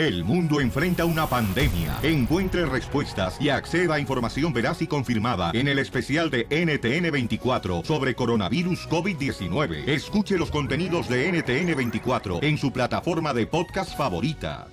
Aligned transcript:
El 0.00 0.24
mundo 0.24 0.62
enfrenta 0.62 1.04
una 1.04 1.26
pandemia. 1.26 1.98
Encuentre 2.02 2.64
respuestas 2.64 3.38
y 3.38 3.50
acceda 3.50 3.96
a 3.96 4.00
información 4.00 4.50
veraz 4.50 4.80
y 4.80 4.86
confirmada 4.86 5.50
en 5.52 5.68
el 5.68 5.78
especial 5.78 6.30
de 6.30 6.48
NTN24 6.48 7.84
sobre 7.84 8.14
coronavirus 8.14 8.88
COVID-19. 8.88 9.86
Escuche 9.86 10.38
los 10.38 10.50
contenidos 10.50 11.06
de 11.06 11.30
NTN24 11.30 12.42
en 12.42 12.56
su 12.56 12.72
plataforma 12.72 13.34
de 13.34 13.46
podcast 13.46 13.94
favorita. 13.94 14.68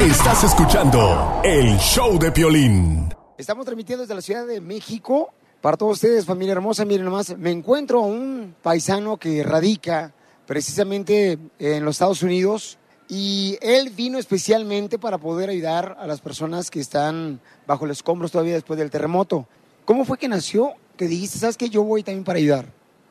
Estás 0.00 0.42
escuchando 0.42 1.40
el 1.44 1.78
show 1.78 2.18
de 2.18 2.32
Piolín. 2.32 3.14
Estamos 3.38 3.66
transmitiendo 3.66 4.02
desde 4.02 4.16
la 4.16 4.22
Ciudad 4.22 4.44
de 4.44 4.60
México. 4.60 5.32
Para 5.60 5.76
todos 5.76 5.92
ustedes, 5.92 6.26
familia 6.26 6.50
hermosa, 6.50 6.84
miren 6.84 7.04
nomás, 7.04 7.38
me 7.38 7.52
encuentro 7.52 8.00
a 8.00 8.06
un 8.06 8.56
paisano 8.60 9.18
que 9.18 9.44
radica 9.44 10.12
precisamente 10.48 11.38
en 11.60 11.84
los 11.84 11.94
Estados 11.94 12.24
Unidos 12.24 12.76
y 13.08 13.58
él 13.60 13.90
vino 13.90 14.18
especialmente 14.18 14.98
para 14.98 15.18
poder 15.18 15.50
ayudar 15.50 15.96
a 16.00 16.06
las 16.06 16.20
personas 16.20 16.70
que 16.70 16.80
están 16.80 17.40
bajo 17.66 17.86
los 17.86 17.98
escombros 17.98 18.32
todavía 18.32 18.54
después 18.54 18.78
del 18.78 18.90
terremoto. 18.90 19.46
¿Cómo 19.84 20.04
fue 20.04 20.18
que 20.18 20.28
nació? 20.28 20.74
Que 20.96 21.06
dijiste, 21.06 21.38
¿sabes 21.38 21.56
que 21.56 21.68
Yo 21.68 21.82
voy 21.84 22.02
también 22.02 22.24
para 22.24 22.38
ayudar. 22.38 22.66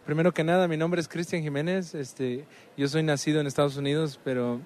Primero 0.06 0.34
que 0.34 0.44
nada, 0.44 0.68
mi 0.68 0.78
nombre 0.78 1.00
es 1.00 1.08
Cristian 1.08 1.44
Jiménez. 1.44 1.94
Este, 1.96 2.46
yo 2.76 2.88
soy 2.88 3.04
nacido 3.04 3.40
en 3.40 3.48
Estados 3.48 3.78
Unidos, 3.78 4.20
pero 4.24 4.60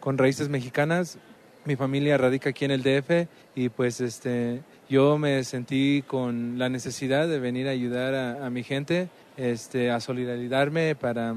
con 0.00 0.18
raíces 0.18 0.48
mexicanas. 0.48 1.18
Mi 1.64 1.76
familia 1.76 2.18
radica 2.18 2.50
aquí 2.50 2.66
en 2.66 2.70
el 2.70 2.82
DF 2.82 3.26
y 3.54 3.70
pues 3.70 4.02
este, 4.02 4.60
yo 4.88 5.16
me 5.16 5.42
sentí 5.44 6.04
con 6.06 6.58
la 6.58 6.68
necesidad 6.68 7.26
de 7.26 7.40
venir 7.40 7.68
a 7.68 7.70
ayudar 7.70 8.14
a, 8.14 8.50
mi 8.50 8.62
gente, 8.62 9.08
este, 9.38 9.90
a 9.90 9.98
solidarizarme 9.98 10.94
para 10.94 11.34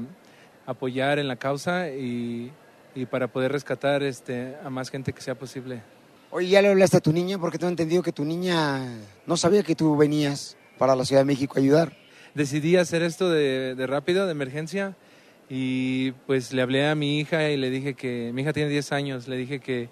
apoyar 0.66 1.18
en 1.18 1.28
la 1.28 1.36
causa 1.36 1.88
y, 1.88 2.52
y 2.94 3.06
para 3.06 3.28
poder 3.28 3.52
rescatar 3.52 4.02
este, 4.02 4.56
a 4.64 4.70
más 4.70 4.90
gente 4.90 5.12
que 5.12 5.20
sea 5.20 5.34
posible. 5.34 5.82
Oye, 6.30 6.48
¿ya 6.48 6.62
le 6.62 6.68
hablaste 6.68 6.98
a 6.98 7.00
tu 7.00 7.12
niña? 7.12 7.38
Porque 7.38 7.58
tengo 7.58 7.70
entendido 7.70 8.02
que 8.02 8.12
tu 8.12 8.24
niña 8.24 8.98
no 9.26 9.36
sabía 9.36 9.62
que 9.62 9.74
tú 9.74 9.96
venías 9.96 10.56
para 10.76 10.94
la 10.94 11.04
Ciudad 11.04 11.22
de 11.22 11.26
México 11.26 11.54
a 11.56 11.60
ayudar. 11.60 11.96
Decidí 12.34 12.76
hacer 12.76 13.02
esto 13.02 13.30
de, 13.30 13.74
de 13.74 13.86
rápido, 13.86 14.26
de 14.26 14.32
emergencia, 14.32 14.94
y 15.48 16.12
pues 16.26 16.52
le 16.52 16.62
hablé 16.62 16.86
a 16.86 16.94
mi 16.94 17.18
hija 17.18 17.48
y 17.48 17.56
le 17.56 17.70
dije 17.70 17.94
que, 17.94 18.30
mi 18.34 18.42
hija 18.42 18.52
tiene 18.52 18.68
10 18.68 18.92
años, 18.92 19.28
le 19.28 19.36
dije 19.36 19.60
que, 19.60 19.88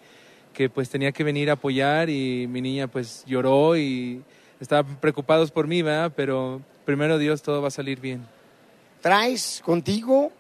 que 0.52 0.68
pues 0.68 0.90
tenía 0.90 1.12
que 1.12 1.24
venir 1.24 1.48
a 1.50 1.54
apoyar 1.54 2.10
y 2.10 2.46
mi 2.46 2.60
niña 2.60 2.88
pues 2.88 3.24
lloró 3.26 3.76
y 3.76 4.22
estaba 4.60 4.86
preocupados 5.00 5.50
por 5.50 5.66
mí, 5.66 5.82
¿verdad? 5.82 6.12
Pero 6.14 6.60
primero 6.84 7.18
Dios, 7.18 7.42
todo 7.42 7.62
va 7.62 7.68
a 7.68 7.70
salir 7.70 8.00
bien. 8.00 8.26
¿Traes 9.00 9.62
contigo 9.64 10.30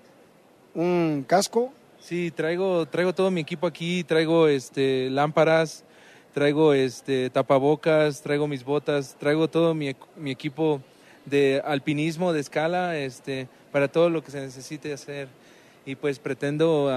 un 0.74 1.24
casco? 1.26 1.72
Sí, 2.06 2.30
traigo, 2.30 2.86
traigo 2.86 3.12
todo 3.12 3.32
mi 3.32 3.40
equipo 3.40 3.66
aquí, 3.66 4.04
traigo 4.04 4.46
este, 4.46 5.10
lámparas, 5.10 5.82
traigo 6.32 6.72
este, 6.72 7.30
tapabocas, 7.30 8.22
traigo 8.22 8.46
mis 8.46 8.62
botas, 8.64 9.16
traigo 9.18 9.50
todo 9.50 9.74
mi, 9.74 9.96
mi 10.14 10.30
equipo 10.30 10.80
de 11.24 11.60
alpinismo, 11.64 12.32
de 12.32 12.38
escala, 12.38 12.96
este, 12.96 13.48
para 13.72 13.88
todo 13.88 14.08
lo 14.08 14.22
que 14.22 14.30
se 14.30 14.40
necesite 14.40 14.92
hacer. 14.92 15.26
Y 15.84 15.96
pues 15.96 16.20
pretendo 16.20 16.88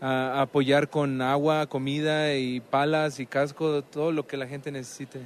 a 0.00 0.40
apoyar 0.40 0.88
con 0.88 1.20
agua, 1.20 1.66
comida 1.66 2.34
y 2.34 2.60
palas 2.60 3.20
y 3.20 3.26
casco, 3.26 3.84
todo 3.84 4.10
lo 4.10 4.26
que 4.26 4.38
la 4.38 4.46
gente 4.46 4.72
necesite. 4.72 5.20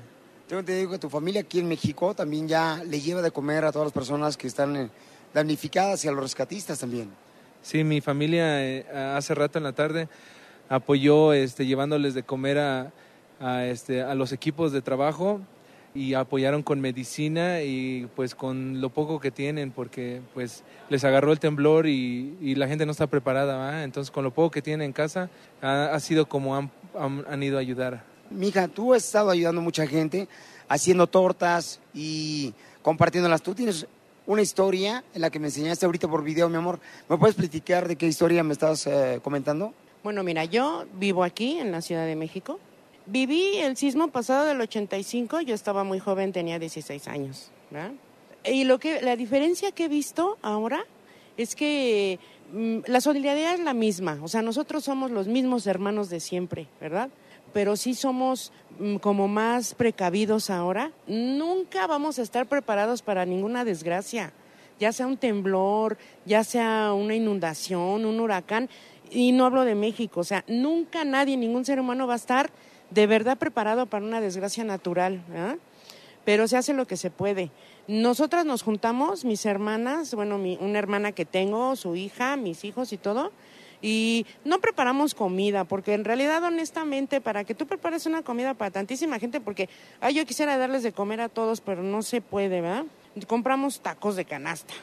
Tengo 0.48 0.58
entendido 0.58 0.90
que 0.90 0.98
tu 0.98 1.08
familia 1.08 1.42
aquí 1.42 1.60
en 1.60 1.68
México 1.68 2.14
también 2.14 2.48
ya 2.48 2.82
le 2.84 3.00
lleva 3.00 3.22
de 3.22 3.30
comer 3.30 3.64
a 3.64 3.70
todas 3.70 3.86
las 3.86 3.92
personas 3.92 4.36
que 4.36 4.48
están 4.48 4.74
eh, 4.74 4.90
damnificadas 5.32 6.04
y 6.04 6.08
a 6.08 6.10
los 6.10 6.20
rescatistas 6.20 6.80
también. 6.80 7.27
Sí, 7.62 7.84
mi 7.84 8.00
familia 8.00 8.64
eh, 8.64 8.86
hace 9.14 9.34
rato 9.34 9.58
en 9.58 9.64
la 9.64 9.72
tarde 9.72 10.08
apoyó 10.68 11.32
este, 11.32 11.66
llevándoles 11.66 12.14
de 12.14 12.22
comer 12.22 12.58
a, 12.58 13.66
este, 13.66 14.02
a 14.02 14.14
los 14.14 14.32
equipos 14.32 14.72
de 14.72 14.82
trabajo 14.82 15.40
y 15.94 16.14
apoyaron 16.14 16.62
con 16.62 16.80
medicina 16.80 17.62
y 17.62 18.08
pues 18.14 18.34
con 18.34 18.80
lo 18.80 18.90
poco 18.90 19.20
que 19.20 19.30
tienen 19.30 19.72
porque 19.72 20.20
pues 20.34 20.62
les 20.90 21.02
agarró 21.04 21.32
el 21.32 21.40
temblor 21.40 21.86
y, 21.86 22.54
la 22.54 22.68
gente 22.68 22.86
no 22.86 22.92
está 22.92 23.06
preparada, 23.06 23.82
entonces 23.84 24.10
con 24.10 24.24
lo 24.24 24.32
poco 24.32 24.50
que 24.50 24.62
tienen 24.62 24.86
en 24.86 24.92
casa 24.92 25.30
ha, 25.62 25.98
sido 26.00 26.28
como 26.28 26.56
han, 26.56 26.70
han, 26.94 27.42
ido 27.42 27.56
a 27.56 27.60
ayudar. 27.60 28.04
Mija, 28.30 28.68
tú 28.68 28.94
has 28.94 29.04
estado 29.04 29.30
ayudando 29.30 29.60
a 29.60 29.64
mucha 29.64 29.86
gente 29.86 30.28
haciendo 30.68 31.06
tortas 31.06 31.80
y 31.94 32.52
compartiéndolas. 32.82 33.42
Tú 33.42 33.54
tienes 33.54 33.86
una 34.28 34.42
historia 34.42 35.02
en 35.12 35.20
la 35.20 35.30
que 35.30 35.40
me 35.40 35.48
enseñaste 35.48 35.84
ahorita 35.84 36.06
por 36.06 36.22
video, 36.22 36.48
mi 36.48 36.56
amor. 36.56 36.78
¿Me 37.08 37.18
puedes 37.18 37.34
platicar 37.34 37.88
de 37.88 37.96
qué 37.96 38.06
historia 38.06 38.44
me 38.44 38.52
estás 38.52 38.86
eh, 38.86 39.18
comentando? 39.24 39.74
Bueno, 40.04 40.22
mira, 40.22 40.44
yo 40.44 40.86
vivo 40.94 41.24
aquí 41.24 41.58
en 41.58 41.72
la 41.72 41.82
Ciudad 41.82 42.06
de 42.06 42.14
México 42.14 42.60
Viví 43.10 43.56
el 43.56 43.78
sismo 43.78 44.08
pasado 44.08 44.44
del 44.44 44.60
85, 44.60 45.40
yo 45.40 45.54
estaba 45.54 45.82
muy 45.82 45.98
joven, 45.98 46.30
tenía 46.30 46.58
16 46.58 47.08
años. 47.08 47.50
Y 48.44 48.64
lo 48.64 48.78
que, 48.78 49.00
la 49.00 49.16
diferencia 49.16 49.72
que 49.72 49.86
he 49.86 49.88
visto 49.88 50.36
ahora 50.42 50.84
es 51.38 51.56
que 51.56 52.18
mm, 52.52 52.80
la 52.86 53.00
solidaridad 53.00 53.54
es 53.54 53.60
la 53.60 53.72
misma, 53.72 54.18
o 54.22 54.28
sea, 54.28 54.42
nosotros 54.42 54.84
somos 54.84 55.10
los 55.10 55.26
mismos 55.26 55.66
hermanos 55.66 56.10
de 56.10 56.20
siempre, 56.20 56.68
¿verdad? 56.82 57.08
Pero 57.58 57.74
sí 57.74 57.94
somos 57.94 58.52
mm, 58.78 58.98
como 58.98 59.26
más 59.26 59.74
precavidos 59.74 60.48
ahora. 60.48 60.92
Nunca 61.08 61.88
vamos 61.88 62.20
a 62.20 62.22
estar 62.22 62.46
preparados 62.46 63.02
para 63.02 63.26
ninguna 63.26 63.64
desgracia, 63.64 64.32
ya 64.78 64.92
sea 64.92 65.08
un 65.08 65.16
temblor, 65.16 65.98
ya 66.24 66.44
sea 66.44 66.92
una 66.92 67.16
inundación, 67.16 68.04
un 68.04 68.20
huracán, 68.20 68.68
y 69.10 69.32
no 69.32 69.44
hablo 69.44 69.64
de 69.64 69.74
México, 69.74 70.20
o 70.20 70.24
sea, 70.24 70.44
nunca 70.46 71.04
nadie, 71.04 71.36
ningún 71.36 71.64
ser 71.64 71.80
humano 71.80 72.06
va 72.06 72.12
a 72.12 72.18
estar 72.18 72.48
de 72.90 73.08
verdad 73.08 73.36
preparado 73.36 73.86
para 73.86 74.06
una 74.06 74.20
desgracia 74.20 74.62
natural, 74.62 75.20
pero 76.24 76.46
se 76.46 76.58
hace 76.58 76.74
lo 76.74 76.86
que 76.86 76.96
se 76.96 77.10
puede. 77.10 77.50
Nosotras 77.88 78.46
nos 78.46 78.62
juntamos, 78.62 79.24
mis 79.24 79.44
hermanas, 79.46 80.14
bueno, 80.14 80.36
una 80.36 80.78
hermana 80.78 81.10
que 81.10 81.24
tengo, 81.24 81.74
su 81.74 81.96
hija, 81.96 82.36
mis 82.36 82.64
hijos 82.64 82.92
y 82.92 82.98
todo, 82.98 83.32
y 83.80 84.26
no 84.44 84.60
preparamos 84.60 85.14
comida, 85.14 85.64
porque 85.64 85.94
en 85.94 86.04
realidad, 86.04 86.42
honestamente, 86.42 87.20
para 87.20 87.44
que 87.44 87.54
tú 87.54 87.66
prepares 87.66 88.06
una 88.06 88.22
comida 88.22 88.54
para 88.54 88.70
tantísima 88.70 89.18
gente, 89.18 89.40
porque 89.40 89.68
ay, 90.00 90.14
yo 90.14 90.26
quisiera 90.26 90.58
darles 90.58 90.82
de 90.82 90.92
comer 90.92 91.20
a 91.20 91.28
todos, 91.28 91.60
pero 91.60 91.82
no 91.82 92.02
se 92.02 92.20
puede, 92.20 92.60
¿verdad? 92.60 92.84
Compramos 93.26 93.80
tacos 93.80 94.16
de 94.16 94.24
canasta 94.24 94.74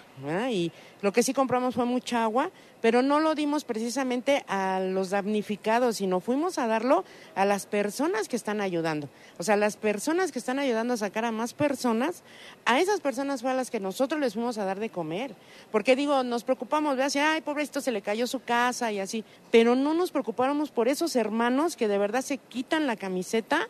y 0.50 0.72
lo 1.01 1.12
que 1.12 1.23
sí 1.23 1.34
compramos 1.34 1.75
fue 1.75 1.85
mucha 1.85 2.23
agua, 2.23 2.50
pero 2.81 3.01
no 3.01 3.19
lo 3.19 3.35
dimos 3.35 3.63
precisamente 3.63 4.46
a 4.47 4.79
los 4.79 5.09
damnificados, 5.09 5.97
sino 5.97 6.19
fuimos 6.19 6.57
a 6.57 6.68
darlo 6.68 7.03
a 7.35 7.46
las 7.46 7.66
personas 7.66 8.28
que 8.28 8.35
están 8.35 8.62
ayudando. 8.62 9.09
O 9.38 9.44
sea, 9.44 9.56
las 9.57 9.75
personas 9.75 10.31
que 10.31 10.40
están 10.40 10.57
ayudando 10.57 10.94
a 10.94 10.97
sacar 10.97 11.25
a 11.25 11.31
más 11.31 11.53
personas, 11.53 12.23
a 12.66 12.79
esas 12.79 13.01
personas 13.01 13.41
fue 13.41 13.51
a 13.51 13.56
las 13.56 13.72
que 13.72 13.79
nosotros 13.79 14.22
les 14.22 14.34
fuimos 14.34 14.57
a 14.57 14.66
dar 14.66 14.79
de 14.79 14.90
comer. 14.90 15.35
Porque 15.72 15.96
digo, 15.96 16.23
nos 16.23 16.44
preocupamos, 16.44 16.96
ve 16.96 17.03
así, 17.03 17.19
ay, 17.19 17.41
pobrecito, 17.41 17.81
se 17.81 17.91
le 17.91 18.02
cayó 18.02 18.25
su 18.25 18.41
casa 18.41 18.91
y 18.91 19.00
así, 19.00 19.23
pero 19.52 19.75
no 19.75 19.94
nos 19.94 20.12
preocupáramos 20.12 20.72
por 20.72 20.88
esos 20.88 21.16
hermanos 21.16 21.75
que 21.75 21.88
de 21.88 21.97
verdad 21.97 22.22
se 22.22 22.38
quitan 22.38 22.88
la 22.88 22.96
camiseta 22.96 23.67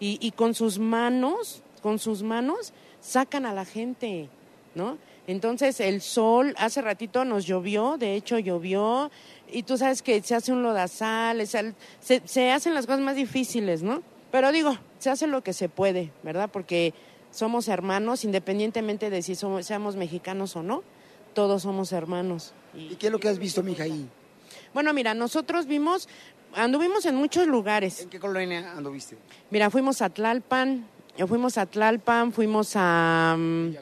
y 0.00 0.30
con 0.32 0.54
sus 0.54 0.78
manos, 0.78 1.62
con 1.82 1.98
sus 1.98 2.22
manos, 2.22 2.72
sacan 3.00 3.46
a 3.46 3.52
la 3.52 3.64
gente, 3.64 4.28
¿no? 4.74 4.98
Entonces 5.26 5.80
el 5.80 6.00
sol, 6.00 6.54
hace 6.56 6.80
ratito 6.80 7.24
nos 7.24 7.44
llovió, 7.44 7.98
de 7.98 8.14
hecho 8.14 8.38
llovió, 8.38 9.10
y 9.50 9.62
tú 9.62 9.76
sabes 9.76 10.02
que 10.02 10.22
se 10.22 10.34
hace 10.34 10.52
un 10.52 10.62
lodazal, 10.62 11.46
se, 11.46 11.74
se 12.00 12.50
hacen 12.50 12.74
las 12.74 12.86
cosas 12.86 13.00
más 13.00 13.16
difíciles, 13.16 13.82
¿no? 13.82 14.02
Pero 14.30 14.52
digo, 14.52 14.78
se 14.98 15.10
hace 15.10 15.26
lo 15.26 15.42
que 15.42 15.52
se 15.52 15.68
puede, 15.68 16.12
¿verdad? 16.22 16.50
Porque 16.52 16.94
somos 17.30 17.68
hermanos, 17.68 18.24
independientemente 18.24 19.10
de 19.10 19.22
si 19.22 19.34
somos, 19.34 19.66
seamos 19.66 19.96
mexicanos 19.96 20.56
o 20.56 20.62
no, 20.62 20.82
todos 21.34 21.62
somos 21.62 21.92
hermanos. 21.92 22.52
¿Y, 22.74 22.96
qué 22.96 23.06
es 23.06 23.12
lo 23.12 23.20
que 23.20 23.28
has 23.28 23.38
visto, 23.38 23.62
mija, 23.62 23.84
ahí? 23.84 24.08
Bueno, 24.74 24.92
mira, 24.92 25.14
nosotros 25.14 25.66
vimos, 25.66 26.08
anduvimos 26.54 27.06
en 27.06 27.14
muchos 27.14 27.46
lugares. 27.46 28.00
¿En 28.00 28.10
qué 28.10 28.18
colonia 28.18 28.72
anduviste? 28.72 29.16
Mira, 29.50 29.70
fuimos 29.70 30.02
a 30.02 30.10
Tlalpan, 30.10 30.86
fuimos 31.26 31.58
a 31.58 31.66
Tlalpan, 31.66 32.32
fuimos 32.32 32.72
a 32.76 33.34
um, 33.36 33.74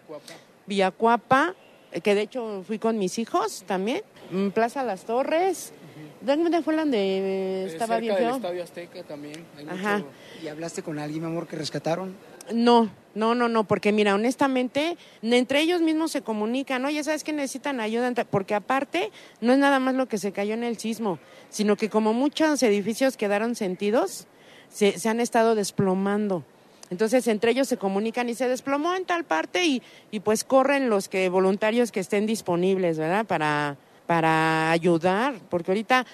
Villacuapa, 0.67 1.55
eh, 1.93 2.01
que 2.01 2.15
de 2.15 2.23
hecho 2.23 2.63
fui 2.67 2.79
con 2.79 2.99
mis 2.99 3.19
hijos 3.19 3.65
también, 3.67 4.03
mm, 4.31 4.49
Plaza 4.49 4.83
Las 4.83 5.05
Torres. 5.05 5.73
¿Dónde 6.21 6.63
fue 6.63 6.75
donde 6.75 7.67
estaba 7.67 7.99
bien 7.99 8.17
feo? 8.17 8.37
Estadio 8.37 8.63
Azteca 8.63 9.03
también. 9.03 9.45
Ajá. 9.69 10.03
¿Y 10.43 10.49
hablaste 10.49 10.83
con 10.83 10.99
alguien, 10.99 11.23
mi 11.23 11.29
amor, 11.29 11.47
que 11.47 11.57
rescataron? 11.57 12.17
No, 12.53 12.91
no, 13.15 13.35
no, 13.35 13.49
no, 13.49 13.65
porque 13.65 13.93
mira, 13.93 14.15
honestamente, 14.15 14.97
entre 15.23 15.61
ellos 15.61 15.81
mismos 15.83 16.13
se 16.13 16.23
comunican, 16.23 16.83
¿no? 16.83 16.91
Ya 16.91 17.05
sabes 17.05 17.23
que 17.23 17.33
necesitan 17.33 17.81
ayuda, 17.81 18.13
porque 18.25 18.55
aparte 18.55 19.11
no 19.41 19.53
es 19.53 19.59
nada 19.59 19.79
más 19.79 19.95
lo 19.95 20.07
que 20.07 20.19
se 20.19 20.33
cayó 20.33 20.55
en 20.55 20.65
el 20.65 20.79
sismo, 20.79 21.19
sino 21.49 21.77
que 21.77 21.91
como 21.91 22.13
muchos 22.13 22.63
edificios 22.63 23.17
quedaron 23.17 23.55
sentidos, 23.55 24.27
se, 24.69 24.99
se 24.99 25.09
han 25.09 25.21
estado 25.21 25.55
desplomando. 25.55 26.45
Entonces 26.91 27.27
entre 27.27 27.51
ellos 27.51 27.69
se 27.69 27.77
comunican 27.77 28.29
y 28.29 28.35
se 28.35 28.49
desplomó 28.49 28.95
en 28.95 29.05
tal 29.05 29.25
parte 29.25 29.65
y, 29.65 29.83
y 30.11 30.21
pues 30.21 30.45
corren 30.45 30.89
los 30.89 31.09
que 31.09 31.29
voluntarios 31.29 31.91
que 31.91 32.01
estén 32.01 32.27
disponibles, 32.27 32.99
¿verdad? 32.99 33.27
Para, 33.27 33.77
para 34.07 34.71
ayudar, 34.71 35.35
porque 35.51 35.73
ahorita 35.73 36.07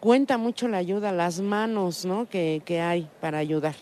cuenta 0.00 0.36
mucho 0.36 0.66
la 0.68 0.78
ayuda, 0.78 1.12
las 1.12 1.40
manos 1.40 2.04
¿no? 2.04 2.28
que, 2.28 2.62
que 2.64 2.80
hay 2.80 3.08
para 3.20 3.38
ayudar. 3.38 3.76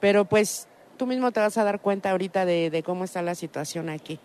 Pero 0.00 0.24
pues 0.24 0.66
tú 0.96 1.06
mismo 1.06 1.30
te 1.30 1.40
vas 1.40 1.56
a 1.58 1.64
dar 1.64 1.80
cuenta 1.80 2.10
ahorita 2.10 2.44
de, 2.44 2.70
de 2.70 2.82
cómo 2.82 3.04
está 3.04 3.22
la 3.22 3.34
situación 3.34 3.88
aquí. 3.88 4.18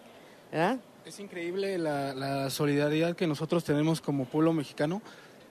¿verdad? 0.52 0.78
Es 1.06 1.20
increíble 1.20 1.78
la, 1.78 2.14
la 2.14 2.50
solidaridad 2.50 3.16
que 3.16 3.28
nosotros 3.28 3.64
tenemos 3.64 4.02
como 4.02 4.26
pueblo 4.26 4.54
mexicano 4.54 5.02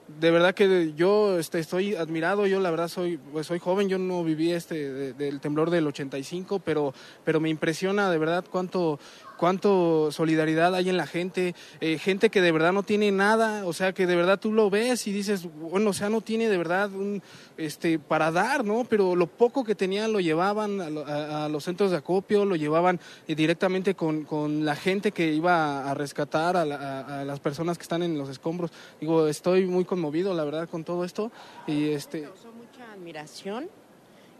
de 0.08 0.30
verdad 0.30 0.54
que 0.54 0.94
yo 0.94 1.38
este, 1.38 1.58
estoy 1.58 1.94
admirado, 1.94 2.46
yo 2.46 2.60
la 2.60 2.70
verdad 2.70 2.88
soy, 2.88 3.18
pues 3.18 3.46
soy 3.46 3.58
joven, 3.58 3.88
yo 3.88 3.98
no 3.98 4.24
viví 4.24 4.52
este 4.52 4.90
de, 4.90 5.12
del 5.12 5.40
temblor 5.40 5.70
del 5.70 5.86
85, 5.86 6.60
pero, 6.60 6.94
pero 7.24 7.40
me 7.40 7.50
impresiona 7.50 8.10
de 8.10 8.18
verdad 8.18 8.44
cuánto, 8.50 8.98
cuánto 9.38 10.10
solidaridad 10.12 10.74
hay 10.74 10.90
en 10.90 10.98
la 10.98 11.06
gente, 11.06 11.54
eh, 11.80 11.96
gente 11.96 12.28
que 12.28 12.42
de 12.42 12.52
verdad 12.52 12.72
no 12.74 12.82
tiene 12.82 13.10
nada, 13.10 13.64
o 13.64 13.72
sea, 13.72 13.94
que 13.94 14.06
de 14.06 14.16
verdad 14.16 14.38
tú 14.38 14.52
lo 14.52 14.68
ves 14.68 15.06
y 15.06 15.12
dices, 15.12 15.48
bueno, 15.54 15.90
o 15.90 15.92
sea, 15.94 16.10
no 16.10 16.20
tiene 16.20 16.48
de 16.48 16.58
verdad 16.58 16.92
un, 16.92 17.22
este, 17.56 17.98
para 17.98 18.30
dar, 18.30 18.64
¿no? 18.64 18.84
Pero 18.84 19.16
lo 19.16 19.26
poco 19.26 19.64
que 19.64 19.74
tenían 19.74 20.12
lo 20.12 20.20
llevaban 20.20 20.80
a, 20.80 21.44
a, 21.44 21.48
los 21.48 21.64
centros 21.64 21.90
de 21.90 21.96
acopio, 21.96 22.44
lo 22.44 22.56
llevaban 22.56 23.00
eh, 23.26 23.34
directamente 23.34 23.94
con, 23.94 24.24
con, 24.24 24.64
la 24.64 24.74
gente 24.74 25.12
que 25.12 25.32
iba 25.32 25.88
a 25.88 25.94
rescatar 25.94 26.56
a, 26.56 26.64
la, 26.64 27.20
a, 27.20 27.24
las 27.24 27.40
personas 27.40 27.78
que 27.78 27.82
están 27.82 28.02
en 28.02 28.18
los 28.18 28.28
escombros. 28.28 28.72
Digo, 29.00 29.28
estoy 29.28 29.66
muy 29.66 29.84
conmovido, 29.84 30.34
la 30.34 30.44
verdad, 30.44 30.68
con 30.68 30.84
todo 30.84 31.04
esto. 31.04 31.30
Y 31.66 31.90
este... 31.90 32.22
Causó 32.22 32.52
mucha 32.52 32.92
admiración 32.92 33.68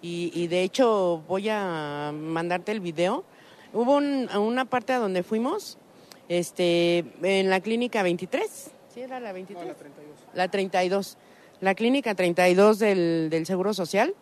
y 0.01 0.47
de 0.47 0.63
hecho 0.63 1.25
voy 1.27 1.49
a 1.49 2.13
mandarte 2.15 2.71
el 2.71 2.79
video 2.81 3.25
Hubo 3.73 3.97
un, 3.97 4.29
una 4.31 4.65
parte 4.65 4.93
a 4.93 4.99
donde 4.99 5.23
fuimos, 5.23 5.79
este, 6.29 7.05
en 7.23 7.51
la 7.51 7.61
clínica 7.61 8.03
23, 8.03 8.71
¿sí 8.95 9.01
era 9.01 9.21
la 9.21 9.33
23? 9.33 9.67
No, 9.67 9.73
la 9.73 9.79
32. 9.79 10.17
La 10.35 10.49
32, 10.49 11.19
la 11.61 11.75
clínica 11.75 12.15
32 12.15 12.79
del, 12.79 13.29
del 13.31 13.47
Seguro 13.47 13.75
Social. 13.75 14.15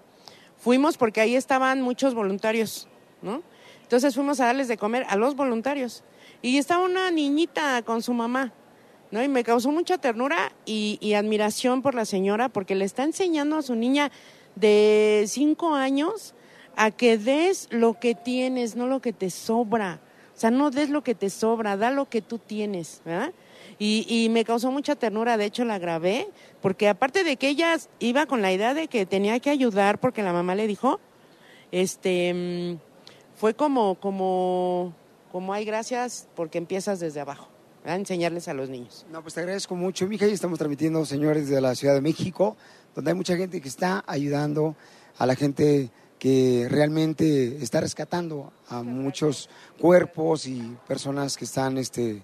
Fuimos 0.59 0.97
porque 0.97 1.21
ahí 1.21 1.37
estaban 1.37 1.81
muchos 1.83 2.15
voluntarios, 2.15 2.89
¿no? 3.23 3.43
Entonces 3.83 4.15
fuimos 4.15 4.41
a 4.41 4.47
darles 4.47 4.67
de 4.67 4.77
comer 4.77 5.07
a 5.09 5.17
los 5.17 5.37
voluntarios. 5.37 6.03
Y 6.43 6.59
estaba 6.59 6.85
una 6.85 7.11
niñita 7.13 7.83
con 7.83 8.03
su 8.03 8.13
mamá, 8.15 8.53
¿no? 9.13 9.23
Y 9.23 9.29
me 9.29 9.45
causó 9.45 9.71
mucha 9.71 9.99
ternura 9.99 10.53
y, 10.65 10.99
y 11.01 11.15
admiración 11.15 11.83
por 11.83 11.95
la 11.95 12.05
señora 12.05 12.49
porque 12.49 12.75
le 12.75 12.85
está 12.85 13.05
enseñando 13.05 13.57
a 13.57 13.63
su 13.63 13.77
niña 13.77 14.11
de 14.57 15.25
cinco 15.29 15.75
años 15.75 16.35
a 16.77 16.91
que 16.91 17.19
des 17.19 17.69
lo 17.71 17.99
que 17.99 18.15
tienes, 18.15 18.77
no 18.77 18.87
lo 18.87 19.01
que 19.01 19.13
te 19.13 19.31
sobra. 19.31 20.01
O 20.35 20.39
sea, 20.39 20.51
no 20.51 20.71
des 20.71 20.91
lo 20.91 21.03
que 21.03 21.15
te 21.15 21.31
sobra, 21.31 21.77
da 21.77 21.91
lo 21.91 22.09
que 22.09 22.21
tú 22.21 22.39
tienes, 22.39 23.01
¿verdad? 23.05 23.33
Y, 23.79 24.07
y, 24.09 24.29
me 24.29 24.45
causó 24.45 24.71
mucha 24.71 24.95
ternura, 24.95 25.37
de 25.37 25.47
hecho 25.47 25.65
la 25.65 25.79
grabé, 25.79 26.29
porque 26.63 26.89
aparte 26.89 27.25
de 27.25 27.37
que 27.37 27.49
ella 27.49 27.77
iba 27.99 28.27
con 28.27 28.41
la 28.41 28.53
idea 28.53 28.73
de 28.73 28.89
que 28.89 29.05
tenía 29.05 29.39
que 29.41 29.51
ayudar 29.51 29.99
porque 29.99 30.23
la 30.23 30.33
mamá 30.33 30.55
le 30.55 30.67
dijo, 30.67 30.99
este, 31.73 32.79
fue 33.37 33.55
como, 33.55 33.97
como, 33.97 34.95
como 35.31 35.53
hay 35.53 35.65
gracias 35.65 36.27
porque 36.35 36.59
empiezas 36.59 37.01
desde 37.01 37.21
abajo, 37.21 37.49
¿verdad? 37.83 37.99
enseñarles 37.99 38.49
a 38.49 38.55
los 38.55 38.69
niños. 38.71 39.07
No, 39.11 39.23
pues 39.23 39.35
te 39.35 39.41
agradezco 39.41 39.75
mucho, 39.75 40.07
mija, 40.07 40.27
y 40.27 40.33
estamos 40.33 40.59
transmitiendo, 40.59 41.05
señores, 41.05 41.49
de 41.49 41.61
la 41.61 41.75
Ciudad 41.75 41.95
de 41.95 42.01
México, 42.01 42.57
donde 42.95 43.11
hay 43.11 43.17
mucha 43.17 43.37
gente 43.37 43.61
que 43.61 43.69
está 43.69 44.05
ayudando 44.07 44.75
a 45.19 45.27
la 45.27 45.35
gente 45.35 45.91
que 46.27 46.67
realmente 46.69 47.57
está 47.63 47.81
rescatando 47.81 48.53
a 48.69 48.83
muchos 48.83 49.49
cuerpos 49.79 50.49
y 50.49 50.77
personas 50.89 51.37
que 51.37 51.45
están 51.45 51.79
este, 51.79 52.21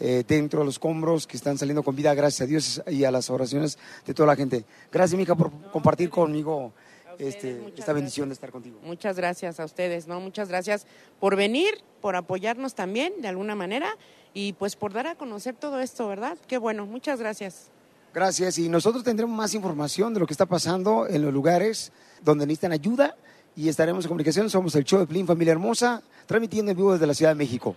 eh, 0.00 0.24
dentro 0.26 0.60
de 0.60 0.64
los 0.64 0.76
escombros, 0.76 1.26
que 1.26 1.36
están 1.36 1.58
saliendo 1.58 1.82
con 1.82 1.94
vida, 1.94 2.14
gracias 2.14 2.40
a 2.40 2.46
Dios 2.46 2.82
y 2.86 3.04
a 3.04 3.10
las 3.10 3.28
oraciones 3.28 3.76
de 4.06 4.14
toda 4.14 4.28
la 4.28 4.36
gente. 4.36 4.64
Gracias, 4.90 5.18
mija, 5.18 5.34
por 5.34 5.50
compartir 5.70 6.08
conmigo 6.08 6.72
este, 7.18 7.62
esta 7.76 7.92
bendición 7.92 8.28
gracias. 8.28 8.28
de 8.28 8.32
estar 8.32 8.50
contigo. 8.50 8.78
Muchas 8.82 9.18
gracias 9.18 9.60
a 9.60 9.66
ustedes, 9.66 10.08
¿no? 10.08 10.20
Muchas 10.20 10.48
gracias 10.48 10.86
por 11.20 11.36
venir, 11.36 11.74
por 12.00 12.16
apoyarnos 12.16 12.74
también 12.74 13.12
de 13.20 13.28
alguna 13.28 13.54
manera 13.54 13.98
y 14.32 14.54
pues 14.54 14.74
por 14.74 14.94
dar 14.94 15.06
a 15.06 15.16
conocer 15.16 15.54
todo 15.54 15.80
esto, 15.80 16.08
¿verdad? 16.08 16.38
Qué 16.48 16.56
bueno, 16.56 16.86
muchas 16.86 17.20
gracias. 17.20 17.68
Gracias, 18.14 18.56
y 18.56 18.70
nosotros 18.70 19.04
tendremos 19.04 19.36
más 19.36 19.52
información 19.52 20.14
de 20.14 20.20
lo 20.20 20.26
que 20.26 20.32
está 20.32 20.46
pasando 20.46 21.06
en 21.06 21.20
los 21.20 21.34
lugares 21.34 21.92
donde 22.22 22.46
necesitan 22.46 22.72
ayuda 22.72 23.16
y 23.56 23.68
estaremos 23.68 24.04
en 24.04 24.08
comunicación. 24.08 24.50
Somos 24.50 24.74
el 24.74 24.84
show 24.84 25.00
de 25.00 25.06
Piolín 25.06 25.26
Familia 25.26 25.52
Hermosa, 25.52 26.02
transmitiendo 26.26 26.70
en 26.70 26.76
vivo 26.76 26.92
desde 26.92 27.06
la 27.06 27.14
Ciudad 27.14 27.32
de 27.32 27.36
México. 27.36 27.76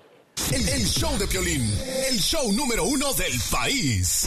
El, 0.51 0.67
el 0.67 0.85
show 0.85 1.17
de 1.17 1.27
Piolín, 1.27 1.61
el 2.09 2.19
show 2.19 2.51
número 2.53 2.85
uno 2.85 3.13
del 3.13 3.33
país. 3.51 4.25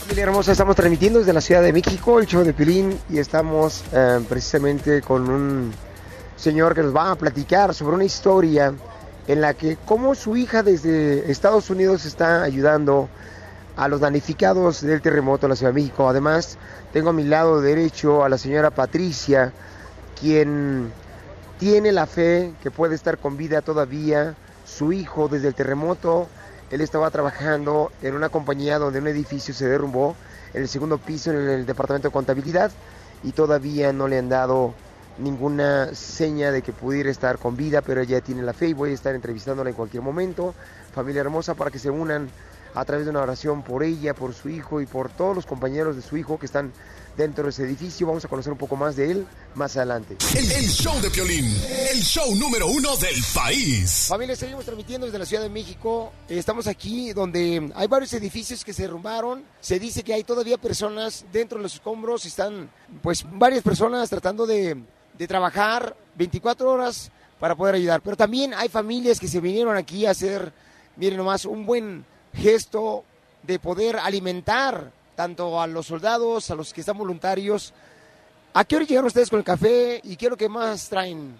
Familia 0.00 0.22
Hermosa, 0.22 0.52
estamos 0.52 0.74
transmitiendo 0.74 1.18
desde 1.18 1.32
la 1.32 1.40
Ciudad 1.40 1.62
de 1.62 1.72
México 1.72 2.18
el 2.18 2.26
show 2.26 2.42
de 2.42 2.54
Piolín 2.54 2.98
y 3.10 3.18
estamos 3.18 3.84
eh, 3.92 4.20
precisamente 4.28 5.02
con 5.02 5.28
un 5.28 5.72
señor 6.36 6.74
que 6.74 6.82
nos 6.82 6.96
va 6.96 7.10
a 7.10 7.16
platicar 7.16 7.74
sobre 7.74 7.96
una 7.96 8.04
historia 8.04 8.74
en 9.26 9.40
la 9.42 9.52
que 9.52 9.76
cómo 9.84 10.14
su 10.14 10.36
hija 10.36 10.62
desde 10.62 11.30
Estados 11.30 11.68
Unidos 11.68 12.06
está 12.06 12.42
ayudando 12.42 13.10
a 13.78 13.86
los 13.86 14.00
damnificados 14.00 14.80
del 14.82 15.00
terremoto 15.00 15.46
en 15.46 15.50
la 15.50 15.56
Ciudad 15.56 15.72
de 15.72 15.80
México. 15.80 16.08
Además, 16.08 16.58
tengo 16.92 17.10
a 17.10 17.12
mi 17.12 17.22
lado 17.22 17.60
derecho 17.60 18.24
a 18.24 18.28
la 18.28 18.36
señora 18.36 18.70
Patricia, 18.70 19.52
quien 20.20 20.92
tiene 21.60 21.92
la 21.92 22.06
fe 22.06 22.52
que 22.60 22.72
puede 22.72 22.96
estar 22.96 23.18
con 23.18 23.36
vida 23.36 23.62
todavía. 23.62 24.34
Su 24.64 24.92
hijo 24.92 25.28
desde 25.28 25.48
el 25.48 25.54
terremoto, 25.54 26.26
él 26.72 26.80
estaba 26.80 27.08
trabajando 27.10 27.92
en 28.02 28.16
una 28.16 28.28
compañía 28.30 28.80
donde 28.80 28.98
un 28.98 29.06
edificio 29.06 29.54
se 29.54 29.68
derrumbó 29.68 30.16
en 30.54 30.62
el 30.62 30.68
segundo 30.68 30.98
piso 30.98 31.30
en 31.30 31.48
el 31.48 31.64
departamento 31.64 32.08
de 32.08 32.12
contabilidad 32.12 32.72
y 33.22 33.30
todavía 33.30 33.92
no 33.92 34.08
le 34.08 34.18
han 34.18 34.28
dado 34.28 34.74
ninguna 35.18 35.94
seña 35.94 36.50
de 36.50 36.62
que 36.62 36.72
pudiera 36.72 37.10
estar 37.10 37.38
con 37.38 37.56
vida, 37.56 37.80
pero 37.82 38.00
ella 38.00 38.20
tiene 38.20 38.42
la 38.42 38.52
fe 38.52 38.68
y 38.68 38.72
voy 38.72 38.90
a 38.90 38.94
estar 38.94 39.14
entrevistándola 39.14 39.70
en 39.70 39.76
cualquier 39.76 40.02
momento. 40.02 40.54
Familia 40.92 41.20
hermosa, 41.20 41.54
para 41.54 41.70
que 41.70 41.78
se 41.78 41.90
unan 41.90 42.28
a 42.78 42.84
través 42.84 43.06
de 43.06 43.10
una 43.10 43.22
oración 43.22 43.62
por 43.62 43.82
ella, 43.82 44.14
por 44.14 44.32
su 44.34 44.48
hijo 44.48 44.80
y 44.80 44.86
por 44.86 45.10
todos 45.10 45.34
los 45.34 45.46
compañeros 45.46 45.96
de 45.96 46.02
su 46.02 46.16
hijo 46.16 46.38
que 46.38 46.46
están 46.46 46.72
dentro 47.16 47.42
de 47.42 47.50
ese 47.50 47.64
edificio. 47.64 48.06
Vamos 48.06 48.24
a 48.24 48.28
conocer 48.28 48.52
un 48.52 48.58
poco 48.58 48.76
más 48.76 48.94
de 48.94 49.10
él 49.10 49.26
más 49.56 49.76
adelante. 49.76 50.16
El, 50.36 50.52
el 50.52 50.68
show 50.68 50.94
de 51.00 51.10
Piolín, 51.10 51.44
el 51.90 52.00
show 52.00 52.32
número 52.36 52.68
uno 52.68 52.96
del 52.98 53.16
país. 53.34 54.06
Familia, 54.08 54.36
seguimos 54.36 54.64
transmitiendo 54.64 55.06
desde 55.06 55.18
la 55.18 55.26
Ciudad 55.26 55.42
de 55.42 55.48
México. 55.48 56.12
Estamos 56.28 56.68
aquí 56.68 57.12
donde 57.12 57.68
hay 57.74 57.88
varios 57.88 58.12
edificios 58.12 58.64
que 58.64 58.72
se 58.72 58.82
derrumbaron. 58.82 59.42
Se 59.60 59.80
dice 59.80 60.04
que 60.04 60.14
hay 60.14 60.22
todavía 60.22 60.56
personas 60.56 61.24
dentro 61.32 61.58
de 61.58 61.64
los 61.64 61.74
escombros. 61.74 62.26
Están, 62.26 62.70
pues, 63.02 63.24
varias 63.28 63.64
personas 63.64 64.08
tratando 64.08 64.46
de, 64.46 64.80
de 65.18 65.26
trabajar 65.26 65.96
24 66.14 66.70
horas 66.70 67.10
para 67.40 67.56
poder 67.56 67.74
ayudar. 67.74 68.02
Pero 68.02 68.16
también 68.16 68.54
hay 68.54 68.68
familias 68.68 69.18
que 69.18 69.26
se 69.26 69.40
vinieron 69.40 69.76
aquí 69.76 70.06
a 70.06 70.12
hacer, 70.12 70.52
miren 70.96 71.16
nomás, 71.16 71.44
un 71.44 71.66
buen 71.66 72.04
gesto 72.38 73.04
de 73.42 73.58
poder 73.58 73.96
alimentar 73.96 74.92
tanto 75.14 75.60
a 75.60 75.66
los 75.66 75.86
soldados, 75.86 76.50
a 76.50 76.54
los 76.54 76.72
que 76.72 76.80
están 76.80 76.96
voluntarios. 76.96 77.74
¿A 78.54 78.64
qué 78.64 78.76
hora 78.76 78.84
llegaron 78.84 79.08
ustedes 79.08 79.30
con 79.30 79.40
el 79.40 79.44
café 79.44 80.00
y 80.04 80.16
qué 80.16 80.26
es 80.26 80.30
lo 80.30 80.36
que 80.36 80.48
más 80.48 80.88
traen? 80.88 81.36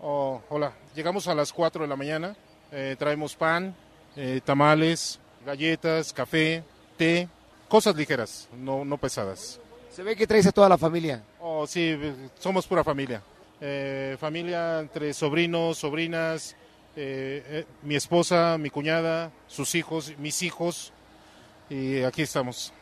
Oh, 0.00 0.40
hola, 0.50 0.72
llegamos 0.94 1.28
a 1.28 1.34
las 1.34 1.52
4 1.52 1.82
de 1.82 1.88
la 1.88 1.96
mañana, 1.96 2.36
eh, 2.70 2.96
traemos 2.98 3.34
pan, 3.34 3.74
eh, 4.16 4.40
tamales, 4.44 5.18
galletas, 5.46 6.12
café, 6.12 6.62
té, 6.96 7.28
cosas 7.68 7.96
ligeras, 7.96 8.48
no, 8.54 8.84
no 8.84 8.98
pesadas. 8.98 9.60
Se 9.90 10.02
ve 10.02 10.16
que 10.16 10.26
traes 10.26 10.46
a 10.46 10.52
toda 10.52 10.68
la 10.68 10.78
familia. 10.78 11.22
Oh, 11.40 11.66
sí, 11.66 11.96
somos 12.38 12.66
pura 12.66 12.82
familia. 12.82 13.22
Eh, 13.60 14.16
familia 14.18 14.80
entre 14.80 15.14
sobrinos, 15.14 15.78
sobrinas, 15.78 16.56
eh, 16.94 17.42
eh, 17.46 17.64
mi 17.82 17.96
esposa, 17.96 18.58
mi 18.58 18.68
cuñada, 18.68 19.30
sus 19.46 19.74
hijos, 19.74 20.12
mis 20.18 20.42
hijos, 20.42 20.92
y 21.70 22.02
aquí 22.02 22.22
estamos. 22.22 22.72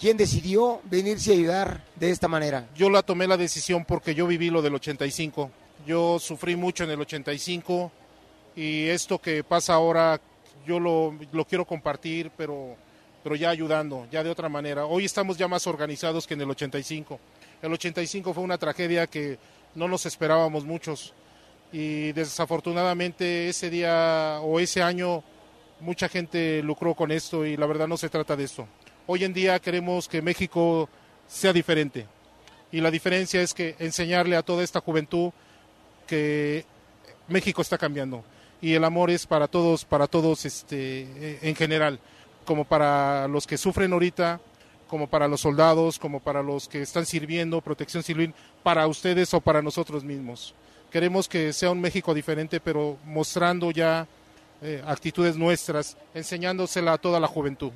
¿Quién 0.00 0.16
decidió 0.16 0.80
venirse 0.84 1.30
a 1.30 1.34
ayudar 1.34 1.84
de 1.96 2.10
esta 2.10 2.28
manera? 2.28 2.66
Yo 2.74 2.88
la 2.88 3.02
tomé 3.02 3.26
la 3.26 3.36
decisión 3.36 3.84
porque 3.84 4.14
yo 4.14 4.26
viví 4.26 4.48
lo 4.50 4.62
del 4.62 4.74
85. 4.74 5.50
Yo 5.86 6.18
sufrí 6.18 6.56
mucho 6.56 6.84
en 6.84 6.90
el 6.90 7.00
85 7.00 7.92
y 8.56 8.86
esto 8.86 9.20
que 9.20 9.44
pasa 9.44 9.74
ahora 9.74 10.20
yo 10.66 10.80
lo, 10.80 11.14
lo 11.32 11.44
quiero 11.44 11.66
compartir, 11.66 12.30
pero, 12.36 12.76
pero 13.22 13.36
ya 13.36 13.50
ayudando, 13.50 14.06
ya 14.10 14.24
de 14.24 14.30
otra 14.30 14.48
manera. 14.48 14.86
Hoy 14.86 15.04
estamos 15.04 15.36
ya 15.36 15.46
más 15.46 15.66
organizados 15.66 16.26
que 16.26 16.34
en 16.34 16.40
el 16.40 16.50
85. 16.50 17.20
El 17.60 17.72
85 17.72 18.32
fue 18.32 18.42
una 18.42 18.58
tragedia 18.58 19.06
que 19.06 19.38
no 19.74 19.88
nos 19.88 20.06
esperábamos 20.06 20.64
muchos 20.64 21.12
y 21.72 22.12
desafortunadamente 22.12 23.48
ese 23.48 23.70
día 23.70 24.38
o 24.42 24.60
ese 24.60 24.82
año 24.82 25.24
mucha 25.80 26.08
gente 26.08 26.62
lucró 26.62 26.94
con 26.94 27.10
esto 27.10 27.44
y 27.44 27.56
la 27.56 27.66
verdad 27.66 27.88
no 27.88 27.96
se 27.96 28.08
trata 28.08 28.36
de 28.36 28.44
esto. 28.44 28.68
Hoy 29.06 29.24
en 29.24 29.32
día 29.32 29.58
queremos 29.58 30.06
que 30.06 30.22
México 30.22 30.88
sea 31.26 31.52
diferente 31.52 32.06
y 32.70 32.80
la 32.80 32.90
diferencia 32.90 33.42
es 33.42 33.54
que 33.54 33.74
enseñarle 33.78 34.36
a 34.36 34.42
toda 34.42 34.62
esta 34.62 34.80
juventud 34.80 35.32
que 36.06 36.64
México 37.28 37.62
está 37.62 37.78
cambiando 37.78 38.22
y 38.60 38.74
el 38.74 38.84
amor 38.84 39.10
es 39.10 39.26
para 39.26 39.48
todos, 39.48 39.84
para 39.84 40.06
todos 40.06 40.44
este, 40.44 41.38
en 41.42 41.54
general. 41.56 41.98
como 42.44 42.64
para 42.64 43.28
los 43.28 43.46
que 43.46 43.56
sufren 43.56 43.92
ahorita, 43.92 44.40
como 44.88 45.06
para 45.06 45.28
los 45.28 45.40
soldados, 45.40 45.98
como 45.98 46.18
para 46.20 46.42
los 46.42 46.68
que 46.68 46.82
están 46.82 47.06
sirviendo, 47.06 47.60
protección 47.60 48.02
civil, 48.02 48.34
para 48.64 48.86
ustedes 48.88 49.32
o 49.32 49.40
para 49.40 49.62
nosotros 49.62 50.02
mismos. 50.02 50.54
Queremos 50.92 51.26
que 51.26 51.54
sea 51.54 51.70
un 51.70 51.80
México 51.80 52.12
diferente, 52.12 52.60
pero 52.60 52.98
mostrando 53.06 53.70
ya 53.70 54.06
eh, 54.60 54.82
actitudes 54.86 55.36
nuestras, 55.36 55.96
enseñándosela 56.12 56.92
a 56.92 56.98
toda 56.98 57.18
la 57.18 57.26
juventud. 57.26 57.72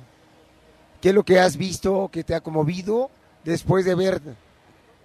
¿Qué 1.01 1.09
es 1.09 1.15
lo 1.15 1.23
que 1.23 1.39
has 1.39 1.57
visto 1.57 2.11
que 2.13 2.23
te 2.23 2.35
ha 2.35 2.41
conmovido 2.41 3.09
después 3.43 3.85
de 3.85 3.95
ver 3.95 4.21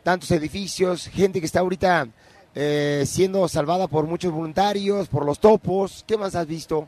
tantos 0.02 0.30
edificios, 0.30 1.06
gente 1.06 1.40
que 1.40 1.46
está 1.46 1.60
ahorita 1.60 2.06
eh, 2.54 3.04
siendo 3.06 3.48
salvada 3.48 3.86
por 3.88 4.06
muchos 4.06 4.30
voluntarios, 4.30 5.08
por 5.08 5.24
los 5.24 5.38
topos? 5.38 6.04
¿Qué 6.06 6.18
más 6.18 6.34
has 6.34 6.46
visto? 6.46 6.86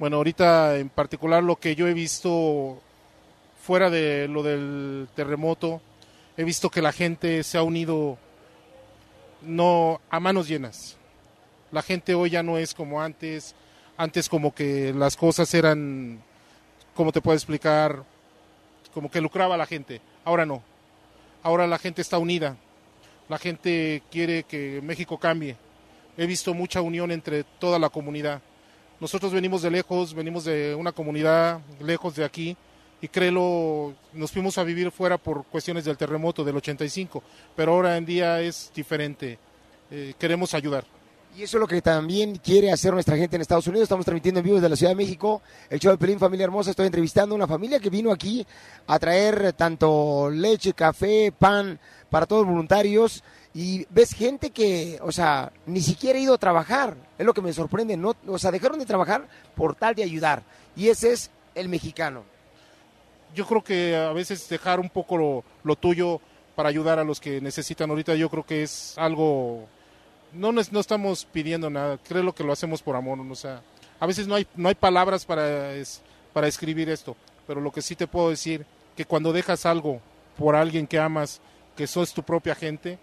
Bueno, 0.00 0.16
ahorita 0.16 0.78
en 0.78 0.88
particular 0.88 1.44
lo 1.44 1.54
que 1.54 1.76
yo 1.76 1.86
he 1.86 1.94
visto 1.94 2.80
fuera 3.62 3.88
de 3.88 4.26
lo 4.26 4.42
del 4.42 5.06
terremoto, 5.14 5.80
he 6.36 6.42
visto 6.42 6.70
que 6.70 6.82
la 6.82 6.90
gente 6.90 7.44
se 7.44 7.56
ha 7.56 7.62
unido 7.62 8.18
no 9.42 10.00
a 10.10 10.20
manos 10.20 10.48
llenas. 10.48 10.96
La 11.72 11.82
gente 11.82 12.14
hoy 12.14 12.30
ya 12.30 12.42
no 12.42 12.58
es 12.58 12.74
como 12.74 13.00
antes, 13.00 13.54
antes 13.96 14.28
como 14.28 14.54
que 14.54 14.92
las 14.92 15.16
cosas 15.16 15.52
eran, 15.54 16.22
¿cómo 16.94 17.12
te 17.12 17.20
puedo 17.20 17.36
explicar? 17.36 18.04
Como 18.92 19.10
que 19.10 19.20
lucraba 19.20 19.56
la 19.56 19.66
gente. 19.66 20.00
Ahora 20.24 20.44
no. 20.44 20.62
Ahora 21.42 21.66
la 21.66 21.78
gente 21.78 22.02
está 22.02 22.18
unida. 22.18 22.56
La 23.28 23.38
gente 23.38 24.02
quiere 24.10 24.42
que 24.42 24.80
México 24.82 25.18
cambie. 25.18 25.56
He 26.16 26.26
visto 26.26 26.52
mucha 26.54 26.80
unión 26.80 27.12
entre 27.12 27.44
toda 27.44 27.78
la 27.78 27.88
comunidad. 27.88 28.42
Nosotros 28.98 29.32
venimos 29.32 29.62
de 29.62 29.70
lejos, 29.70 30.12
venimos 30.12 30.44
de 30.44 30.74
una 30.74 30.92
comunidad 30.92 31.60
lejos 31.80 32.16
de 32.16 32.24
aquí 32.24 32.56
y 33.00 33.08
créelo, 33.08 33.94
nos 34.12 34.30
fuimos 34.30 34.58
a 34.58 34.64
vivir 34.64 34.90
fuera 34.90 35.16
por 35.16 35.44
cuestiones 35.44 35.84
del 35.84 35.96
terremoto 35.96 36.44
del 36.44 36.56
85, 36.56 37.22
pero 37.56 37.72
ahora 37.72 37.96
en 37.96 38.04
día 38.04 38.40
es 38.40 38.70
diferente. 38.74 39.38
Eh, 39.90 40.14
queremos 40.18 40.54
ayudar. 40.54 40.84
Y 41.36 41.44
eso 41.44 41.58
es 41.58 41.60
lo 41.60 41.68
que 41.68 41.80
también 41.80 42.36
quiere 42.36 42.72
hacer 42.72 42.92
nuestra 42.92 43.16
gente 43.16 43.36
en 43.36 43.42
Estados 43.42 43.66
Unidos. 43.66 43.84
Estamos 43.84 44.04
transmitiendo 44.04 44.40
en 44.40 44.44
vivo 44.44 44.56
desde 44.56 44.68
la 44.68 44.76
Ciudad 44.76 44.90
de 44.90 44.96
México. 44.96 45.42
El 45.68 45.78
show 45.78 45.92
de 45.92 45.98
Pelín, 45.98 46.18
familia 46.18 46.44
hermosa. 46.44 46.70
Estoy 46.70 46.86
entrevistando 46.86 47.34
a 47.34 47.36
una 47.36 47.46
familia 47.46 47.78
que 47.78 47.88
vino 47.88 48.10
aquí 48.10 48.44
a 48.86 48.98
traer 48.98 49.52
tanto 49.52 50.28
leche, 50.28 50.72
café, 50.72 51.32
pan 51.36 51.78
para 52.10 52.26
todos 52.26 52.42
los 52.42 52.50
voluntarios. 52.50 53.22
Y 53.54 53.86
ves 53.90 54.12
gente 54.12 54.50
que, 54.50 54.98
o 55.02 55.12
sea, 55.12 55.52
ni 55.66 55.80
siquiera 55.80 56.18
ha 56.18 56.22
ido 56.22 56.34
a 56.34 56.38
trabajar. 56.38 56.96
Es 57.16 57.24
lo 57.24 57.32
que 57.32 57.42
me 57.42 57.52
sorprende. 57.52 57.96
No, 57.96 58.14
o 58.26 58.38
sea, 58.38 58.50
dejaron 58.50 58.80
de 58.80 58.86
trabajar 58.86 59.28
por 59.54 59.76
tal 59.76 59.94
de 59.94 60.02
ayudar. 60.02 60.42
Y 60.74 60.88
ese 60.88 61.12
es 61.12 61.30
el 61.54 61.68
mexicano. 61.68 62.24
Yo 63.34 63.46
creo 63.46 63.62
que 63.62 63.96
a 63.96 64.12
veces 64.12 64.48
dejar 64.48 64.80
un 64.80 64.90
poco 64.90 65.16
lo, 65.16 65.44
lo 65.62 65.76
tuyo 65.76 66.20
para 66.54 66.68
ayudar 66.68 66.98
a 66.98 67.04
los 67.04 67.20
que 67.20 67.40
necesitan 67.40 67.90
ahorita, 67.90 68.14
yo 68.14 68.28
creo 68.28 68.44
que 68.44 68.62
es 68.62 68.94
algo 68.98 69.66
no, 70.32 70.52
no 70.52 70.80
estamos 70.80 71.24
pidiendo 71.24 71.70
nada, 71.70 71.98
creo 72.06 72.34
que 72.34 72.44
lo 72.44 72.52
hacemos 72.52 72.82
por 72.82 72.96
amor, 72.96 73.18
o 73.18 73.34
sea, 73.34 73.62
a 73.98 74.06
veces 74.06 74.26
no 74.26 74.34
hay, 74.34 74.46
no 74.56 74.68
hay 74.68 74.74
palabras 74.74 75.24
para, 75.24 75.72
para 76.32 76.48
escribir 76.48 76.88
esto, 76.88 77.16
pero 77.46 77.60
lo 77.60 77.72
que 77.72 77.82
sí 77.82 77.96
te 77.96 78.06
puedo 78.06 78.30
decir, 78.30 78.64
que 78.96 79.04
cuando 79.04 79.32
dejas 79.32 79.66
algo 79.66 80.00
por 80.36 80.54
alguien 80.54 80.86
que 80.86 80.98
amas, 80.98 81.40
que 81.76 81.86
sos 81.86 82.12
tu 82.12 82.22
propia 82.22 82.54
gente, 82.54 82.98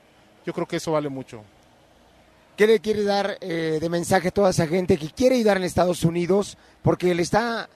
yo 0.46 0.54
creo 0.54 0.68
que 0.68 0.78
eso 0.78 0.92
vale 0.92 1.10
mucho. 1.10 1.42
¿Qué 2.56 2.66
le 2.66 2.80
quiere 2.80 3.04
dar 3.04 3.38
eh, 3.42 3.78
de 3.80 3.90
mensaje 3.90 4.30
a 4.30 4.32
toda 4.32 4.50
esa 4.50 4.66
gente 4.66 4.98
que 4.98 5.12
quiere 5.12 5.36
ayudar 5.36 5.58
en 5.58 5.64
Estados 5.64 6.04
Unidos? 6.04 6.58
Porque 6.82 7.14
le 7.14 7.22
está 7.22 7.70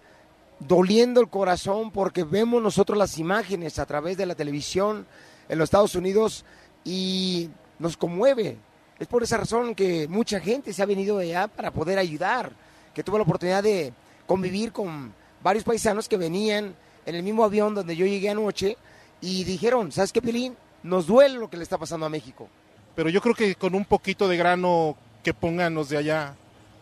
doliendo 0.68 1.22
el 1.22 1.30
corazón, 1.30 1.92
porque 1.92 2.24
vemos 2.24 2.62
nosotros 2.62 2.98
las 2.98 3.18
imágenes 3.18 3.80
a 3.80 3.86
través 3.86 4.18
de 4.18 4.26
la 4.26 4.36
televisión 4.36 5.06
en 5.50 5.58
los 5.58 5.66
Estados 5.66 5.96
Unidos 5.96 6.46
y 6.84 7.50
nos 7.80 7.98
conmueve. 7.98 8.58
Es 9.00 9.08
por 9.08 9.24
esa 9.24 9.38
razón 9.38 9.74
que 9.74 10.08
mucha 10.08 10.40
gente 10.40 10.74
se 10.74 10.84
ha 10.84 10.86
venido 10.86 11.18
de 11.18 11.30
allá 11.30 11.48
para 11.48 11.72
poder 11.72 11.98
ayudar, 11.98 12.52
que 12.94 13.04
tuve 13.04 13.18
la 13.18 13.24
oportunidad 13.24 13.64
de 13.64 13.94
convivir 14.28 14.72
con 14.72 15.14
varios 15.44 15.64
paisanos 15.64 16.08
que 16.08 16.18
venían 16.18 16.76
en 17.06 17.16
el 17.16 17.24
mismo 17.24 17.44
avión 17.44 17.74
donde 17.74 17.96
yo 17.96 18.06
llegué 18.06 18.30
anoche 18.30 18.78
y 19.20 19.44
dijeron, 19.44 19.92
¿sabes 19.92 20.12
qué, 20.12 20.22
Pelín? 20.22 20.56
Nos 20.84 21.08
duele 21.08 21.40
lo 21.40 21.50
que 21.50 21.58
le 21.58 21.64
está 21.64 21.78
pasando 21.78 22.06
a 22.06 22.10
México. 22.10 22.48
Pero 22.96 23.10
yo 23.10 23.22
creo 23.22 23.34
que 23.34 23.56
con 23.56 23.74
un 23.74 23.86
poquito 23.86 24.28
de 24.28 24.38
grano 24.38 24.96
que 25.24 25.34
pónganos 25.34 25.90
de 25.90 25.98
allá, 25.98 26.36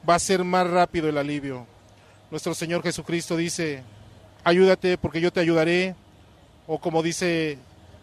va 0.07 0.15
a 0.15 0.19
ser 0.19 0.43
más 0.43 0.69
rápido 0.69 1.09
el 1.09 1.17
alivio. 1.17 1.65
Nuestro 2.31 2.53
Señor 2.53 2.83
Jesucristo 2.83 3.35
dice, 3.35 3.83
ayúdate 4.43 4.97
porque 4.97 5.21
yo 5.21 5.31
te 5.31 5.39
ayudaré. 5.39 5.95
O 6.67 6.79
como 6.79 7.01
dice 7.01 7.57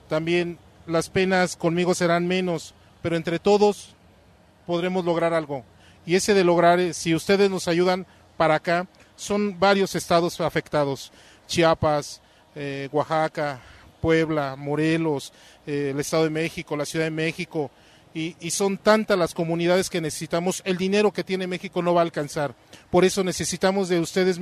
también, 0.08 0.58
las 0.86 1.08
penas 1.08 1.56
conmigo 1.56 1.94
serán 1.94 2.26
menos, 2.26 2.74
pero 3.02 3.16
entre 3.16 3.38
todos 3.38 3.94
podremos 4.66 5.04
lograr 5.04 5.32
algo. 5.32 5.64
Y 6.04 6.16
ese 6.16 6.34
de 6.34 6.44
lograr, 6.44 6.80
eh, 6.80 6.92
si 6.92 7.14
ustedes 7.14 7.50
nos 7.50 7.68
ayudan 7.68 8.06
para 8.36 8.56
acá, 8.56 8.86
son 9.16 9.58
varios 9.58 9.94
estados 9.94 10.40
afectados. 10.40 11.12
Chiapas, 11.46 12.20
eh, 12.54 12.88
Oaxaca, 12.92 13.60
Puebla, 14.00 14.56
Morelos, 14.56 15.32
eh, 15.66 15.90
el 15.92 16.00
Estado 16.00 16.24
de 16.24 16.30
México, 16.30 16.76
la 16.76 16.84
Ciudad 16.84 17.06
de 17.06 17.10
México, 17.10 17.70
y, 18.16 18.34
y, 18.40 18.50
son 18.50 18.78
tantas 18.78 19.18
las 19.18 19.34
comunidades 19.34 19.90
que 19.90 20.00
necesitamos, 20.00 20.62
el 20.64 20.78
dinero 20.78 21.12
que 21.12 21.22
tiene 21.22 21.46
México 21.46 21.82
no 21.82 21.92
va 21.92 22.00
a 22.00 22.04
alcanzar. 22.04 22.54
Por 22.90 23.04
eso 23.04 23.22
necesitamos 23.22 23.90
de 23.90 24.00
ustedes 24.00 24.38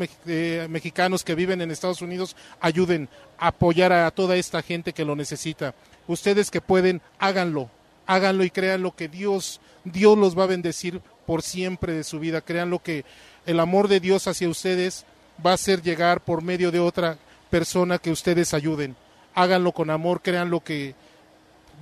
mexicanos 0.69 1.25
que 1.25 1.35
viven 1.35 1.61
en 1.61 1.73
Estados 1.73 2.01
Unidos, 2.01 2.37
ayuden 2.61 3.09
a 3.37 3.49
apoyar 3.49 3.93
a 3.93 4.09
toda 4.13 4.37
esta 4.37 4.63
gente 4.63 4.93
que 4.93 5.05
lo 5.05 5.17
necesita. 5.17 5.75
Ustedes 6.07 6.53
que 6.53 6.61
pueden, 6.61 7.03
háganlo, 7.19 7.69
háganlo 8.07 8.45
y 8.45 8.51
crean 8.51 8.81
lo 8.81 8.95
que 8.95 9.09
Dios, 9.09 9.61
Dios 9.83 10.17
los 10.17 10.39
va 10.39 10.45
a 10.45 10.55
bendecir 10.55 11.01
por 11.27 11.43
siempre 11.43 11.95
de 11.95 12.05
su 12.05 12.21
vida. 12.21 12.43
Crean 12.43 12.71
lo 12.71 12.79
que 12.79 13.05
el 13.45 13.59
amor 13.59 13.89
de 13.89 13.99
Dios 13.99 14.29
hacia 14.29 14.49
ustedes 14.49 15.05
va 15.45 15.51
a 15.51 15.55
hacer 15.55 15.83
llegar 15.83 16.21
por 16.21 16.43
medio 16.43 16.71
de 16.71 16.79
otra 16.79 17.19
persona 17.51 17.99
que 17.99 18.13
ustedes 18.13 18.55
ayuden. 18.55 18.95
Háganlo 19.35 19.73
con 19.73 19.91
amor, 19.91 20.23
crean 20.23 20.49
lo 20.49 20.61
que 20.63 20.95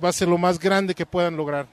va 0.03 0.09
a 0.09 0.13
ser 0.13 0.27
lo 0.27 0.39
más 0.39 0.57
grande 0.57 0.95
que 0.95 1.05
puedan 1.05 1.37
lograr. 1.37 1.67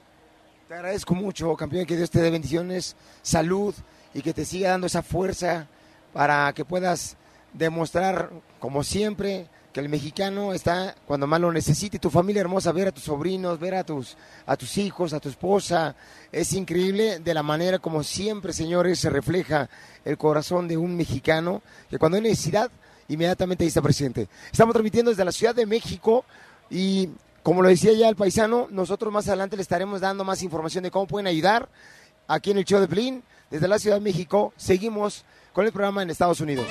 Te 0.71 0.75
agradezco 0.75 1.13
mucho, 1.15 1.53
campeón, 1.57 1.85
que 1.85 1.97
Dios 1.97 2.09
te 2.09 2.21
dé 2.21 2.29
bendiciones, 2.29 2.95
salud 3.21 3.75
y 4.13 4.21
que 4.21 4.33
te 4.33 4.45
siga 4.45 4.69
dando 4.69 4.87
esa 4.87 5.03
fuerza 5.03 5.67
para 6.13 6.53
que 6.53 6.63
puedas 6.63 7.17
demostrar, 7.51 8.29
como 8.57 8.81
siempre, 8.81 9.47
que 9.73 9.81
el 9.81 9.89
mexicano 9.89 10.53
está 10.53 10.95
cuando 11.05 11.27
más 11.27 11.41
lo 11.41 11.51
necesite. 11.51 11.99
Tu 11.99 12.09
familia 12.09 12.39
hermosa, 12.39 12.71
ver 12.71 12.87
a 12.87 12.93
tus 12.93 13.03
sobrinos, 13.03 13.59
ver 13.59 13.75
a 13.75 13.83
tus, 13.83 14.15
a 14.45 14.55
tus 14.55 14.77
hijos, 14.77 15.11
a 15.11 15.19
tu 15.19 15.27
esposa. 15.27 15.93
Es 16.31 16.53
increíble 16.53 17.19
de 17.19 17.33
la 17.33 17.43
manera 17.43 17.77
como 17.79 18.01
siempre, 18.01 18.53
señores, 18.53 18.97
se 18.97 19.09
refleja 19.09 19.69
el 20.05 20.17
corazón 20.17 20.69
de 20.69 20.77
un 20.77 20.95
mexicano 20.95 21.61
que 21.89 21.99
cuando 21.99 22.15
hay 22.15 22.23
necesidad, 22.23 22.71
inmediatamente 23.09 23.65
ahí 23.65 23.67
está 23.67 23.81
presente. 23.81 24.29
Estamos 24.49 24.71
transmitiendo 24.71 25.11
desde 25.11 25.25
la 25.25 25.33
Ciudad 25.33 25.53
de 25.53 25.65
México 25.65 26.23
y 26.69 27.09
como 27.43 27.61
lo 27.61 27.69
decía 27.69 27.93
ya 27.93 28.07
el 28.07 28.15
paisano, 28.15 28.67
nosotros 28.69 29.11
más 29.11 29.27
adelante 29.27 29.55
le 29.55 29.63
estaremos 29.63 30.01
dando 30.01 30.23
más 30.23 30.43
información 30.43 30.83
de 30.83 30.91
cómo 30.91 31.07
pueden 31.07 31.27
ayudar 31.27 31.69
aquí 32.27 32.51
en 32.51 32.59
el 32.59 32.65
show 32.65 32.79
de 32.79 32.87
Plin. 32.87 33.23
Desde 33.49 33.67
la 33.67 33.79
Ciudad 33.79 33.97
de 33.97 34.01
México 34.01 34.53
seguimos 34.55 35.25
con 35.51 35.65
el 35.65 35.71
programa 35.71 36.03
en 36.03 36.09
Estados 36.09 36.39
Unidos. 36.39 36.67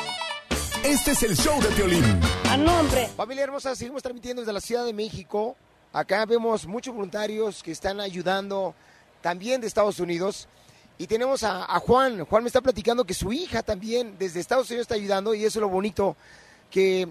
Este 0.84 1.10
es 1.10 1.22
el 1.24 1.36
show 1.36 1.60
de 1.60 1.68
Violín. 1.70 2.04
A 2.48 2.56
nombre. 2.56 3.08
Familia 3.08 3.44
hermosa, 3.44 3.74
seguimos 3.74 4.02
transmitiendo 4.02 4.42
desde 4.42 4.52
la 4.52 4.60
Ciudad 4.60 4.84
de 4.84 4.92
México. 4.92 5.56
Acá 5.92 6.24
vemos 6.24 6.66
muchos 6.66 6.94
voluntarios 6.94 7.62
que 7.62 7.72
están 7.72 8.00
ayudando 8.00 8.74
también 9.20 9.60
de 9.60 9.66
Estados 9.66 9.98
Unidos. 9.98 10.48
Y 10.96 11.06
tenemos 11.06 11.42
a, 11.42 11.64
a, 11.64 11.80
Juan. 11.80 12.24
Juan 12.24 12.44
me 12.44 12.46
está 12.46 12.60
platicando 12.60 13.04
que 13.04 13.14
su 13.14 13.32
hija 13.32 13.62
también 13.62 14.16
desde 14.18 14.40
Estados 14.40 14.70
Unidos 14.70 14.84
está 14.84 14.94
ayudando 14.94 15.34
y 15.34 15.44
eso 15.44 15.58
es 15.58 15.62
lo 15.62 15.68
bonito, 15.68 16.16
que 16.70 17.08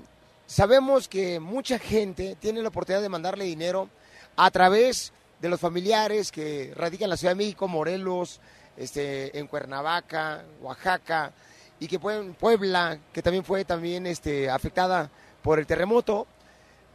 sabemos 0.49 1.07
que 1.07 1.39
mucha 1.39 1.77
gente 1.77 2.35
tiene 2.39 2.63
la 2.63 2.69
oportunidad 2.69 3.03
de 3.03 3.09
mandarle 3.09 3.45
dinero 3.45 3.87
a 4.35 4.49
través 4.49 5.13
de 5.39 5.47
los 5.47 5.59
familiares 5.59 6.31
que 6.31 6.73
radican 6.75 7.05
en 7.05 7.11
la 7.11 7.17
Ciudad 7.17 7.33
de 7.33 7.37
México, 7.37 7.67
Morelos, 7.67 8.41
este, 8.75 9.37
en 9.37 9.45
Cuernavaca, 9.45 10.43
Oaxaca, 10.61 11.31
y 11.79 11.87
que 11.87 11.99
pueden, 11.99 12.33
Puebla, 12.33 12.97
que 13.13 13.21
también 13.21 13.45
fue 13.45 13.63
también 13.63 14.07
este, 14.07 14.49
afectada 14.49 15.11
por 15.43 15.59
el 15.59 15.67
terremoto, 15.67 16.25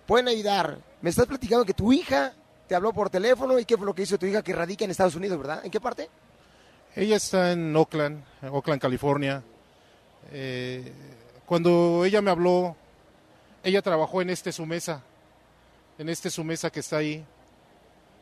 pueden 0.04 0.26
ayudar. 0.26 0.78
Me 1.00 1.10
estás 1.10 1.26
platicando 1.26 1.64
que 1.64 1.74
tu 1.74 1.92
hija 1.92 2.32
te 2.66 2.74
habló 2.74 2.92
por 2.92 3.08
teléfono 3.08 3.56
y 3.58 3.64
qué 3.64 3.76
fue 3.76 3.86
lo 3.86 3.94
que 3.94 4.02
hizo 4.02 4.18
tu 4.18 4.26
hija 4.26 4.42
que 4.42 4.52
radica 4.52 4.84
en 4.84 4.90
Estados 4.90 5.14
Unidos, 5.14 5.38
¿verdad? 5.38 5.64
¿En 5.64 5.70
qué 5.70 5.80
parte? 5.80 6.10
Ella 6.96 7.16
está 7.16 7.52
en 7.52 7.74
Oakland, 7.76 8.24
Oakland, 8.50 8.80
California. 8.80 9.44
Eh, 10.32 10.92
cuando 11.46 12.04
ella 12.04 12.20
me 12.20 12.30
habló, 12.30 12.76
ella 13.64 13.82
trabajó 13.82 14.20
en 14.22 14.30
este 14.30 14.52
su 14.52 14.66
mesa, 14.66 15.02
en 15.98 16.08
este 16.10 16.30
su 16.30 16.44
mesa 16.44 16.70
que 16.70 16.80
está 16.80 16.98
ahí. 16.98 17.24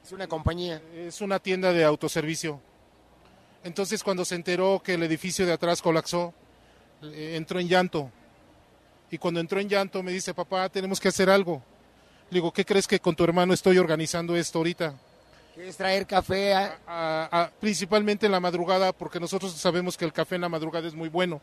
Es 0.05 0.13
una 0.13 0.27
compañía. 0.27 0.81
Es 0.95 1.21
una 1.21 1.39
tienda 1.39 1.73
de 1.73 1.85
autoservicio. 1.85 2.61
Entonces 3.65 4.03
cuando 4.03 4.25
se 4.25 4.37
enteró 4.37 4.81
que 4.85 4.95
el 4.95 5.03
edificio 5.03 5.45
de 5.45 5.53
atrás 5.53 5.83
colapsó, 5.83 6.33
entró 7.03 7.59
en 7.59 7.69
llanto 7.69 8.11
Y 9.11 9.19
cuando 9.19 9.41
entró 9.41 9.59
en 9.59 9.69
llanto 9.69 10.03
me 10.03 10.13
dice, 10.13 10.33
papá, 10.33 10.69
tenemos 10.69 11.01
que 11.01 11.09
hacer 11.09 11.29
algo. 11.29 11.63
Le 12.31 12.37
digo, 12.37 12.53
¿qué 12.53 12.65
crees 12.65 12.87
que 12.87 12.99
con 12.99 13.15
tu 13.15 13.25
hermano 13.25 13.53
estoy 13.53 13.79
organizando 13.79 14.35
esto 14.37 14.59
ahorita? 14.59 14.95
¿Quieres 15.55 15.77
traer 15.77 16.07
café? 16.07 16.55
A... 16.55 16.79
A, 16.87 17.43
a, 17.43 17.51
principalmente 17.51 18.27
en 18.27 18.33
la 18.33 18.41
madrugada, 18.41 18.93
porque 18.93 19.21
nosotros 19.21 19.53
sabemos 19.53 19.97
que 19.99 20.05
el 20.05 20.13
café 20.13 20.37
en 20.37 20.41
la 20.41 20.49
madrugada 20.49 20.89
es 20.89 20.95
muy 20.95 21.09
bueno. 21.11 21.43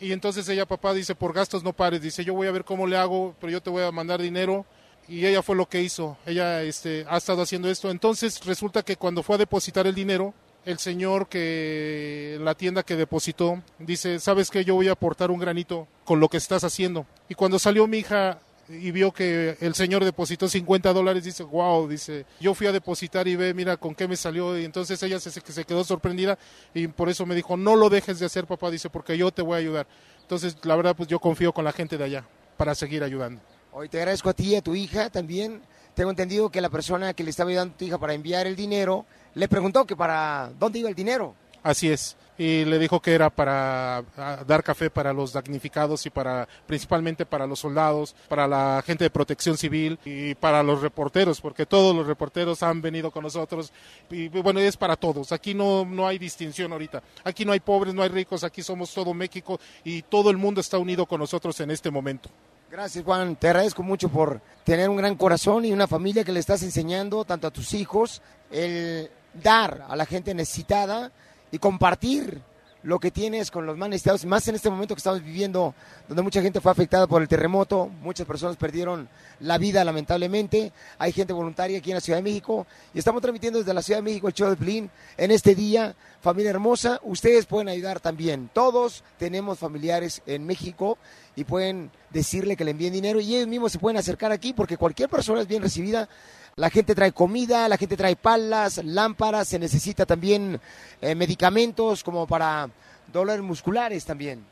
Y 0.00 0.12
entonces 0.12 0.48
ella, 0.48 0.66
papá, 0.66 0.94
dice, 0.94 1.14
por 1.14 1.34
gastos 1.34 1.62
no 1.62 1.74
pares, 1.74 2.00
dice, 2.00 2.24
yo 2.24 2.32
voy 2.32 2.48
a 2.48 2.52
ver 2.52 2.64
cómo 2.64 2.86
le 2.86 2.96
hago, 2.96 3.34
pero 3.38 3.52
yo 3.52 3.62
te 3.62 3.68
voy 3.68 3.82
a 3.82 3.92
mandar 3.92 4.20
dinero. 4.20 4.64
Y 5.06 5.26
ella 5.26 5.42
fue 5.42 5.56
lo 5.56 5.68
que 5.68 5.82
hizo, 5.82 6.16
ella 6.24 6.62
este, 6.62 7.04
ha 7.08 7.16
estado 7.16 7.42
haciendo 7.42 7.68
esto. 7.68 7.90
Entonces 7.90 8.44
resulta 8.44 8.82
que 8.82 8.96
cuando 8.96 9.22
fue 9.22 9.34
a 9.34 9.38
depositar 9.38 9.86
el 9.86 9.94
dinero, 9.94 10.32
el 10.64 10.78
señor 10.78 11.28
que 11.28 12.38
la 12.40 12.54
tienda 12.54 12.82
que 12.82 12.96
depositó 12.96 13.62
dice, 13.78 14.20
sabes 14.20 14.50
que 14.50 14.64
yo 14.64 14.74
voy 14.74 14.88
a 14.88 14.92
aportar 14.92 15.30
un 15.30 15.40
granito 15.40 15.88
con 16.04 16.20
lo 16.20 16.28
que 16.28 16.36
estás 16.36 16.64
haciendo. 16.64 17.06
Y 17.28 17.34
cuando 17.34 17.58
salió 17.58 17.86
mi 17.86 17.98
hija 17.98 18.38
y 18.70 18.90
vio 18.90 19.12
que 19.12 19.56
el 19.60 19.74
señor 19.74 20.04
depositó 20.04 20.48
50 20.48 20.92
dólares, 20.92 21.24
dice, 21.24 21.42
wow, 21.42 21.88
dice, 21.88 22.26
yo 22.40 22.54
fui 22.54 22.66
a 22.66 22.72
depositar 22.72 23.26
y 23.26 23.36
ve, 23.36 23.52
mira 23.54 23.76
con 23.76 23.94
qué 23.94 24.06
me 24.06 24.16
salió. 24.16 24.58
Y 24.58 24.64
entonces 24.64 25.02
ella 25.02 25.18
se, 25.18 25.30
se 25.30 25.64
quedó 25.64 25.84
sorprendida 25.84 26.38
y 26.74 26.86
por 26.88 27.08
eso 27.08 27.26
me 27.26 27.34
dijo, 27.34 27.56
no 27.56 27.76
lo 27.76 27.88
dejes 27.88 28.18
de 28.18 28.26
hacer, 28.26 28.46
papá, 28.46 28.70
dice, 28.70 28.90
porque 28.90 29.16
yo 29.18 29.30
te 29.30 29.42
voy 29.42 29.54
a 29.54 29.58
ayudar. 29.58 29.86
Entonces, 30.22 30.56
la 30.62 30.76
verdad, 30.76 30.94
pues 30.96 31.08
yo 31.08 31.18
confío 31.18 31.52
con 31.52 31.64
la 31.64 31.72
gente 31.72 31.98
de 31.98 32.04
allá 32.04 32.24
para 32.56 32.74
seguir 32.74 33.02
ayudando. 33.02 33.40
Hoy 33.72 33.88
te 33.88 33.98
agradezco 33.98 34.30
a 34.30 34.32
ti 34.32 34.50
y 34.52 34.56
a 34.56 34.62
tu 34.62 34.74
hija 34.74 35.10
también. 35.10 35.62
Tengo 35.94 36.10
entendido 36.10 36.50
que 36.50 36.60
la 36.60 36.68
persona 36.68 37.14
que 37.14 37.24
le 37.24 37.30
estaba 37.30 37.50
ayudando 37.50 37.74
a 37.74 37.78
tu 37.78 37.84
hija 37.84 37.98
para 37.98 38.14
enviar 38.14 38.46
el 38.46 38.56
dinero 38.56 39.06
le 39.34 39.48
preguntó 39.48 39.84
que 39.86 39.96
para 39.96 40.50
dónde 40.58 40.80
iba 40.80 40.88
el 40.88 40.94
dinero. 40.94 41.34
Así 41.62 41.90
es. 41.90 42.16
Y 42.40 42.64
le 42.64 42.78
dijo 42.78 43.00
que 43.00 43.12
era 43.12 43.28
para 43.28 44.02
dar 44.46 44.62
café 44.62 44.88
para 44.88 45.12
los 45.12 45.34
damnificados 45.34 46.06
y 46.06 46.10
para 46.10 46.48
principalmente 46.66 47.26
para 47.26 47.46
los 47.46 47.58
soldados, 47.58 48.16
para 48.30 48.48
la 48.48 48.82
gente 48.86 49.04
de 49.04 49.10
protección 49.10 49.58
civil 49.58 49.98
y 50.06 50.34
para 50.36 50.62
los 50.62 50.80
reporteros, 50.80 51.38
porque 51.38 51.66
todos 51.66 51.94
los 51.94 52.06
reporteros 52.06 52.62
han 52.62 52.80
venido 52.80 53.10
con 53.10 53.24
nosotros 53.24 53.74
y 54.08 54.28
bueno, 54.28 54.58
es 54.58 54.78
para 54.78 54.96
todos. 54.96 55.32
Aquí 55.32 55.52
no, 55.52 55.84
no 55.84 56.06
hay 56.06 56.16
distinción 56.16 56.72
ahorita. 56.72 57.02
Aquí 57.24 57.44
no 57.44 57.52
hay 57.52 57.60
pobres, 57.60 57.92
no 57.92 58.02
hay 58.02 58.08
ricos, 58.08 58.42
aquí 58.42 58.62
somos 58.62 58.90
todo 58.94 59.12
México 59.12 59.60
y 59.84 60.00
todo 60.00 60.30
el 60.30 60.38
mundo 60.38 60.62
está 60.62 60.78
unido 60.78 61.04
con 61.04 61.20
nosotros 61.20 61.60
en 61.60 61.70
este 61.70 61.90
momento. 61.90 62.30
Gracias 62.70 63.04
Juan, 63.04 63.36
te 63.36 63.48
agradezco 63.48 63.82
mucho 63.82 64.08
por 64.08 64.40
tener 64.64 64.88
un 64.88 64.96
gran 64.96 65.14
corazón 65.14 65.66
y 65.66 65.72
una 65.72 65.86
familia 65.86 66.24
que 66.24 66.32
le 66.32 66.40
estás 66.40 66.62
enseñando 66.62 67.26
tanto 67.26 67.48
a 67.48 67.50
tus 67.50 67.74
hijos 67.74 68.22
el 68.50 69.10
dar 69.34 69.84
a 69.86 69.94
la 69.94 70.06
gente 70.06 70.32
necesitada 70.32 71.12
y 71.52 71.58
compartir 71.58 72.42
lo 72.82 72.98
que 72.98 73.10
tienes 73.10 73.50
con 73.50 73.66
los 73.66 73.76
más 73.76 73.88
necesitados, 73.88 74.24
más 74.24 74.46
en 74.48 74.54
este 74.54 74.70
momento 74.70 74.94
que 74.94 75.00
estamos 75.00 75.22
viviendo, 75.22 75.74
donde 76.08 76.22
mucha 76.22 76.40
gente 76.40 76.60
fue 76.60 76.72
afectada 76.72 77.06
por 77.06 77.20
el 77.20 77.28
terremoto, 77.28 77.90
muchas 78.02 78.26
personas 78.26 78.56
perdieron 78.56 79.08
la 79.40 79.58
vida 79.58 79.84
lamentablemente, 79.84 80.72
hay 80.98 81.12
gente 81.12 81.32
voluntaria 81.32 81.78
aquí 81.78 81.90
en 81.90 81.96
la 81.96 82.00
Ciudad 82.00 82.18
de 82.18 82.22
México 82.22 82.66
y 82.94 82.98
estamos 82.98 83.20
transmitiendo 83.20 83.58
desde 83.58 83.74
la 83.74 83.82
Ciudad 83.82 83.98
de 83.98 84.04
México 84.04 84.28
el 84.28 84.34
show 84.34 84.48
de 84.48 84.54
Blin 84.54 84.90
en 85.16 85.30
este 85.30 85.54
día, 85.54 85.94
familia 86.22 86.50
hermosa, 86.50 87.00
ustedes 87.02 87.46
pueden 87.46 87.68
ayudar 87.68 88.00
también, 88.00 88.48
todos 88.52 89.04
tenemos 89.18 89.58
familiares 89.58 90.22
en 90.26 90.46
México 90.46 90.96
y 91.36 91.44
pueden 91.44 91.90
decirle 92.10 92.56
que 92.56 92.64
le 92.64 92.72
envíen 92.72 92.92
dinero 92.92 93.20
y 93.20 93.36
ellos 93.36 93.48
mismos 93.48 93.72
se 93.72 93.78
pueden 93.78 93.98
acercar 93.98 94.32
aquí 94.32 94.52
porque 94.52 94.76
cualquier 94.76 95.08
persona 95.08 95.42
es 95.42 95.46
bien 95.46 95.62
recibida 95.62 96.08
la 96.56 96.70
gente 96.70 96.94
trae 96.94 97.12
comida, 97.12 97.68
la 97.68 97.76
gente 97.76 97.96
trae 97.96 98.16
palas, 98.16 98.82
lámparas, 98.84 99.48
se 99.48 99.58
necesita 99.58 100.04
también 100.04 100.60
eh, 101.00 101.14
medicamentos 101.14 102.02
como 102.02 102.26
para 102.26 102.68
dolores 103.12 103.42
musculares 103.42 104.04
también. 104.04 104.44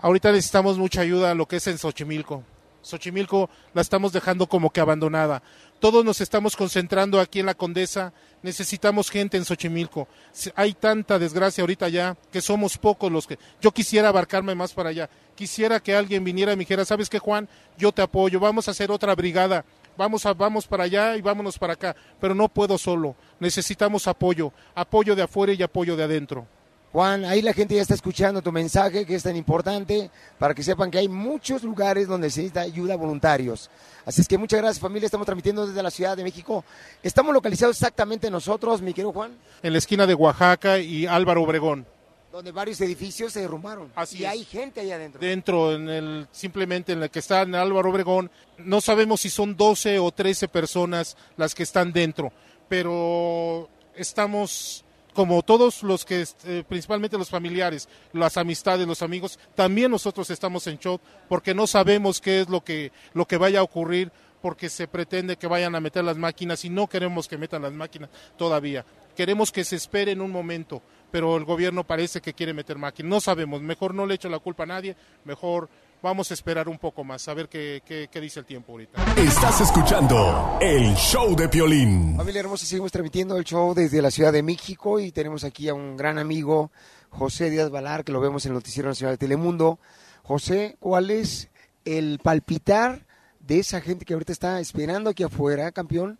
Ahorita 0.00 0.32
necesitamos 0.32 0.78
mucha 0.78 1.00
ayuda 1.00 1.34
lo 1.34 1.46
que 1.46 1.56
es 1.56 1.66
en 1.66 1.78
Xochimilco. 1.78 2.42
Xochimilco 2.82 3.48
la 3.74 3.82
estamos 3.82 4.12
dejando 4.12 4.46
como 4.46 4.70
que 4.70 4.80
abandonada. 4.80 5.42
Todos 5.80 6.04
nos 6.04 6.20
estamos 6.20 6.56
concentrando 6.56 7.20
aquí 7.20 7.40
en 7.40 7.46
la 7.46 7.54
Condesa. 7.54 8.12
Necesitamos 8.42 9.10
gente 9.10 9.36
en 9.36 9.44
Xochimilco. 9.44 10.06
Hay 10.54 10.74
tanta 10.74 11.18
desgracia 11.18 11.62
ahorita 11.62 11.88
ya 11.88 12.16
que 12.30 12.40
somos 12.40 12.78
pocos 12.78 13.10
los 13.10 13.26
que. 13.26 13.38
Yo 13.60 13.72
quisiera 13.72 14.08
abarcarme 14.08 14.54
más 14.54 14.72
para 14.72 14.90
allá. 14.90 15.10
Quisiera 15.34 15.80
que 15.80 15.94
alguien 15.94 16.22
viniera 16.24 16.52
y 16.52 16.56
me 16.56 16.60
dijera, 16.60 16.84
¿sabes 16.84 17.08
qué, 17.08 17.18
Juan? 17.18 17.48
Yo 17.78 17.90
te 17.90 18.02
apoyo. 18.02 18.38
Vamos 18.38 18.68
a 18.68 18.72
hacer 18.72 18.90
otra 18.90 19.14
brigada 19.14 19.64
vamos, 19.96 20.26
a, 20.26 20.34
vamos 20.34 20.66
para 20.66 20.84
allá 20.84 21.16
y 21.16 21.22
vámonos 21.22 21.58
para 21.58 21.74
acá, 21.74 21.96
pero 22.20 22.34
no 22.34 22.48
puedo 22.48 22.78
solo, 22.78 23.16
necesitamos 23.40 24.06
apoyo, 24.06 24.52
apoyo 24.74 25.14
de 25.14 25.22
afuera 25.22 25.52
y 25.52 25.62
apoyo 25.62 25.96
de 25.96 26.04
adentro. 26.04 26.46
Juan, 26.92 27.24
ahí 27.24 27.40
la 27.40 27.54
gente 27.54 27.74
ya 27.74 27.80
está 27.80 27.94
escuchando 27.94 28.42
tu 28.42 28.52
mensaje 28.52 29.06
que 29.06 29.14
es 29.14 29.22
tan 29.22 29.34
importante 29.34 30.10
para 30.38 30.52
que 30.52 30.62
sepan 30.62 30.90
que 30.90 30.98
hay 30.98 31.08
muchos 31.08 31.62
lugares 31.62 32.06
donde 32.06 32.28
se 32.28 32.40
necesita 32.40 32.60
ayuda 32.60 32.96
voluntarios. 32.96 33.70
Así 34.04 34.20
es 34.20 34.28
que 34.28 34.36
muchas 34.36 34.60
gracias 34.60 34.78
familia, 34.78 35.06
estamos 35.06 35.24
transmitiendo 35.24 35.66
desde 35.66 35.82
la 35.82 35.90
Ciudad 35.90 36.18
de 36.18 36.22
México. 36.22 36.64
Estamos 37.02 37.32
localizados 37.32 37.76
exactamente 37.76 38.30
nosotros, 38.30 38.82
mi 38.82 38.92
querido 38.92 39.12
Juan. 39.12 39.32
En 39.62 39.72
la 39.72 39.78
esquina 39.78 40.06
de 40.06 40.12
Oaxaca 40.12 40.80
y 40.80 41.06
Álvaro 41.06 41.42
Obregón 41.42 41.86
donde 42.32 42.50
varios 42.50 42.80
edificios 42.80 43.34
se 43.34 43.40
derrumbaron. 43.40 43.92
Así 43.94 44.18
y 44.18 44.24
es. 44.24 44.30
hay 44.30 44.44
gente 44.44 44.80
allá 44.80 44.96
adentro. 44.96 45.20
Dentro, 45.20 45.74
en 45.74 45.88
el, 45.88 46.26
simplemente 46.32 46.92
en 46.92 47.02
el 47.02 47.10
que 47.10 47.18
está 47.18 47.42
en 47.42 47.54
Álvaro 47.54 47.90
Obregón, 47.90 48.30
no 48.56 48.80
sabemos 48.80 49.20
si 49.20 49.30
son 49.30 49.54
12 49.56 49.98
o 49.98 50.10
13 50.10 50.48
personas 50.48 51.16
las 51.36 51.54
que 51.54 51.62
están 51.62 51.92
dentro, 51.92 52.32
pero 52.68 53.68
estamos 53.94 54.84
como 55.12 55.42
todos 55.42 55.82
los 55.82 56.06
que, 56.06 56.26
eh, 56.46 56.64
principalmente 56.66 57.18
los 57.18 57.28
familiares, 57.28 57.86
las 58.14 58.38
amistades, 58.38 58.86
los 58.86 59.02
amigos, 59.02 59.38
también 59.54 59.90
nosotros 59.90 60.30
estamos 60.30 60.66
en 60.66 60.78
shock 60.78 61.02
porque 61.28 61.54
no 61.54 61.66
sabemos 61.66 62.18
qué 62.18 62.40
es 62.40 62.48
lo 62.48 62.64
que, 62.64 62.92
lo 63.12 63.26
que 63.26 63.36
vaya 63.36 63.60
a 63.60 63.62
ocurrir 63.62 64.10
porque 64.40 64.68
se 64.68 64.88
pretende 64.88 65.36
que 65.36 65.46
vayan 65.46 65.74
a 65.74 65.80
meter 65.80 66.02
las 66.02 66.16
máquinas 66.16 66.64
y 66.64 66.70
no 66.70 66.88
queremos 66.88 67.28
que 67.28 67.38
metan 67.38 67.62
las 67.62 67.72
máquinas 67.72 68.10
todavía. 68.36 68.84
Queremos 69.14 69.52
que 69.52 69.64
se 69.64 69.76
esperen 69.76 70.20
un 70.20 70.30
momento, 70.30 70.82
pero 71.12 71.36
el 71.36 71.44
gobierno 71.44 71.84
parece 71.84 72.20
que 72.20 72.32
quiere 72.32 72.54
meter 72.54 72.78
máquinas. 72.78 73.08
No 73.08 73.20
sabemos, 73.20 73.62
mejor 73.62 73.94
no 73.94 74.06
le 74.06 74.14
echo 74.14 74.28
la 74.28 74.38
culpa 74.38 74.64
a 74.64 74.66
nadie, 74.66 74.96
mejor 75.24 75.68
vamos 76.02 76.30
a 76.30 76.34
esperar 76.34 76.68
un 76.68 76.78
poco 76.78 77.04
más, 77.04 77.28
a 77.28 77.34
ver 77.34 77.48
qué, 77.48 77.82
qué, 77.86 78.08
qué, 78.10 78.20
dice 78.20 78.40
el 78.40 78.46
tiempo 78.46 78.72
ahorita. 78.72 79.04
Estás 79.16 79.60
escuchando 79.60 80.58
el 80.60 80.94
show 80.94 81.36
de 81.36 81.48
Piolín. 81.48 82.16
Familia 82.16 82.40
hermosa, 82.40 82.66
seguimos 82.66 82.90
transmitiendo 82.90 83.36
el 83.36 83.44
show 83.44 83.74
desde 83.74 84.02
la 84.02 84.10
Ciudad 84.10 84.32
de 84.32 84.42
México 84.42 84.98
y 84.98 85.12
tenemos 85.12 85.44
aquí 85.44 85.68
a 85.68 85.74
un 85.74 85.96
gran 85.96 86.18
amigo, 86.18 86.72
José 87.10 87.50
Díaz 87.50 87.70
Valar, 87.70 88.02
que 88.04 88.10
lo 88.10 88.20
vemos 88.20 88.44
en 88.46 88.52
el 88.52 88.54
Noticiero 88.54 88.88
Nacional 88.88 89.14
de 89.14 89.18
Telemundo. 89.18 89.78
José, 90.22 90.76
¿cuál 90.80 91.10
es 91.10 91.50
el 91.84 92.18
palpitar 92.20 93.06
de 93.40 93.58
esa 93.58 93.80
gente 93.80 94.04
que 94.04 94.14
ahorita 94.14 94.32
está 94.32 94.60
esperando 94.60 95.10
aquí 95.10 95.22
afuera, 95.22 95.72
campeón, 95.72 96.18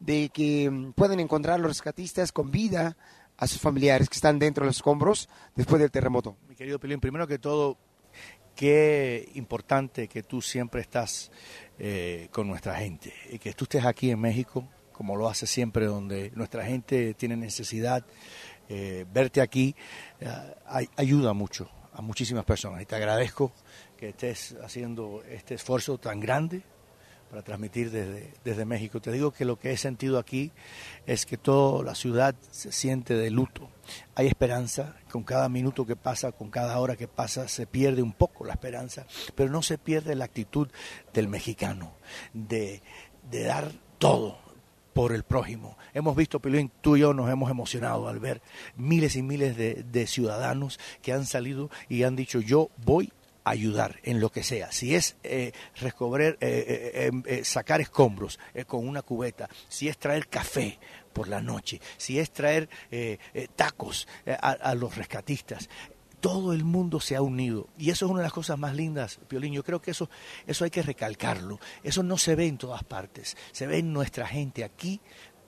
de 0.00 0.28
que 0.28 0.92
pueden 0.94 1.18
encontrar 1.18 1.54
a 1.54 1.58
los 1.58 1.68
rescatistas 1.68 2.30
con 2.30 2.50
vida 2.50 2.96
a 3.36 3.46
sus 3.46 3.60
familiares 3.60 4.08
que 4.08 4.14
están 4.14 4.38
dentro 4.38 4.64
de 4.64 4.68
los 4.68 4.76
escombros 4.76 5.28
después 5.54 5.80
del 5.80 5.90
terremoto? 5.90 6.36
Mi 6.48 6.54
querido 6.54 6.78
Pilín, 6.78 7.00
primero 7.00 7.26
que 7.26 7.38
todo, 7.38 7.78
qué 8.54 9.28
importante 9.34 10.08
que 10.08 10.22
tú 10.22 10.40
siempre 10.40 10.80
estás 10.80 11.30
eh, 11.78 12.28
con 12.30 12.46
nuestra 12.46 12.76
gente 12.76 13.12
y 13.30 13.38
que 13.38 13.52
tú 13.52 13.64
estés 13.64 13.84
aquí 13.84 14.10
en 14.10 14.20
México, 14.20 14.68
como 14.92 15.16
lo 15.16 15.28
hace 15.28 15.46
siempre, 15.46 15.86
donde 15.86 16.30
nuestra 16.34 16.64
gente 16.64 17.14
tiene 17.14 17.36
necesidad. 17.36 18.04
Eh, 18.68 19.04
verte 19.12 19.40
aquí 19.42 19.74
eh, 20.20 20.26
ayuda 20.96 21.34
mucho 21.34 21.68
a 21.92 22.00
muchísimas 22.00 22.44
personas 22.44 22.80
y 22.80 22.86
te 22.86 22.96
agradezco 22.96 23.52
que 23.96 24.08
estés 24.10 24.56
haciendo 24.62 25.22
este 25.28 25.54
esfuerzo 25.54 25.98
tan 25.98 26.18
grande 26.18 26.62
para 27.30 27.42
transmitir 27.42 27.90
desde, 27.90 28.32
desde 28.44 28.64
México. 28.64 29.00
Te 29.00 29.12
digo 29.12 29.30
que 29.32 29.44
lo 29.44 29.58
que 29.58 29.72
he 29.72 29.76
sentido 29.76 30.18
aquí 30.18 30.52
es 31.06 31.26
que 31.26 31.36
toda 31.36 31.84
la 31.84 31.94
ciudad 31.94 32.34
se 32.50 32.72
siente 32.72 33.14
de 33.14 33.30
luto. 33.30 33.68
Hay 34.14 34.26
esperanza, 34.26 34.96
con 35.10 35.24
cada 35.24 35.48
minuto 35.48 35.86
que 35.86 35.96
pasa, 35.96 36.32
con 36.32 36.50
cada 36.50 36.78
hora 36.78 36.96
que 36.96 37.08
pasa, 37.08 37.48
se 37.48 37.66
pierde 37.66 38.02
un 38.02 38.12
poco 38.12 38.44
la 38.44 38.52
esperanza, 38.52 39.06
pero 39.34 39.50
no 39.50 39.62
se 39.62 39.78
pierde 39.78 40.14
la 40.14 40.24
actitud 40.24 40.68
del 41.12 41.28
mexicano, 41.28 41.92
de, 42.32 42.82
de 43.30 43.42
dar 43.44 43.72
todo, 43.98 44.38
por 44.94 45.12
el 45.12 45.24
prójimo. 45.24 45.76
Hemos 45.92 46.16
visto, 46.16 46.40
Pilín, 46.40 46.70
tú 46.80 46.96
y 46.96 47.00
yo 47.00 47.12
nos 47.12 47.28
hemos 47.28 47.50
emocionado 47.50 48.08
al 48.08 48.20
ver 48.20 48.40
miles 48.76 49.16
y 49.16 49.22
miles 49.22 49.56
de, 49.56 49.82
de, 49.82 50.06
ciudadanos 50.06 50.78
que 51.02 51.12
han 51.12 51.26
salido 51.26 51.68
y 51.88 52.04
han 52.04 52.16
dicho 52.16 52.40
yo 52.40 52.70
voy 52.84 53.12
ayudar 53.44 54.00
en 54.02 54.20
lo 54.20 54.30
que 54.30 54.42
sea. 54.42 54.72
Si 54.72 54.94
es 54.94 55.16
eh, 55.22 55.52
recobrar, 55.76 56.38
eh, 56.40 57.10
eh, 57.26 57.44
sacar 57.44 57.80
escombros 57.80 58.38
con 58.66 58.88
una 58.88 59.02
cubeta, 59.02 59.48
si 59.68 59.88
es 59.88 59.98
traer 59.98 60.28
café 60.28 60.78
por 61.12 61.28
la 61.28 61.40
noche, 61.40 61.80
si 61.96 62.18
es 62.18 62.32
traer 62.32 62.68
tacos 63.54 64.08
a, 64.26 64.74
los 64.74 64.96
rescatistas, 64.96 65.68
todo 66.20 66.52
el 66.52 66.64
mundo 66.64 67.00
se 67.00 67.14
ha 67.14 67.22
unido. 67.22 67.68
Y 67.78 67.90
eso 67.90 68.06
es 68.06 68.10
una 68.10 68.20
de 68.20 68.26
las 68.26 68.32
cosas 68.32 68.58
más 68.58 68.74
lindas, 68.74 69.20
Piolín. 69.28 69.52
Yo 69.52 69.62
creo 69.62 69.80
que 69.80 69.92
eso, 69.92 70.08
eso 70.46 70.64
hay 70.64 70.70
que 70.70 70.82
recalcarlo. 70.82 71.60
Eso 71.82 72.02
no 72.02 72.18
se 72.18 72.34
ve 72.34 72.46
en 72.46 72.58
todas 72.58 72.82
partes. 72.82 73.36
Se 73.52 73.66
ve 73.66 73.78
en 73.78 73.92
nuestra 73.92 74.26
gente 74.26 74.64
aquí, 74.64 75.00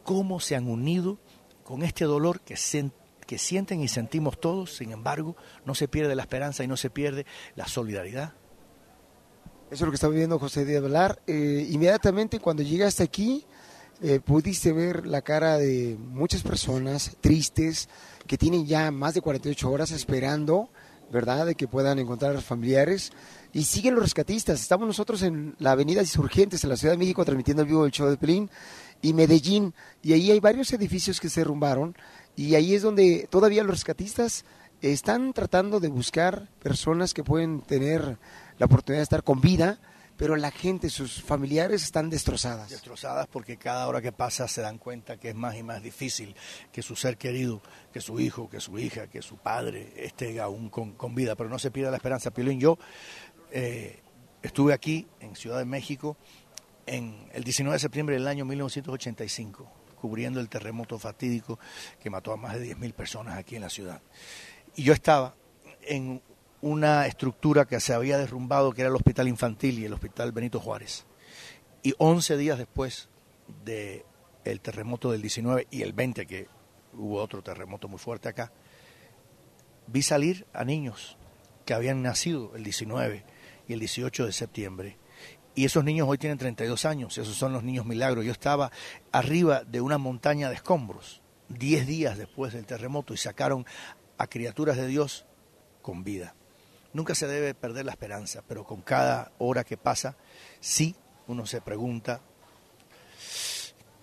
cómo 0.05 0.39
se 0.39 0.55
han 0.55 0.69
unido 0.69 1.19
con 1.65 1.83
este 1.83 2.05
dolor 2.05 2.41
que, 2.43 2.57
se, 2.57 2.91
que 3.27 3.39
sienten 3.39 3.81
y 3.81 3.89
sentimos 3.89 4.41
todos. 4.41 4.77
Sin 4.77 4.93
embargo, 4.93 5.37
no 5.65 5.75
se 5.75 5.89
pierde 5.89 6.15
la 6.15 6.23
esperanza 6.23 6.65
y 6.65 6.69
no 6.69 6.77
se 6.77 6.91
pierde 6.91 7.27
la 7.55 7.67
solidaridad. 7.67 8.35
Eso 9.67 9.75
es 9.75 9.81
lo 9.81 9.91
que 9.91 9.97
está 9.97 10.09
viviendo 10.09 10.39
José 10.39 10.65
Díaz 10.65 10.83
Valar. 10.83 11.21
Eh, 11.27 11.67
inmediatamente 11.71 12.39
cuando 12.39 12.63
llegaste 12.63 13.03
aquí, 13.03 13.45
eh, 14.01 14.21
pudiste 14.21 14.73
ver 14.73 15.07
la 15.07 15.23
cara 15.23 15.57
de 15.57 15.97
muchas 15.99 16.43
personas 16.43 17.17
tristes 17.21 17.89
que 18.27 18.39
tienen 18.39 18.67
ya 18.67 18.91
más 18.91 19.15
de 19.15 19.23
48 19.23 19.71
horas 19.71 19.91
esperando, 19.91 20.69
¿verdad?, 21.11 21.47
de 21.47 21.55
que 21.55 21.67
puedan 21.67 21.99
encontrar 21.99 22.33
a 22.33 22.35
los 22.35 22.45
familiares. 22.45 23.11
Y 23.53 23.65
siguen 23.65 23.95
los 23.95 24.05
rescatistas. 24.05 24.61
Estamos 24.61 24.87
nosotros 24.87 25.23
en 25.23 25.57
la 25.59 25.73
avenida 25.73 26.01
Insurgentes, 26.01 26.63
en 26.63 26.71
la 26.71 26.77
Ciudad 26.77 26.93
de 26.93 26.99
México, 26.99 27.25
transmitiendo 27.25 27.63
el 27.63 27.69
vivo 27.69 27.85
del 27.85 27.93
show 27.93 28.09
de 28.09 28.19
Pelín 28.19 28.51
y 29.01 29.15
Medellín. 29.15 29.75
Y 30.03 30.13
ahí 30.13 30.31
hay 30.31 30.41
varios 30.41 30.73
edificios 30.75 31.19
que 31.19 31.31
se 31.31 31.41
derrumbaron. 31.41 31.97
Y 32.37 32.55
ahí 32.55 32.75
es 32.75 32.83
donde 32.83 33.27
todavía 33.31 33.63
los 33.63 33.73
rescatistas 33.73 34.45
están 34.83 35.33
tratando 35.33 35.81
de 35.81 35.89
buscar 35.89 36.49
personas 36.63 37.15
que 37.15 37.25
pueden 37.25 37.63
tener 37.63 38.19
la 38.59 38.67
oportunidad 38.67 39.01
de 39.01 39.05
estar 39.05 39.25
con 39.25 39.41
vida, 39.41 39.79
pero 40.17 40.37
la 40.37 40.51
gente, 40.51 40.89
sus 40.89 41.23
familiares 41.23 41.83
están 41.83 42.09
destrozadas. 42.09 42.71
Destrozadas 42.71 43.27
porque 43.27 43.57
cada 43.57 43.87
hora 43.87 44.01
que 44.01 44.13
pasa 44.13 44.49
se 44.49 44.63
dan 44.63 44.79
cuenta 44.79 45.19
que 45.19 45.31
es 45.31 45.35
más 45.35 45.57
y 45.57 45.63
más 45.63 45.83
difícil 45.83 46.35
que 46.73 46.83
su 46.83 46.97
ser 46.97 47.17
querido, 47.17 47.61
que 47.93 48.01
su 48.01 48.19
hijo, 48.21 48.49
que 48.49 48.61
su 48.61 48.79
hija, 48.79 49.09
que 49.09 49.23
su 49.23 49.37
padre 49.37 49.93
esté 49.97 50.41
aún 50.41 50.71
con, 50.71 51.15
vida, 51.15 51.37
pero 51.37 51.51
no 51.51 51.59
se 51.59 51.71
pierda 51.71 51.91
la 51.91 51.99
esperanza. 51.99 52.31
Pilín, 52.31 52.61
yo 52.61 52.79
eh, 53.51 54.01
estuve 54.43 54.73
aquí 54.73 55.07
en 55.21 55.37
Ciudad 55.37 55.59
de 55.59 55.65
México 55.65 56.17
en 56.87 57.29
el 57.33 57.45
19 57.45 57.75
de 57.75 57.81
septiembre 57.81 58.15
del 58.15 58.29
año 58.29 58.45
1985, 58.45 59.71
cubriendo 60.01 60.41
el 60.41 60.49
terremoto 60.49 60.99
fatídico 60.99 61.59
que 62.01 62.11
mató 62.11 62.33
a 62.33 62.37
más 62.37 62.55
de 62.59 62.77
10.000 62.77 62.93
personas 62.95 63.37
aquí 63.37 63.57
en 63.57 63.63
la 63.63 63.71
ciudad. 63.71 64.01
Y 64.77 64.85
yo 64.85 64.93
estaba 64.93 65.35
en 65.83 66.23
una 66.61 67.07
estructura 67.07 67.65
que 67.65 67.81
se 67.81 67.95
había 67.95 68.19
derrumbado, 68.19 68.73
que 68.73 68.83
era 68.83 68.91
el 68.91 68.97
Hospital 68.97 69.29
Infantil 69.29 69.79
y 69.79 69.85
el 69.85 69.93
Hospital 69.93 70.33
Benito 70.33 70.61
Juárez. 70.61 71.07
Y 71.83 71.95
11 71.99 72.37
días 72.37 72.59
después 72.59 73.09
del 73.65 74.05
el 74.45 74.61
terremoto 74.61 75.11
del 75.11 75.23
19 75.23 75.67
y 75.71 75.83
el 75.83 75.93
20, 75.93 76.27
que 76.27 76.49
hubo 76.95 77.21
otro 77.21 77.43
terremoto 77.43 77.89
muy 77.89 77.99
fuerte 77.99 78.29
acá, 78.29 78.53
vi 79.87 80.03
salir 80.03 80.47
a 80.53 80.65
niños 80.65 81.17
que 81.65 81.75
habían 81.75 82.03
nacido 82.03 82.53
el 82.55 82.65
19 82.65 83.25
y 83.69 83.73
el 83.73 83.81
18 83.81 84.27
de 84.27 84.33
septiembre. 84.33 84.97
Y 85.57 85.65
esos 85.65 85.83
niños 85.83 86.07
hoy 86.07 86.19
tienen 86.19 86.37
32 86.37 86.85
años, 86.85 87.17
esos 87.17 87.35
son 87.35 87.55
los 87.55 87.63
niños 87.63 87.87
milagros. 87.87 88.27
Yo 88.27 88.31
estaba 88.31 88.71
arriba 89.11 89.65
de 89.65 89.81
una 89.81 89.97
montaña 89.97 90.51
de 90.51 90.57
escombros, 90.57 91.23
10 91.49 91.87
días 91.87 92.19
después 92.19 92.53
del 92.53 92.67
terremoto, 92.67 93.15
y 93.15 93.17
sacaron 93.17 93.65
a 94.19 94.27
criaturas 94.27 94.77
de 94.77 94.87
Dios 94.87 95.25
con 95.81 96.05
vida. 96.05 96.35
Nunca 96.93 97.15
se 97.15 97.27
debe 97.27 97.55
perder 97.55 97.87
la 97.87 97.93
esperanza, 97.93 98.43
pero 98.47 98.65
con 98.65 98.83
cada 98.83 99.33
hora 99.39 99.65
que 99.65 99.79
pasa, 99.79 100.19
sí 100.61 100.95
uno 101.27 101.47
se 101.47 101.63
pregunta, 101.63 102.21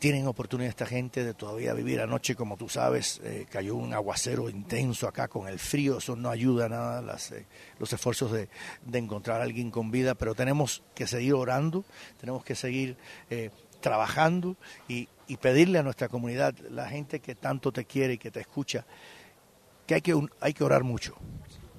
¿tienen 0.03 0.27
oportunidad 0.27 0.67
esta 0.67 0.85
gente 0.85 1.23
de 1.23 1.33
todavía 1.33 1.73
vivir 1.73 2.01
anoche? 2.01 2.35
Como 2.35 2.57
tú 2.57 2.67
sabes, 2.67 3.21
eh, 3.23 3.45
cayó 3.49 3.77
un 3.77 3.93
aguacero 3.93 4.49
intenso 4.49 5.07
acá 5.07 5.29
con 5.29 5.47
el 5.47 5.59
frío, 5.59 5.99
eso 5.99 6.17
no 6.17 6.29
ayuda 6.29 6.67
nada 6.67 7.01
las, 7.01 7.31
eh, 7.31 7.45
los 7.79 7.93
esfuerzos 7.93 8.29
de, 8.33 8.49
encontrar 8.91 9.39
a 9.39 9.45
alguien 9.45 9.71
con 9.71 9.91
vida, 9.91 10.13
pero 10.13 10.35
tenemos 10.35 10.83
que 10.93 11.07
seguir 11.07 11.35
orando, 11.35 11.85
tenemos 12.19 12.43
que 12.43 12.53
seguir 12.53 12.97
eh, 13.29 13.49
trabajando 13.79 14.57
y, 14.89 15.07
y 15.25 15.37
pedirle 15.37 15.79
a 15.79 15.83
nuestra 15.83 16.09
comunidad, 16.09 16.53
la 16.69 16.89
gente 16.89 17.21
que 17.21 17.33
tanto 17.33 17.71
te 17.71 17.85
quiere 17.85 18.15
y 18.15 18.17
que 18.17 18.29
te 18.29 18.41
escucha, 18.41 18.85
que 19.87 19.95
hay 19.95 20.01
que, 20.01 20.19
hay 20.41 20.53
que 20.53 20.65
orar 20.65 20.83
mucho 20.83 21.15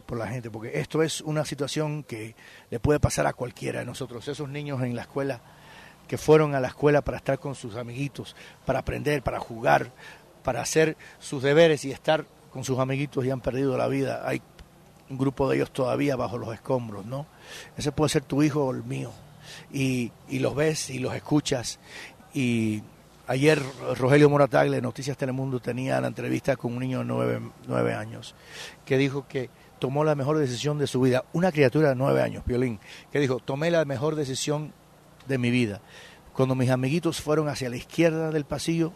por 0.06 0.16
la 0.16 0.28
gente, 0.28 0.50
porque 0.50 0.80
esto 0.80 1.02
es 1.02 1.20
una 1.20 1.44
situación 1.44 2.02
que 2.04 2.34
le 2.70 2.80
puede 2.80 3.00
pasar 3.00 3.26
a 3.26 3.34
cualquiera 3.34 3.80
de 3.80 3.84
nosotros. 3.84 4.26
Esos 4.28 4.48
niños 4.48 4.82
en 4.82 4.96
la 4.96 5.02
escuela 5.02 5.42
que 6.08 6.18
fueron 6.18 6.54
a 6.54 6.60
la 6.60 6.68
escuela 6.68 7.02
para 7.02 7.16
estar 7.16 7.38
con 7.38 7.54
sus 7.54 7.76
amiguitos, 7.76 8.36
para 8.64 8.80
aprender, 8.80 9.22
para 9.22 9.40
jugar, 9.40 9.92
para 10.42 10.60
hacer 10.60 10.96
sus 11.18 11.42
deberes 11.42 11.84
y 11.84 11.90
estar 11.90 12.26
con 12.50 12.64
sus 12.64 12.78
amiguitos 12.78 13.24
y 13.24 13.30
han 13.30 13.40
perdido 13.40 13.76
la 13.76 13.88
vida. 13.88 14.22
Hay 14.26 14.42
un 15.10 15.18
grupo 15.18 15.48
de 15.48 15.56
ellos 15.56 15.72
todavía 15.72 16.16
bajo 16.16 16.38
los 16.38 16.54
escombros, 16.54 17.04
¿no? 17.04 17.26
Ese 17.76 17.92
puede 17.92 18.10
ser 18.10 18.24
tu 18.24 18.42
hijo 18.42 18.64
o 18.64 18.70
el 18.72 18.84
mío. 18.84 19.10
Y, 19.72 20.12
los 20.30 20.54
ves 20.54 20.90
y 20.90 20.98
los 20.98 21.14
escuchas 21.14 21.78
y 22.32 22.82
Ayer 23.26 23.58
Rogelio 23.96 24.28
Moratagle 24.28 24.76
de 24.76 24.82
Noticias 24.82 25.16
Telemundo 25.16 25.58
tenía 25.58 25.98
la 25.98 26.08
entrevista 26.08 26.56
con 26.56 26.74
un 26.74 26.80
niño 26.80 26.98
de 26.98 27.40
nueve, 27.66 27.94
años 27.94 28.34
que 28.84 28.98
dijo 28.98 29.26
que 29.26 29.48
tomó 29.78 30.04
la 30.04 30.14
mejor 30.14 30.36
decisión 30.36 30.76
de 30.78 30.86
su 30.86 31.00
vida. 31.00 31.24
Una 31.32 31.50
criatura 31.50 31.88
de 31.88 31.94
nueve 31.94 32.20
años, 32.20 32.44
Violín, 32.44 32.80
que 33.10 33.20
dijo, 33.20 33.38
tomé 33.38 33.70
la 33.70 33.86
mejor 33.86 34.14
decisión 34.14 34.74
de 35.26 35.38
mi 35.38 35.50
vida. 35.50 35.80
Cuando 36.32 36.54
mis 36.54 36.70
amiguitos 36.70 37.20
fueron 37.20 37.48
hacia 37.48 37.70
la 37.70 37.76
izquierda 37.76 38.30
del 38.30 38.44
pasillo, 38.44 38.92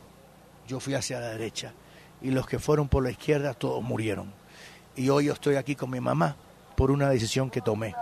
yo 0.66 0.80
fui 0.80 0.94
hacia 0.94 1.20
la 1.20 1.30
derecha. 1.30 1.72
Y 2.20 2.30
los 2.30 2.46
que 2.46 2.58
fueron 2.58 2.88
por 2.88 3.04
la 3.04 3.10
izquierda, 3.10 3.54
todos 3.54 3.82
murieron. 3.82 4.32
Y 4.96 5.08
hoy 5.08 5.26
yo 5.26 5.32
estoy 5.32 5.56
aquí 5.56 5.76
con 5.76 5.90
mi 5.90 6.00
mamá 6.00 6.36
por 6.76 6.90
una 6.90 7.08
decisión 7.08 7.50
que 7.50 7.60
tomé. 7.60 7.94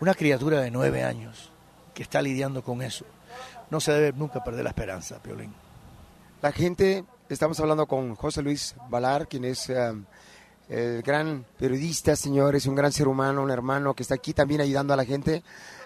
Una 0.00 0.14
criatura 0.14 0.60
de 0.60 0.70
nueve 0.70 1.04
años 1.04 1.50
que 1.94 2.02
está 2.02 2.20
lidiando 2.20 2.62
con 2.62 2.82
eso 2.82 3.04
no 3.70 3.80
se 3.80 3.92
debe 3.92 4.12
nunca 4.16 4.42
perder 4.42 4.64
la 4.64 4.70
esperanza, 4.70 5.22
Piolín. 5.22 5.54
La 6.42 6.52
gente, 6.52 7.04
estamos 7.28 7.58
hablando 7.60 7.86
con 7.86 8.14
José 8.14 8.42
Luis 8.42 8.74
Valar, 8.88 9.26
quien 9.28 9.44
es 9.44 9.70
eh, 9.70 9.92
el 10.68 11.02
gran 11.02 11.44
periodista, 11.58 12.16
señor, 12.16 12.54
es 12.56 12.66
un 12.66 12.74
gran 12.74 12.92
ser 12.92 13.08
humano, 13.08 13.42
un 13.42 13.50
hermano 13.50 13.94
que 13.94 14.02
está 14.02 14.14
aquí 14.14 14.32
también 14.32 14.60
ayudando 14.60 14.94
a 14.94 14.96
la 14.96 15.04
gente, 15.04 15.42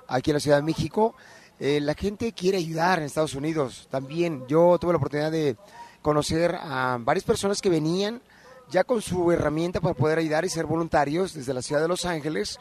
aquí 0.06 0.30
en 0.30 0.34
la 0.34 0.40
Ciudad 0.40 0.56
de 0.58 0.62
México. 0.62 1.14
Eh, 1.60 1.80
la 1.80 1.94
gente 1.94 2.32
quiere 2.32 2.58
ayudar 2.58 2.98
en 2.98 3.06
Estados 3.06 3.34
Unidos 3.34 3.88
también. 3.90 4.46
Yo 4.46 4.78
tuve 4.78 4.92
la 4.92 4.98
oportunidad 4.98 5.32
de 5.32 5.56
conocer 6.02 6.54
a 6.54 6.98
varias 7.00 7.24
personas 7.24 7.60
que 7.60 7.68
venían 7.68 8.22
ya 8.70 8.84
con 8.84 9.02
su 9.02 9.32
herramienta 9.32 9.80
para 9.80 9.94
poder 9.94 10.18
ayudar 10.18 10.44
y 10.44 10.48
ser 10.48 10.66
voluntarios 10.66 11.34
desde 11.34 11.54
la 11.54 11.62
ciudad 11.62 11.80
de 11.80 11.88
Los 11.88 12.04
Ángeles 12.04 12.58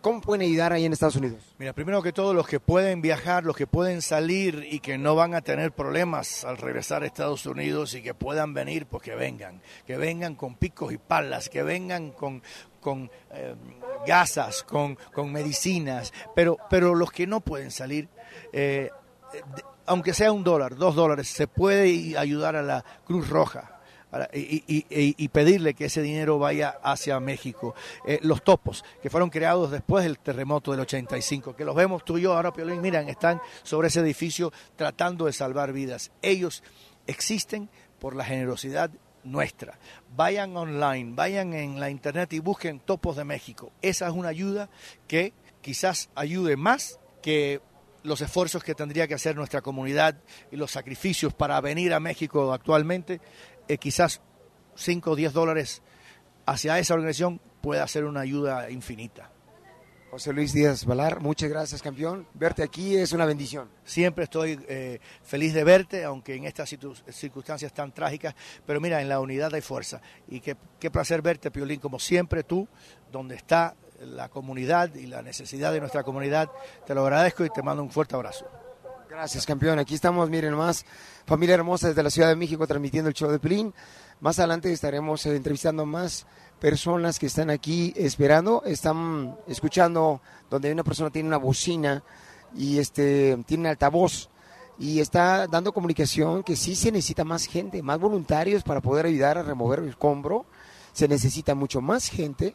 ¿Cómo 0.00 0.22
pueden 0.22 0.40
ayudar 0.40 0.72
ahí 0.72 0.86
en 0.86 0.94
Estados 0.94 1.16
Unidos? 1.16 1.42
Mira, 1.58 1.74
primero 1.74 2.02
que 2.02 2.10
todo, 2.10 2.32
los 2.32 2.48
que 2.48 2.58
pueden 2.58 3.02
viajar, 3.02 3.44
los 3.44 3.54
que 3.54 3.66
pueden 3.66 4.00
salir 4.00 4.66
y 4.70 4.80
que 4.80 4.96
no 4.96 5.14
van 5.14 5.34
a 5.34 5.42
tener 5.42 5.72
problemas 5.72 6.42
al 6.46 6.56
regresar 6.56 7.02
a 7.02 7.06
Estados 7.06 7.44
Unidos 7.44 7.92
y 7.92 8.00
que 8.00 8.14
puedan 8.14 8.54
venir, 8.54 8.86
pues 8.86 9.02
que 9.02 9.14
vengan. 9.14 9.60
Que 9.86 9.98
vengan 9.98 10.36
con 10.36 10.54
picos 10.54 10.90
y 10.94 10.96
palas, 10.96 11.50
que 11.50 11.62
vengan 11.62 12.12
con, 12.12 12.42
con 12.80 13.10
eh, 13.30 13.54
gasas, 14.06 14.62
con, 14.62 14.96
con, 15.12 15.30
medicinas. 15.30 16.14
Pero, 16.34 16.56
pero 16.70 16.94
los 16.94 17.12
que 17.12 17.26
no 17.26 17.42
pueden 17.42 17.70
salir, 17.70 18.08
eh, 18.52 18.90
aunque 19.86 20.14
sea 20.14 20.32
un 20.32 20.44
dólar, 20.44 20.76
dos 20.76 20.94
dólares, 20.94 21.28
se 21.28 21.46
puede 21.46 22.16
ayudar 22.16 22.56
a 22.56 22.62
la 22.62 22.84
Cruz 23.04 23.28
Roja 23.28 23.80
y, 24.32 25.28
pedirle 25.28 25.74
que 25.74 25.86
ese 25.86 26.02
dinero 26.02 26.38
vaya 26.38 26.76
hacia 26.82 27.20
México. 27.20 27.74
Eh, 28.06 28.18
los 28.22 28.42
topos 28.42 28.84
que 29.02 29.10
fueron 29.10 29.30
creados 29.30 29.70
después 29.70 30.04
del 30.04 30.18
terremoto 30.18 30.72
del 30.72 30.80
85, 30.80 31.54
que 31.54 31.64
los 31.64 31.74
vemos 31.74 32.04
tú 32.04 32.18
y 32.18 32.22
yo 32.22 32.34
ahora, 32.34 32.52
Piolín, 32.52 32.80
miran, 32.80 33.08
están 33.08 33.40
sobre 33.62 33.88
ese 33.88 34.00
edificio 34.00 34.52
tratando 34.76 35.26
de 35.26 35.32
salvar 35.32 35.72
vidas. 35.72 36.10
Ellos 36.22 36.62
existen 37.06 37.68
por 37.98 38.16
la 38.16 38.24
generosidad 38.24 38.90
nuestra. 39.22 39.78
Vayan 40.16 40.56
online, 40.56 41.12
vayan 41.14 41.52
en 41.52 41.78
la 41.78 41.90
internet 41.90 42.32
y 42.32 42.38
busquen 42.38 42.80
Topos 42.80 43.16
de 43.16 43.24
México. 43.24 43.70
Esa 43.82 44.08
es 44.08 44.12
una 44.12 44.28
ayuda 44.28 44.68
que 45.06 45.32
quizás 45.60 46.10
ayude 46.14 46.56
más 46.56 46.98
que 47.22 47.60
los 48.02 48.20
esfuerzos 48.20 48.64
que 48.64 48.74
tendría 48.74 49.06
que 49.06 49.14
hacer 49.14 49.36
nuestra 49.36 49.60
comunidad 49.60 50.16
y 50.50 50.56
los 50.56 50.70
sacrificios 50.70 51.34
para 51.34 51.60
venir 51.60 51.92
a 51.92 52.00
México 52.00 52.52
actualmente 52.52 53.20
eh, 53.68 53.78
quizás 53.78 54.20
5 54.74 55.10
o 55.10 55.16
10 55.16 55.32
dólares 55.32 55.82
hacia 56.46 56.78
esa 56.78 56.94
organización 56.94 57.40
puede 57.60 57.86
ser 57.88 58.04
una 58.04 58.20
ayuda 58.20 58.70
infinita. 58.70 59.30
José 60.10 60.32
Luis 60.32 60.52
Díaz 60.52 60.86
Valar, 60.86 61.20
muchas 61.20 61.48
gracias 61.48 61.82
campeón. 61.82 62.26
Verte 62.34 62.64
aquí 62.64 62.96
es 62.96 63.12
una 63.12 63.24
bendición. 63.26 63.70
Siempre 63.84 64.24
estoy 64.24 64.58
eh, 64.66 64.98
feliz 65.22 65.54
de 65.54 65.62
verte, 65.62 66.02
aunque 66.02 66.34
en 66.34 66.46
estas 66.46 66.74
circunstancias 67.10 67.72
tan 67.72 67.92
trágicas, 67.92 68.34
pero 68.66 68.80
mira, 68.80 69.00
en 69.00 69.08
la 69.08 69.20
unidad 69.20 69.54
hay 69.54 69.60
fuerza. 69.60 70.00
Y 70.26 70.40
qué, 70.40 70.56
qué 70.80 70.90
placer 70.90 71.22
verte, 71.22 71.52
Piolín, 71.52 71.78
como 71.78 72.00
siempre 72.00 72.42
tú, 72.42 72.66
donde 73.12 73.36
está 73.36 73.76
la 74.00 74.28
comunidad 74.28 74.94
y 74.94 75.06
la 75.06 75.22
necesidad 75.22 75.72
de 75.72 75.80
nuestra 75.80 76.02
comunidad. 76.02 76.50
Te 76.86 76.94
lo 76.94 77.02
agradezco 77.02 77.44
y 77.44 77.50
te 77.50 77.62
mando 77.62 77.82
un 77.82 77.90
fuerte 77.90 78.14
abrazo. 78.14 78.46
Gracias, 79.08 79.44
campeón. 79.44 79.78
Aquí 79.78 79.94
estamos, 79.94 80.30
miren 80.30 80.54
más, 80.54 80.86
familia 81.26 81.56
hermosa 81.56 81.88
desde 81.88 82.02
la 82.02 82.10
Ciudad 82.10 82.28
de 82.28 82.36
México 82.36 82.66
transmitiendo 82.66 83.08
el 83.08 83.14
show 83.14 83.30
de 83.30 83.38
Pelín. 83.38 83.74
Más 84.20 84.38
adelante 84.38 84.72
estaremos 84.72 85.26
eh, 85.26 85.34
entrevistando 85.34 85.84
más 85.84 86.26
personas 86.60 87.18
que 87.18 87.26
están 87.26 87.50
aquí 87.50 87.92
esperando, 87.96 88.62
están 88.64 89.36
escuchando 89.48 90.20
donde 90.48 90.72
una 90.72 90.84
persona 90.84 91.10
tiene 91.10 91.28
una 91.28 91.38
bocina 91.38 92.04
y 92.54 92.78
este 92.78 93.36
tiene 93.46 93.62
un 93.62 93.66
altavoz 93.68 94.28
y 94.78 95.00
está 95.00 95.46
dando 95.46 95.72
comunicación 95.72 96.42
que 96.42 96.56
sí 96.56 96.74
se 96.74 96.92
necesita 96.92 97.24
más 97.24 97.46
gente, 97.46 97.82
más 97.82 97.98
voluntarios 97.98 98.62
para 98.62 98.80
poder 98.80 99.06
ayudar 99.06 99.38
a 99.38 99.42
remover 99.42 99.80
el 99.80 99.88
escombro. 99.88 100.46
Se 100.92 101.08
necesita 101.08 101.54
mucho 101.54 101.80
más 101.80 102.08
gente. 102.08 102.54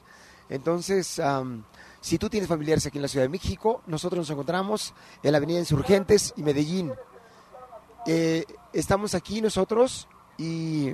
Entonces, 0.49 1.21
Si 2.01 2.19
tú 2.19 2.29
tienes 2.29 2.47
familiares 2.47 2.85
aquí 2.85 2.99
en 2.99 3.01
la 3.01 3.07
Ciudad 3.07 3.25
de 3.25 3.29
México, 3.29 3.81
nosotros 3.87 4.19
nos 4.19 4.29
encontramos 4.29 4.93
en 5.23 5.31
la 5.31 5.39
Avenida 5.39 5.57
Insurgentes 5.57 6.35
y 6.37 6.43
Medellín. 6.43 6.93
Eh, 8.05 8.45
estamos 8.73 9.15
aquí 9.15 9.41
nosotros 9.41 10.07
y 10.37 10.93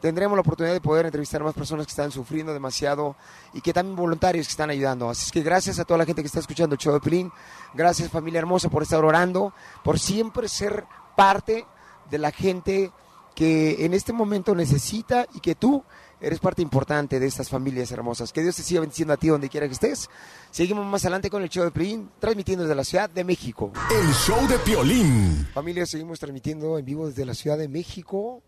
tendremos 0.00 0.36
la 0.36 0.40
oportunidad 0.40 0.74
de 0.74 0.80
poder 0.80 1.06
entrevistar 1.06 1.40
a 1.40 1.44
más 1.44 1.54
personas 1.54 1.86
que 1.86 1.90
están 1.90 2.10
sufriendo 2.10 2.52
demasiado 2.52 3.14
y 3.52 3.60
que 3.60 3.72
también 3.72 3.94
voluntarios 3.94 4.46
que 4.46 4.50
están 4.50 4.70
ayudando. 4.70 5.08
Así 5.08 5.26
es 5.26 5.32
que 5.32 5.42
gracias 5.42 5.78
a 5.78 5.84
toda 5.84 5.98
la 5.98 6.04
gente 6.04 6.22
que 6.22 6.26
está 6.26 6.40
escuchando 6.40 6.74
el 6.74 6.80
show 6.80 6.92
de 6.92 7.00
Pelín, 7.00 7.32
gracias 7.74 8.10
familia 8.10 8.38
hermosa 8.38 8.68
por 8.68 8.82
estar 8.82 9.04
orando, 9.04 9.52
por 9.84 10.00
siempre 10.00 10.48
ser 10.48 10.84
parte 11.16 11.66
de 12.10 12.18
la 12.18 12.32
gente 12.32 12.92
que 13.34 13.84
en 13.84 13.94
este 13.94 14.12
momento 14.12 14.54
necesita 14.54 15.26
y 15.34 15.40
que 15.40 15.54
tú 15.54 15.84
eres 16.20 16.38
parte 16.40 16.62
importante 16.62 17.20
de 17.20 17.26
estas 17.26 17.48
familias 17.48 17.90
hermosas. 17.92 18.32
Que 18.32 18.42
Dios 18.42 18.56
te 18.56 18.62
siga 18.62 18.80
bendiciendo 18.80 19.14
a 19.14 19.16
ti 19.16 19.28
donde 19.28 19.48
quiera 19.48 19.66
que 19.66 19.74
estés. 19.74 20.08
Seguimos 20.50 20.86
más 20.86 21.04
adelante 21.04 21.30
con 21.30 21.42
el 21.42 21.48
show 21.48 21.64
de 21.64 21.70
Pelín, 21.70 22.10
transmitiendo 22.18 22.64
desde 22.64 22.74
la 22.74 22.84
Ciudad 22.84 23.10
de 23.10 23.24
México. 23.24 23.72
El 23.90 24.12
show 24.14 24.46
de 24.48 24.58
Piolín. 24.58 25.46
Familia, 25.54 25.86
seguimos 25.86 26.18
transmitiendo 26.18 26.78
en 26.78 26.84
vivo 26.84 27.06
desde 27.08 27.24
la 27.24 27.34
Ciudad 27.34 27.58
de 27.58 27.68
México 27.68 28.42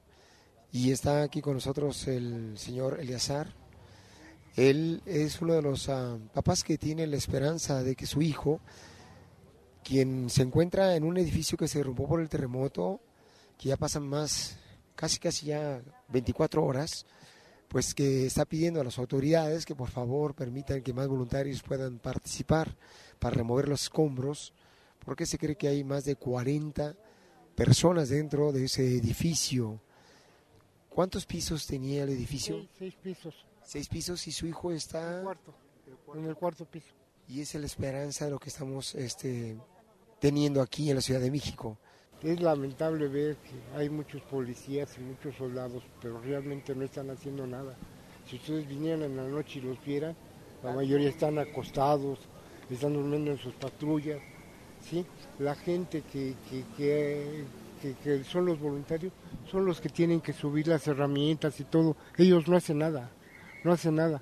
y 0.73 0.93
está 0.93 1.23
aquí 1.23 1.41
con 1.41 1.55
nosotros 1.55 2.07
el 2.09 2.57
señor 2.57 3.01
Eleazar. 3.01 3.55
Él 4.57 5.03
es 5.07 5.41
uno 5.41 5.55
de 5.55 5.63
los 5.63 5.89
ah, 5.89 6.19
papás 6.35 6.65
que 6.65 6.77
tiene 6.77 7.07
la 7.07 7.17
esperanza 7.17 7.83
de 7.83 7.95
que 7.95 8.07
su 8.07 8.21
hijo, 8.21 8.61
quien 9.85 10.29
se 10.29 10.43
encuentra 10.43 10.97
en 10.97 11.05
un 11.05 11.17
edificio 11.17 11.57
que 11.57 11.69
se 11.69 11.79
derrumbó 11.79 12.09
por 12.09 12.21
el 12.21 12.29
terremoto, 12.29 13.01
que 13.59 13.69
ya 13.69 13.77
pasan 13.77 14.09
más, 14.09 14.59
casi 14.97 15.19
casi 15.19 15.47
ya 15.47 15.81
24 16.09 16.65
horas, 16.65 17.07
pues 17.71 17.95
que 17.95 18.27
está 18.27 18.45
pidiendo 18.45 18.81
a 18.81 18.85
las 18.85 18.99
autoridades 18.99 19.65
que 19.65 19.77
por 19.77 19.91
favor 19.91 20.35
permitan 20.35 20.83
que 20.83 20.93
más 20.93 21.07
voluntarios 21.07 21.63
puedan 21.63 22.01
participar 22.01 22.77
para 23.21 23.37
remover 23.37 23.69
los 23.69 23.85
escombros, 23.85 24.53
porque 25.05 25.25
se 25.25 25.39
cree 25.39 25.55
que 25.55 25.69
hay 25.69 25.85
más 25.85 26.05
de 26.05 26.17
40 26.17 26.97
personas 27.55 28.09
dentro 28.09 28.51
de 28.51 28.65
ese 28.65 28.97
edificio. 28.97 29.81
¿Cuántos 30.89 31.27
pisos 31.27 31.65
tenía 31.65 32.03
el 32.03 32.09
edificio? 32.09 32.57
Seis, 32.57 32.71
seis 32.77 32.95
pisos. 33.01 33.47
Seis 33.63 33.89
pisos 33.89 34.27
y 34.27 34.33
su 34.33 34.49
hijo 34.49 34.73
está... 34.73 35.23
Cuarto, 35.23 35.55
en 36.17 36.25
el 36.25 36.35
cuarto 36.35 36.65
piso. 36.65 36.93
Y 37.29 37.41
esa 37.41 37.59
es 37.59 37.61
la 37.61 37.67
esperanza 37.67 38.25
de 38.25 38.33
lo 38.33 38.41
que 38.41 38.49
estamos 38.49 38.97
este, 38.97 39.57
teniendo 40.19 40.61
aquí 40.61 40.91
en 40.91 40.97
la 40.97 41.03
Ciudad 41.03 41.21
de 41.21 41.31
México. 41.31 41.79
Es 42.23 42.41
lamentable 42.41 43.09
ver 43.09 43.37
que 43.37 43.79
hay 43.79 43.89
muchos 43.89 44.21
policías 44.23 44.97
y 44.99 45.01
muchos 45.01 45.35
soldados, 45.37 45.83
pero 46.03 46.21
realmente 46.21 46.75
no 46.75 46.85
están 46.85 47.09
haciendo 47.11 47.47
nada. 47.47 47.75
Si 48.27 48.37
ustedes 48.37 48.69
vinieran 48.69 49.03
en 49.03 49.17
la 49.17 49.25
noche 49.25 49.59
y 49.59 49.63
los 49.63 49.83
vieran, 49.85 50.15
la 50.63 50.73
mayoría 50.73 51.09
están 51.09 51.39
acostados, 51.39 52.19
están 52.71 52.93
durmiendo 52.93 53.31
en 53.31 53.39
sus 53.39 53.55
patrullas. 53.55 54.21
¿sí? 54.83 55.05
La 55.39 55.55
gente 55.55 56.03
que, 56.13 56.35
que, 56.49 56.65
que, 56.77 57.45
que- 57.81 57.95
que 58.05 58.25
son 58.25 58.45
los 58.45 58.61
voluntarios 58.61 59.11
son 59.51 59.65
los 59.65 59.81
que 59.81 59.89
tienen 59.89 60.21
que 60.21 60.35
subir 60.35 60.69
las 60.69 60.87
herramientas 60.87 61.59
y 61.61 61.65
todo. 61.65 61.97
Ellos 62.19 62.47
no 62.47 62.57
hacen 62.59 62.77
nada, 62.79 63.09
no 63.65 63.73
hacen 63.73 63.95
nada. 63.95 64.21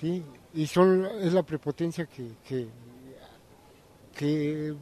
¿sí? 0.00 0.24
Y 0.54 0.66
son, 0.66 1.04
es 1.20 1.34
la 1.34 1.42
prepotencia 1.42 2.06
que, 2.06 2.28
que, 2.48 2.66
que 4.16 4.74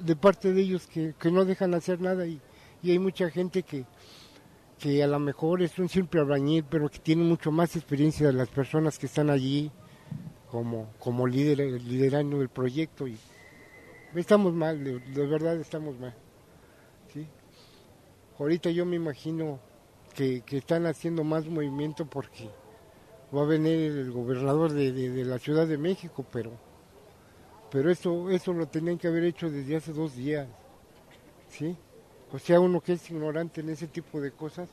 de 0.00 0.16
parte 0.16 0.52
de 0.52 0.60
ellos 0.62 0.86
que, 0.86 1.14
que 1.18 1.30
no 1.30 1.44
dejan 1.44 1.74
hacer 1.74 2.00
nada 2.00 2.26
y, 2.26 2.40
y 2.82 2.90
hay 2.90 2.98
mucha 2.98 3.30
gente 3.30 3.62
que, 3.62 3.84
que 4.78 5.02
a 5.02 5.06
lo 5.06 5.18
mejor 5.18 5.62
es 5.62 5.78
un 5.78 5.88
simple 5.88 6.20
albañil, 6.20 6.64
pero 6.64 6.88
que 6.88 6.98
tiene 6.98 7.22
mucho 7.24 7.50
más 7.50 7.76
experiencia 7.76 8.26
de 8.26 8.32
las 8.32 8.48
personas 8.48 8.98
que 8.98 9.06
están 9.06 9.30
allí 9.30 9.70
como, 10.50 10.90
como 10.98 11.26
líder, 11.26 11.58
liderando 11.82 12.40
el 12.42 12.48
proyecto 12.48 13.06
y 13.06 13.16
estamos 14.14 14.52
mal, 14.54 14.82
de, 14.82 15.26
verdad 15.26 15.56
estamos 15.60 15.98
mal. 15.98 16.14
¿sí? 17.12 17.26
Ahorita 18.38 18.70
yo 18.70 18.84
me 18.86 18.96
imagino 18.96 19.60
que, 20.14 20.40
que 20.42 20.56
están 20.58 20.86
haciendo 20.86 21.22
más 21.24 21.46
movimiento 21.46 22.06
porque 22.06 22.50
va 23.34 23.42
a 23.42 23.46
venir 23.46 23.92
el 23.92 24.10
gobernador 24.10 24.72
de- 24.72 24.90
de 24.92 25.24
la 25.24 25.38
Ciudad 25.38 25.66
de 25.68 25.78
México, 25.78 26.24
pero 26.32 26.50
pero 27.70 27.90
eso, 27.90 28.30
eso 28.30 28.52
lo 28.52 28.66
tenían 28.66 28.98
que 28.98 29.08
haber 29.08 29.24
hecho 29.24 29.50
desde 29.50 29.76
hace 29.76 29.92
dos 29.92 30.16
días, 30.16 30.48
¿sí? 31.48 31.76
O 32.32 32.38
sea, 32.38 32.60
uno 32.60 32.80
que 32.80 32.92
es 32.92 33.10
ignorante 33.10 33.60
en 33.60 33.70
ese 33.70 33.86
tipo 33.86 34.20
de 34.20 34.32
cosas, 34.32 34.68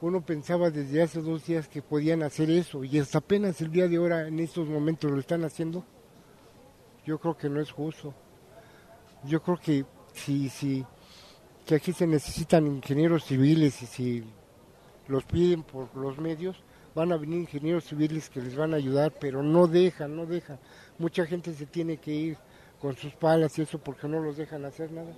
uno 0.00 0.20
pensaba 0.20 0.70
desde 0.70 1.02
hace 1.02 1.20
dos 1.20 1.46
días 1.46 1.68
que 1.68 1.82
podían 1.82 2.22
hacer 2.22 2.50
eso 2.50 2.84
y 2.84 2.98
hasta 2.98 3.18
apenas 3.18 3.60
el 3.60 3.70
día 3.70 3.88
de 3.88 3.96
ahora, 3.96 4.28
en 4.28 4.38
estos 4.38 4.68
momentos, 4.68 5.10
lo 5.10 5.18
están 5.18 5.44
haciendo. 5.44 5.84
Yo 7.04 7.18
creo 7.18 7.36
que 7.36 7.48
no 7.48 7.60
es 7.60 7.72
justo. 7.72 8.14
Yo 9.24 9.42
creo 9.42 9.58
que 9.58 9.84
si, 10.12 10.48
si, 10.48 10.84
que 11.66 11.76
aquí 11.76 11.92
se 11.92 12.06
necesitan 12.06 12.66
ingenieros 12.66 13.24
civiles 13.24 13.82
y 13.82 13.86
si 13.86 14.24
los 15.08 15.24
piden 15.24 15.62
por 15.62 15.94
los 15.96 16.18
medios, 16.18 16.62
van 16.94 17.12
a 17.12 17.16
venir 17.16 17.40
ingenieros 17.40 17.84
civiles 17.84 18.28
que 18.28 18.40
les 18.40 18.54
van 18.54 18.74
a 18.74 18.76
ayudar, 18.76 19.12
pero 19.20 19.42
no 19.42 19.66
dejan, 19.66 20.16
no 20.16 20.26
dejan. 20.26 20.58
Mucha 20.98 21.24
gente 21.26 21.52
se 21.54 21.66
tiene 21.66 21.96
que 21.96 22.12
ir 22.12 22.38
con 22.80 22.96
sus 22.96 23.14
palas 23.14 23.58
y 23.58 23.62
eso 23.62 23.78
porque 23.78 24.08
no 24.08 24.20
los 24.20 24.36
dejan 24.36 24.64
hacer 24.64 24.90
nada. 24.90 25.12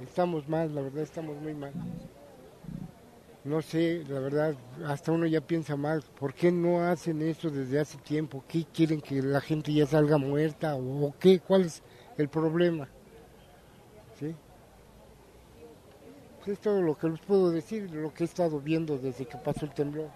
Estamos 0.00 0.48
mal, 0.48 0.74
la 0.74 0.82
verdad 0.82 1.02
estamos 1.02 1.36
muy 1.40 1.54
mal. 1.54 1.72
No 3.44 3.62
sé, 3.62 4.04
la 4.08 4.20
verdad, 4.20 4.54
hasta 4.86 5.10
uno 5.10 5.26
ya 5.26 5.40
piensa 5.40 5.74
mal. 5.76 6.02
¿Por 6.18 6.34
qué 6.34 6.52
no 6.52 6.82
hacen 6.82 7.22
eso 7.22 7.50
desde 7.50 7.80
hace 7.80 7.98
tiempo? 7.98 8.44
¿Qué 8.46 8.64
quieren 8.64 9.00
que 9.00 9.22
la 9.22 9.40
gente 9.40 9.72
ya 9.72 9.86
salga 9.86 10.18
muerta 10.18 10.76
o 10.76 11.14
qué? 11.18 11.40
¿Cuál 11.40 11.62
es 11.62 11.82
el 12.16 12.28
problema? 12.28 12.88
¿Sí? 14.18 14.34
Pues 16.38 16.48
es 16.48 16.58
todo 16.60 16.82
lo 16.82 16.96
que 16.96 17.08
les 17.08 17.20
puedo 17.20 17.50
decir, 17.50 17.90
lo 17.90 18.12
que 18.12 18.24
he 18.24 18.26
estado 18.26 18.60
viendo 18.60 18.98
desde 18.98 19.26
que 19.26 19.38
pasó 19.38 19.64
el 19.64 19.72
temblor. 19.72 20.10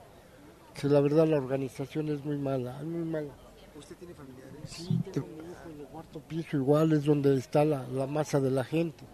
Que 0.74 0.88
la 0.88 1.00
verdad 1.00 1.26
la 1.26 1.38
organización 1.38 2.08
es 2.08 2.24
muy 2.24 2.38
mala, 2.38 2.82
muy 2.82 3.04
mala. 3.04 3.32
¿Usted 3.78 3.96
tiene 3.96 4.14
familiares? 4.14 4.52
Sí, 4.66 5.00
tengo 5.12 5.26
mi 5.28 5.50
hijo 5.50 5.70
en 5.74 5.80
el 5.80 5.86
cuarto 5.86 6.20
piso, 6.20 6.56
igual 6.56 6.92
es 6.92 7.04
donde 7.04 7.36
está 7.36 7.64
la, 7.64 7.86
la 7.88 8.06
masa 8.06 8.40
de 8.40 8.50
la 8.50 8.64
gente, 8.64 9.04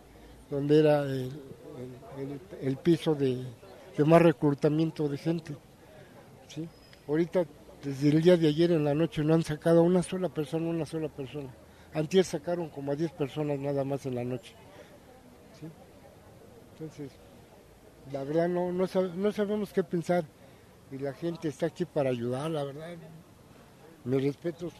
donde 0.50 0.80
era 0.80 1.02
el, 1.02 1.30
el- 2.60 2.76
piso 2.76 3.14
de, 3.14 3.44
de 3.96 4.04
más 4.04 4.20
reclutamiento 4.22 5.08
de 5.08 5.16
gente. 5.18 5.56
¿sí? 6.48 6.68
Ahorita, 7.06 7.44
desde 7.84 8.08
el 8.08 8.22
día 8.22 8.36
de 8.36 8.48
ayer 8.48 8.72
en 8.72 8.84
la 8.84 8.94
noche, 8.94 9.22
no 9.22 9.34
han 9.34 9.42
sacado 9.44 9.80
a 9.80 9.82
una 9.82 10.02
sola 10.02 10.28
persona, 10.28 10.68
una 10.68 10.84
sola 10.86 11.08
persona. 11.08 11.48
Antier 11.94 12.24
sacaron 12.24 12.68
como 12.68 12.92
a 12.92 12.96
10 12.96 13.12
personas 13.12 13.58
nada 13.58 13.84
más 13.84 14.04
en 14.06 14.14
la 14.16 14.24
noche. 14.24 14.54
¿sí? 15.58 15.66
Entonces, 16.72 17.12
la 18.12 18.24
verdad 18.24 18.48
no, 18.48 18.72
no, 18.72 18.84
sab- 18.86 19.14
no 19.14 19.30
sabemos 19.32 19.72
qué 19.72 19.82
pensar 19.84 20.24
y 20.90 20.98
la 20.98 21.12
gente 21.12 21.48
está 21.48 21.66
aquí 21.66 21.84
para 21.84 22.10
ayudar, 22.10 22.50
la 22.50 22.64
verdad. 22.64 22.96
Mis 24.04 24.22
respetos 24.22 24.72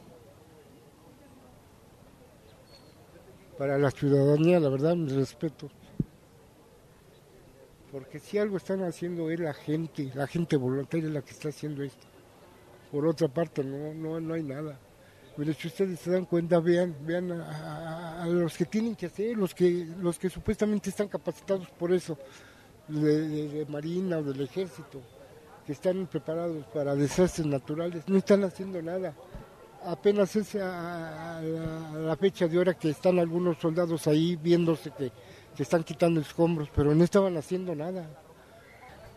para 3.58 3.76
la 3.76 3.90
ciudadanía, 3.90 4.60
la 4.60 4.68
verdad, 4.68 4.94
mis 4.94 5.12
respetos. 5.12 5.72
Porque 7.90 8.20
si 8.20 8.38
algo 8.38 8.56
están 8.56 8.84
haciendo 8.84 9.30
es 9.30 9.40
la 9.40 9.52
gente, 9.52 10.12
la 10.14 10.26
gente 10.26 10.56
voluntaria 10.56 11.08
es 11.08 11.12
la 11.12 11.22
que 11.22 11.32
está 11.32 11.48
haciendo 11.48 11.82
esto. 11.82 12.06
Por 12.92 13.06
otra 13.06 13.28
parte, 13.28 13.64
no, 13.64 13.92
no, 13.94 14.20
no 14.20 14.34
hay 14.34 14.44
nada. 14.44 14.78
Pero 15.36 15.52
si 15.54 15.68
ustedes 15.68 15.98
se 15.98 16.10
dan 16.10 16.24
cuenta, 16.24 16.60
vean, 16.60 16.94
vean 17.02 17.32
a, 17.32 18.26
los 18.26 18.56
que 18.56 18.64
tienen 18.64 18.94
que 18.94 19.06
hacer, 19.06 19.36
los 19.36 19.54
que, 19.54 19.86
los 20.00 20.18
que 20.18 20.30
supuestamente 20.30 20.90
están 20.90 21.08
capacitados 21.08 21.68
por 21.70 21.92
eso, 21.92 22.16
de 22.88 23.66
Marina 23.68 24.18
o 24.18 24.22
del 24.22 24.40
Ejército, 24.42 25.00
que 25.68 25.74
están 25.74 26.06
preparados 26.06 26.64
para 26.72 26.94
desastres 26.94 27.46
naturales, 27.46 28.02
no 28.06 28.16
están 28.16 28.42
haciendo 28.42 28.80
nada. 28.80 29.12
Apenas 29.84 30.34
es 30.34 30.54
a, 30.54 31.36
a 31.36 31.42
la, 31.42 31.90
a 31.90 31.92
la 31.92 32.16
fecha 32.16 32.48
de 32.48 32.58
hora 32.58 32.72
que 32.72 32.88
están 32.88 33.18
algunos 33.18 33.58
soldados 33.58 34.06
ahí 34.06 34.34
viéndose 34.36 34.90
que, 34.92 35.12
que 35.54 35.62
están 35.62 35.84
quitando 35.84 36.22
escombros, 36.22 36.70
pero 36.74 36.94
no 36.94 37.04
estaban 37.04 37.36
haciendo 37.36 37.74
nada. 37.74 38.08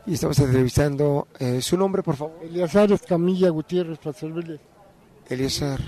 Y 0.05 0.15
estamos 0.15 0.37
entrevistando 0.39 1.29
eh, 1.39 1.61
su 1.61 1.77
nombre, 1.77 2.03
por 2.03 2.17
favor. 2.17 2.37
Eleazar 2.43 2.91
Escamilla 2.91 3.47
Gutiérrez, 3.47 3.97
para 3.99 4.11
servirles. 4.11 4.59
Eliezer. 5.29 5.79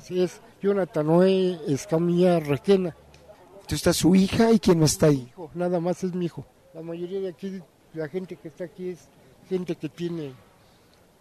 Sí, 0.00 0.22
es 0.22 0.40
Jonathan 0.62 1.08
Noé 1.08 1.58
Escamilla 1.66 2.38
Requena. 2.38 2.94
Entonces 3.54 3.78
está 3.78 3.92
su 3.94 4.14
hija 4.14 4.52
y 4.52 4.60
quién 4.60 4.78
más 4.78 4.92
está 4.92 5.06
ahí. 5.06 5.32
nada 5.54 5.80
más 5.80 6.04
es 6.04 6.14
mi 6.14 6.26
hijo. 6.26 6.46
La 6.72 6.82
mayoría 6.82 7.18
de 7.18 7.30
aquí, 7.30 7.60
la 7.94 8.06
gente 8.06 8.36
que 8.36 8.46
está 8.46 8.62
aquí 8.62 8.90
es 8.90 9.08
gente 9.50 9.76
que 9.76 9.90
tiene 9.90 10.32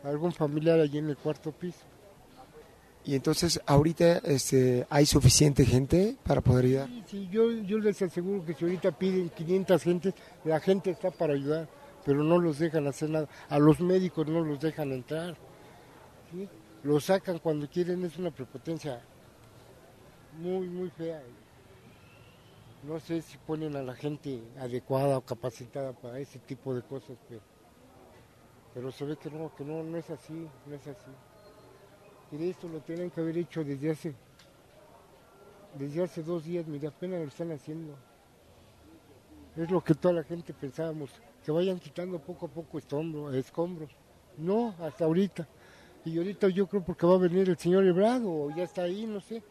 algún 0.03 0.31
familiar 0.31 0.79
allí 0.79 0.99
en 0.99 1.09
el 1.09 1.17
cuarto 1.17 1.51
piso. 1.51 1.79
Y 3.03 3.15
entonces 3.15 3.59
ahorita 3.65 4.19
este, 4.19 4.85
hay 4.89 5.05
suficiente 5.05 5.65
gente 5.65 6.15
para 6.23 6.41
poder 6.41 6.65
ayudar. 6.65 6.87
Sí, 6.87 7.03
sí, 7.07 7.29
yo, 7.31 7.51
yo 7.51 7.79
les 7.79 8.01
aseguro 8.01 8.45
que 8.45 8.53
si 8.53 8.63
ahorita 8.63 8.91
piden 8.91 9.29
500 9.29 9.83
gentes, 9.83 10.13
la 10.45 10.59
gente 10.59 10.91
está 10.91 11.09
para 11.09 11.33
ayudar, 11.33 11.67
pero 12.05 12.23
no 12.23 12.37
los 12.37 12.59
dejan 12.59 12.87
hacer 12.87 13.09
nada. 13.09 13.27
A 13.49 13.59
los 13.59 13.79
médicos 13.79 14.27
no 14.27 14.41
los 14.41 14.59
dejan 14.61 14.91
entrar. 14.91 15.35
¿sí? 16.31 16.47
lo 16.83 16.99
sacan 16.99 17.39
cuando 17.39 17.69
quieren, 17.69 18.03
es 18.05 18.17
una 18.17 18.31
prepotencia 18.31 19.01
muy, 20.39 20.67
muy 20.67 20.89
fea. 20.89 21.21
No 22.83 22.99
sé 22.99 23.21
si 23.21 23.37
ponen 23.37 23.75
a 23.75 23.83
la 23.83 23.93
gente 23.93 24.41
adecuada 24.57 25.17
o 25.17 25.21
capacitada 25.21 25.91
para 25.91 26.19
ese 26.19 26.39
tipo 26.39 26.73
de 26.73 26.81
cosas, 26.81 27.17
pero, 27.27 27.41
pero 28.79 28.93
se 28.93 29.03
ve 29.03 29.17
que 29.17 29.29
no, 29.29 29.53
que 29.53 29.65
no, 29.65 29.83
no 29.83 29.97
es 29.97 30.09
así, 30.09 30.47
no 30.65 30.73
es 30.73 30.87
así. 30.87 31.11
Y 32.31 32.49
esto 32.49 32.69
lo 32.69 32.79
tienen 32.79 33.11
que 33.11 33.19
haber 33.19 33.37
hecho 33.37 33.61
desde 33.61 33.91
hace, 33.91 34.15
desde 35.77 36.01
hace 36.01 36.23
dos 36.23 36.45
días, 36.45 36.65
mira, 36.65 36.87
apenas 36.87 37.19
lo 37.19 37.27
están 37.27 37.51
haciendo. 37.51 37.93
Es 39.57 39.69
lo 39.69 39.83
que 39.83 39.95
toda 39.95 40.13
la 40.13 40.23
gente 40.23 40.53
pensábamos, 40.53 41.09
que 41.43 41.51
vayan 41.51 41.77
quitando 41.77 42.19
poco 42.19 42.45
a 42.45 42.49
poco 42.49 42.77
escombros, 42.77 43.35
escombros. 43.35 43.89
No, 44.37 44.73
hasta 44.79 45.03
ahorita. 45.03 45.45
Y 46.05 46.17
ahorita 46.17 46.47
yo 46.47 46.65
creo 46.65 46.81
porque 46.81 47.05
va 47.05 47.15
a 47.15 47.17
venir 47.17 47.49
el 47.49 47.57
señor 47.57 47.85
Ebrado, 47.85 48.31
o 48.31 48.49
ya 48.55 48.63
está 48.63 48.83
ahí, 48.83 49.05
no 49.05 49.19
sé, 49.19 49.43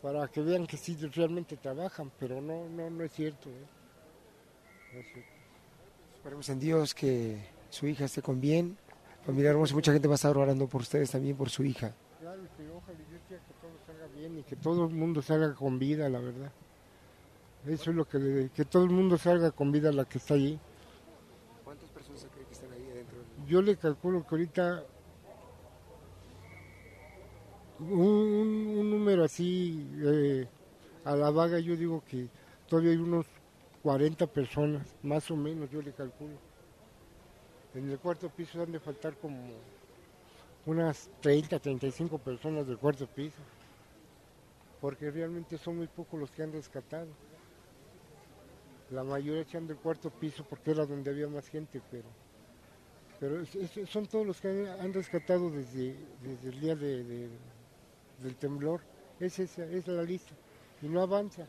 para 0.00 0.26
que 0.28 0.40
vean 0.40 0.66
que 0.66 0.78
sí 0.78 0.96
realmente 0.96 1.58
trabajan, 1.58 2.10
pero 2.18 2.40
no, 2.40 2.66
no, 2.70 2.88
no 2.88 3.04
es 3.04 3.12
cierto. 3.12 3.50
¿eh? 3.50 3.66
No 4.94 5.00
es 5.00 5.06
cierto. 5.12 5.30
Esperemos 6.14 6.48
en 6.48 6.58
Dios 6.58 6.94
que 6.94 7.51
su 7.72 7.86
hija 7.86 8.04
esté 8.04 8.20
con 8.22 8.40
bien. 8.40 8.76
Familia 9.24 9.50
hermosa, 9.50 9.74
mucha 9.74 9.92
gente 9.92 10.08
va 10.08 10.14
a 10.14 10.16
estar 10.16 10.36
orando 10.36 10.66
por 10.66 10.82
ustedes 10.82 11.10
también, 11.10 11.36
por 11.36 11.48
su 11.48 11.64
hija. 11.64 11.94
Claro, 12.20 12.42
que 12.56 12.68
ojalá 12.68 12.98
Dios 13.08 13.20
quiera 13.28 13.42
que 13.44 13.54
todo 13.60 13.70
salga 13.86 14.06
bien 14.14 14.38
y 14.38 14.42
que 14.42 14.56
todo 14.56 14.84
el 14.86 14.94
mundo 14.94 15.22
salga 15.22 15.54
con 15.54 15.78
vida, 15.78 16.08
la 16.08 16.18
verdad. 16.20 16.52
Eso 17.66 17.90
es 17.90 17.96
lo 17.96 18.04
que 18.06 18.18
le, 18.18 18.48
que 18.50 18.64
todo 18.64 18.84
el 18.84 18.90
mundo 18.90 19.16
salga 19.16 19.52
con 19.52 19.70
vida 19.72 19.90
la 19.92 20.04
que 20.04 20.18
está 20.18 20.34
allí. 20.34 20.58
¿Cuántas 21.64 21.88
personas 21.90 22.26
creen 22.32 22.46
que 22.48 22.52
están 22.52 22.72
ahí 22.72 22.84
adentro? 22.92 23.18
Yo 23.46 23.62
le 23.62 23.76
calculo 23.76 24.22
que 24.26 24.34
ahorita 24.34 24.82
un, 27.78 27.92
un- 27.92 28.78
un 28.78 28.90
número 28.90 29.24
así 29.24 29.88
eh, 30.04 30.46
a 31.04 31.16
la 31.16 31.30
vaga, 31.30 31.58
yo 31.60 31.76
digo 31.76 32.02
que 32.08 32.28
todavía 32.68 32.90
hay 32.92 32.96
unos 32.98 33.26
40 33.82 34.26
personas, 34.26 34.86
más 35.02 35.30
o 35.30 35.36
menos, 35.36 35.70
yo 35.70 35.80
le 35.80 35.92
calculo. 35.92 36.34
En 37.74 37.90
el 37.90 37.98
cuarto 37.98 38.28
piso 38.28 38.62
han 38.62 38.72
de 38.72 38.80
faltar 38.80 39.14
como 39.16 39.52
unas 40.66 41.08
30, 41.20 41.58
35 41.58 42.18
personas 42.18 42.66
del 42.66 42.76
cuarto 42.78 43.06
piso, 43.06 43.38
porque 44.80 45.10
realmente 45.10 45.56
son 45.58 45.78
muy 45.78 45.86
pocos 45.86 46.20
los 46.20 46.30
que 46.30 46.42
han 46.42 46.52
rescatado. 46.52 47.08
La 48.90 49.02
mayoría 49.02 49.40
echan 49.42 49.66
del 49.66 49.78
cuarto 49.78 50.10
piso 50.10 50.44
porque 50.48 50.72
era 50.72 50.84
donde 50.84 51.10
había 51.10 51.26
más 51.28 51.48
gente, 51.48 51.80
pero, 51.90 52.04
pero 53.18 53.42
son 53.86 54.06
todos 54.06 54.26
los 54.26 54.38
que 54.40 54.48
han, 54.48 54.92
rescatado 54.92 55.48
desde, 55.48 55.96
desde 56.22 56.48
el 56.50 56.60
día 56.60 56.76
de- 56.76 57.04
de- 57.04 57.28
del 58.22 58.36
temblor. 58.36 58.80
Es 59.18 59.38
esa, 59.38 59.64
es 59.64 59.86
la 59.86 60.02
lista. 60.02 60.34
Y 60.82 60.88
no 60.88 61.00
avanza. 61.00 61.46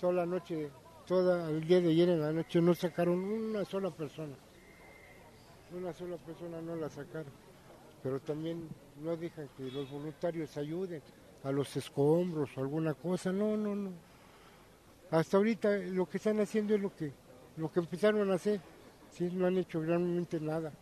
Toda 0.00 0.12
la 0.14 0.26
noche, 0.26 0.70
todo 1.06 1.48
el 1.50 1.66
día 1.66 1.80
de 1.80 1.90
ayer 1.90 2.08
en 2.08 2.20
la 2.20 2.32
noche 2.32 2.60
no 2.62 2.74
sacaron 2.74 3.18
una 3.22 3.64
sola 3.66 3.90
persona. 3.90 4.34
Una 5.74 5.92
sola 5.92 6.16
persona 6.16 6.60
no 6.60 6.76
la 6.76 6.88
sacaron. 6.88 7.32
Pero 8.02 8.20
también 8.20 8.68
no 9.00 9.16
dejan 9.16 9.48
que 9.56 9.64
los 9.64 9.90
voluntarios 9.90 10.56
ayuden 10.56 11.02
a 11.44 11.52
los 11.52 11.76
escombros 11.76 12.50
o 12.56 12.60
alguna 12.60 12.94
cosa. 12.94 13.32
No, 13.32 13.56
no, 13.56 13.74
no. 13.74 13.92
Hasta 15.10 15.36
ahorita 15.36 15.76
lo 15.76 16.06
que 16.06 16.16
están 16.18 16.40
haciendo 16.40 16.74
es 16.74 16.80
lo 16.80 16.94
que, 16.94 17.12
lo 17.56 17.70
que 17.70 17.80
empezaron 17.80 18.30
a 18.30 18.34
hacer. 18.34 18.60
Sí, 19.10 19.30
no 19.32 19.46
han 19.46 19.58
hecho 19.58 19.80
realmente 19.80 20.40
nada. 20.40 20.72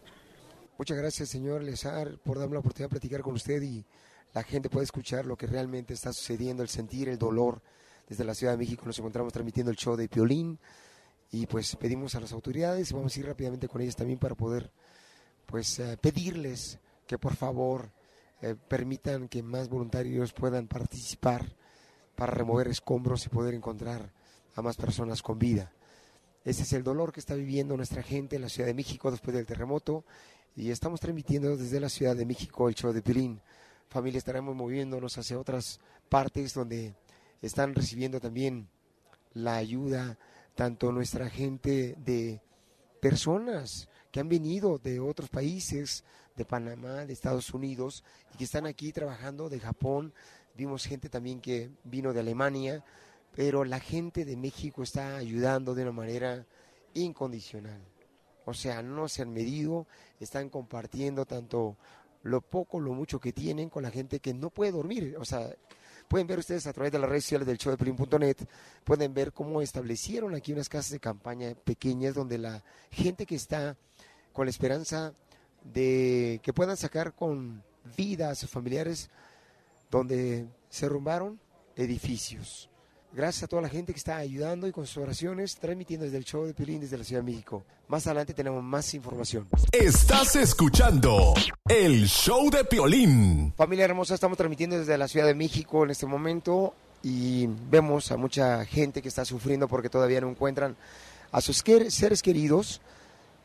Muchas 0.78 0.96
gracias, 0.96 1.28
señor 1.28 1.62
Lezar, 1.62 2.16
por 2.24 2.38
darme 2.38 2.54
la 2.54 2.60
oportunidad 2.60 2.88
de 2.88 2.94
platicar 2.94 3.20
con 3.22 3.34
usted 3.34 3.60
y 3.60 3.84
la 4.32 4.42
gente 4.42 4.70
puede 4.70 4.84
escuchar 4.84 5.26
lo 5.26 5.36
que 5.36 5.46
realmente 5.46 5.92
está 5.92 6.12
sucediendo, 6.12 6.62
el 6.62 6.68
sentir 6.68 7.08
el 7.08 7.18
dolor. 7.18 7.60
Desde 8.08 8.24
la 8.24 8.34
Ciudad 8.34 8.54
de 8.54 8.58
México 8.58 8.84
nos 8.86 8.98
encontramos 8.98 9.32
transmitiendo 9.32 9.70
el 9.70 9.76
show 9.76 9.94
de 9.94 10.08
Piolín 10.08 10.58
y 11.32 11.46
pues 11.46 11.76
pedimos 11.76 12.14
a 12.14 12.20
las 12.20 12.32
autoridades 12.32 12.92
vamos 12.92 13.16
a 13.16 13.20
ir 13.20 13.26
rápidamente 13.26 13.68
con 13.68 13.80
ellas 13.80 13.96
también 13.96 14.18
para 14.18 14.34
poder 14.34 14.70
pues 15.46 15.78
eh, 15.78 15.96
pedirles 16.00 16.78
que 17.06 17.18
por 17.18 17.36
favor 17.36 17.90
eh, 18.42 18.54
permitan 18.68 19.28
que 19.28 19.42
más 19.42 19.68
voluntarios 19.68 20.32
puedan 20.32 20.66
participar 20.66 21.44
para 22.14 22.32
remover 22.32 22.68
escombros 22.68 23.26
y 23.26 23.28
poder 23.28 23.54
encontrar 23.54 24.12
a 24.54 24.62
más 24.62 24.76
personas 24.76 25.22
con 25.22 25.38
vida. 25.38 25.72
Ese 26.44 26.62
es 26.62 26.72
el 26.72 26.82
dolor 26.82 27.12
que 27.12 27.20
está 27.20 27.34
viviendo 27.34 27.76
nuestra 27.76 28.02
gente 28.02 28.36
en 28.36 28.42
la 28.42 28.48
Ciudad 28.48 28.66
de 28.66 28.74
México 28.74 29.10
después 29.10 29.34
del 29.34 29.46
terremoto 29.46 30.04
y 30.56 30.70
estamos 30.70 31.00
transmitiendo 31.00 31.56
desde 31.56 31.80
la 31.80 31.88
Ciudad 31.88 32.16
de 32.16 32.24
México 32.24 32.68
el 32.68 32.74
show 32.74 32.92
de 32.92 33.02
Pilín. 33.02 33.40
Familia, 33.88 34.18
estaremos 34.18 34.54
moviéndonos 34.54 35.18
hacia 35.18 35.38
otras 35.38 35.80
partes 36.08 36.54
donde 36.54 36.94
están 37.42 37.74
recibiendo 37.74 38.20
también 38.20 38.68
la 39.34 39.56
ayuda, 39.56 40.18
tanto 40.60 40.92
nuestra 40.92 41.30
gente 41.30 41.96
de 42.04 42.42
personas 43.00 43.88
que 44.10 44.20
han 44.20 44.28
venido 44.28 44.76
de 44.76 45.00
otros 45.00 45.30
países, 45.30 46.04
de 46.36 46.44
Panamá, 46.44 47.06
de 47.06 47.14
Estados 47.14 47.54
Unidos, 47.54 48.04
y 48.34 48.36
que 48.36 48.44
están 48.44 48.66
aquí 48.66 48.92
trabajando, 48.92 49.48
de 49.48 49.58
Japón. 49.58 50.12
Vimos 50.54 50.84
gente 50.84 51.08
también 51.08 51.40
que 51.40 51.70
vino 51.84 52.12
de 52.12 52.20
Alemania, 52.20 52.84
pero 53.34 53.64
la 53.64 53.80
gente 53.80 54.26
de 54.26 54.36
México 54.36 54.82
está 54.82 55.16
ayudando 55.16 55.74
de 55.74 55.80
una 55.80 55.92
manera 55.92 56.44
incondicional. 56.92 57.80
O 58.44 58.52
sea, 58.52 58.82
no 58.82 59.08
se 59.08 59.22
han 59.22 59.32
medido, 59.32 59.86
están 60.18 60.50
compartiendo 60.50 61.24
tanto 61.24 61.78
lo 62.22 62.42
poco, 62.42 62.80
lo 62.80 62.92
mucho 62.92 63.18
que 63.18 63.32
tienen 63.32 63.70
con 63.70 63.82
la 63.82 63.90
gente 63.90 64.20
que 64.20 64.34
no 64.34 64.50
puede 64.50 64.72
dormir. 64.72 65.16
O 65.18 65.24
sea, 65.24 65.56
pueden 66.10 66.26
ver 66.26 66.40
ustedes 66.40 66.66
a 66.66 66.72
través 66.72 66.90
de 66.90 66.98
las 66.98 67.08
redes 67.08 67.22
sociales 67.22 67.46
del 67.46 67.56
show 67.56 67.70
de 67.70 67.76
Pelín.net, 67.76 68.36
pueden 68.82 69.14
ver 69.14 69.32
cómo 69.32 69.62
establecieron 69.62 70.34
aquí 70.34 70.52
unas 70.52 70.68
casas 70.68 70.90
de 70.90 70.98
campaña 70.98 71.54
pequeñas 71.54 72.16
donde 72.16 72.36
la 72.36 72.64
gente 72.90 73.24
que 73.24 73.36
está 73.36 73.76
con 74.32 74.46
la 74.46 74.50
esperanza 74.50 75.14
de 75.62 76.40
que 76.42 76.52
puedan 76.52 76.76
sacar 76.76 77.14
con 77.14 77.62
vida 77.96 78.30
a 78.30 78.34
sus 78.34 78.50
familiares, 78.50 79.08
donde 79.88 80.48
se 80.68 80.86
derrumbaron 80.86 81.38
edificios. 81.76 82.69
Gracias 83.12 83.42
a 83.42 83.48
toda 83.48 83.62
la 83.62 83.68
gente 83.68 83.92
que 83.92 83.98
está 83.98 84.18
ayudando 84.18 84.68
y 84.68 84.72
con 84.72 84.86
sus 84.86 84.98
oraciones, 84.98 85.56
transmitiendo 85.56 86.04
desde 86.04 86.18
el 86.18 86.24
show 86.24 86.44
de 86.44 86.54
Pilín 86.54 86.80
desde 86.80 86.96
la 86.96 87.02
Ciudad 87.02 87.22
de 87.22 87.30
México. 87.30 87.64
Más 87.88 88.06
adelante 88.06 88.34
tenemos 88.34 88.62
más 88.62 88.94
información. 88.94 89.48
Estás 89.72 90.36
escuchando 90.36 91.34
el 91.68 92.06
show 92.06 92.48
de 92.50 92.64
Piolín. 92.64 93.52
Familia 93.56 93.86
hermosa, 93.86 94.14
estamos 94.14 94.38
transmitiendo 94.38 94.78
desde 94.78 94.96
la 94.96 95.08
Ciudad 95.08 95.26
de 95.26 95.34
México 95.34 95.82
en 95.82 95.90
este 95.90 96.06
momento 96.06 96.72
y 97.02 97.48
vemos 97.68 98.12
a 98.12 98.16
mucha 98.16 98.64
gente 98.64 99.02
que 99.02 99.08
está 99.08 99.24
sufriendo 99.24 99.66
porque 99.66 99.90
todavía 99.90 100.20
no 100.20 100.28
encuentran 100.28 100.76
a 101.32 101.40
sus 101.40 101.56
seres 101.56 102.22
queridos 102.22 102.80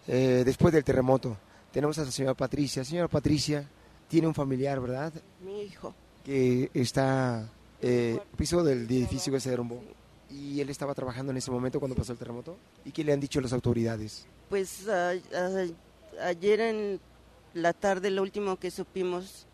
eh, 0.07 0.43
después 0.45 0.75
del 0.75 0.83
terremoto. 0.83 1.37
Tenemos 1.71 1.97
a 1.97 2.05
la 2.05 2.11
señora 2.11 2.35
Patricia. 2.35 2.85
Señora 2.85 3.07
Patricia, 3.07 3.67
tiene 4.07 4.27
un 4.27 4.35
familiar, 4.35 4.79
¿verdad? 4.79 5.11
Mi 5.43 5.63
hijo. 5.63 5.95
Que 6.23 6.69
está 6.73 7.49
eh, 7.81 8.19
piso 8.37 8.63
del 8.63 8.83
edificio 8.85 9.31
que 9.33 9.39
se 9.39 9.49
derrumbó. 9.49 9.81
Y 10.29 10.59
él 10.59 10.69
estaba 10.69 10.93
trabajando 10.95 11.31
en 11.31 11.37
ese 11.37 11.51
momento 11.51 11.79
cuando 11.79 11.95
pasó 11.95 12.11
el 12.11 12.17
terremoto. 12.17 12.57
¿Y 12.83 12.91
qué 12.91 13.03
le 13.03 13.13
han 13.13 13.19
dicho 13.19 13.39
las 13.41 13.53
autoridades? 13.53 14.25
Pues 14.49 14.87
a- 14.87 15.11
a- 15.11 16.27
ayer 16.27 16.59
en 16.61 16.99
la 17.53 17.73
tarde, 17.73 18.09
lo 18.11 18.21
último 18.21 18.57
que 18.57 18.71
supimos, 18.71 19.45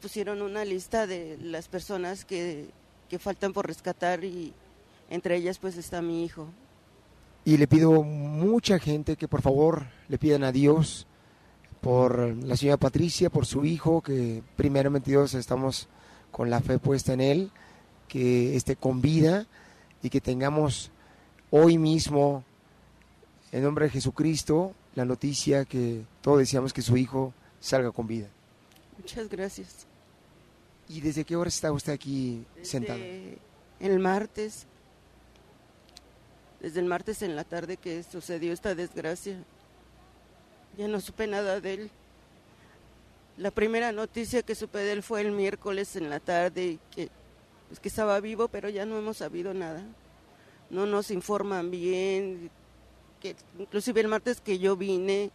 pusieron 0.00 0.42
una 0.42 0.64
lista 0.64 1.06
de 1.06 1.38
las 1.40 1.68
personas 1.68 2.24
que, 2.24 2.66
que 3.08 3.18
faltan 3.18 3.52
por 3.52 3.66
rescatar 3.66 4.22
y 4.24 4.52
entre 5.10 5.36
ellas 5.36 5.58
pues 5.58 5.76
está 5.76 6.02
mi 6.02 6.24
hijo. 6.24 6.48
Y 7.46 7.56
le 7.56 7.66
pido 7.66 8.02
mucha 8.02 8.78
gente 8.78 9.16
que 9.16 9.28
por 9.28 9.42
favor 9.42 9.86
le 10.08 10.18
pidan 10.18 10.44
a 10.44 10.52
Dios 10.52 11.06
por 11.80 12.18
la 12.44 12.56
señora 12.56 12.78
Patricia, 12.78 13.28
por 13.30 13.44
su 13.46 13.64
hijo, 13.64 14.00
que 14.00 14.42
primeramente 14.56 15.10
Dios 15.10 15.34
estamos 15.34 15.88
con 16.34 16.50
la 16.50 16.60
fe 16.60 16.80
puesta 16.80 17.12
en 17.12 17.20
él, 17.20 17.52
que 18.08 18.56
esté 18.56 18.74
con 18.74 19.00
vida 19.00 19.46
y 20.02 20.10
que 20.10 20.20
tengamos 20.20 20.90
hoy 21.52 21.78
mismo, 21.78 22.42
en 23.52 23.62
nombre 23.62 23.84
de 23.84 23.92
Jesucristo, 23.92 24.74
la 24.96 25.04
noticia 25.04 25.64
que 25.64 26.02
todos 26.22 26.40
deseamos 26.40 26.72
que 26.72 26.82
su 26.82 26.96
hijo 26.96 27.32
salga 27.60 27.92
con 27.92 28.08
vida. 28.08 28.26
Muchas 28.98 29.28
gracias. 29.28 29.86
¿Y 30.88 31.00
desde 31.02 31.24
qué 31.24 31.36
hora 31.36 31.46
está 31.46 31.70
usted 31.70 31.92
aquí 31.92 32.44
sentado? 32.62 32.98
El 33.78 34.00
martes, 34.00 34.66
desde 36.60 36.80
el 36.80 36.86
martes 36.86 37.22
en 37.22 37.36
la 37.36 37.44
tarde 37.44 37.76
que 37.76 38.02
sucedió 38.02 38.52
esta 38.52 38.74
desgracia, 38.74 39.38
ya 40.76 40.88
no 40.88 41.00
supe 41.00 41.28
nada 41.28 41.60
de 41.60 41.74
él. 41.74 41.90
La 43.36 43.50
primera 43.50 43.90
noticia 43.90 44.42
que 44.42 44.54
supe 44.54 44.78
de 44.78 44.92
él 44.92 45.02
fue 45.02 45.20
el 45.20 45.32
miércoles 45.32 45.96
en 45.96 46.08
la 46.08 46.20
tarde, 46.20 46.64
y 46.64 46.80
que, 46.94 47.10
pues, 47.68 47.80
que 47.80 47.88
estaba 47.88 48.20
vivo, 48.20 48.48
pero 48.48 48.68
ya 48.68 48.86
no 48.86 48.96
hemos 48.96 49.16
sabido 49.16 49.52
nada. 49.52 49.82
No 50.70 50.86
nos 50.86 51.10
informan 51.10 51.70
bien, 51.70 52.50
inclusive 53.58 54.00
el 54.00 54.08
martes 54.08 54.40
que 54.40 54.58
yo 54.58 54.76
vine 54.76 55.30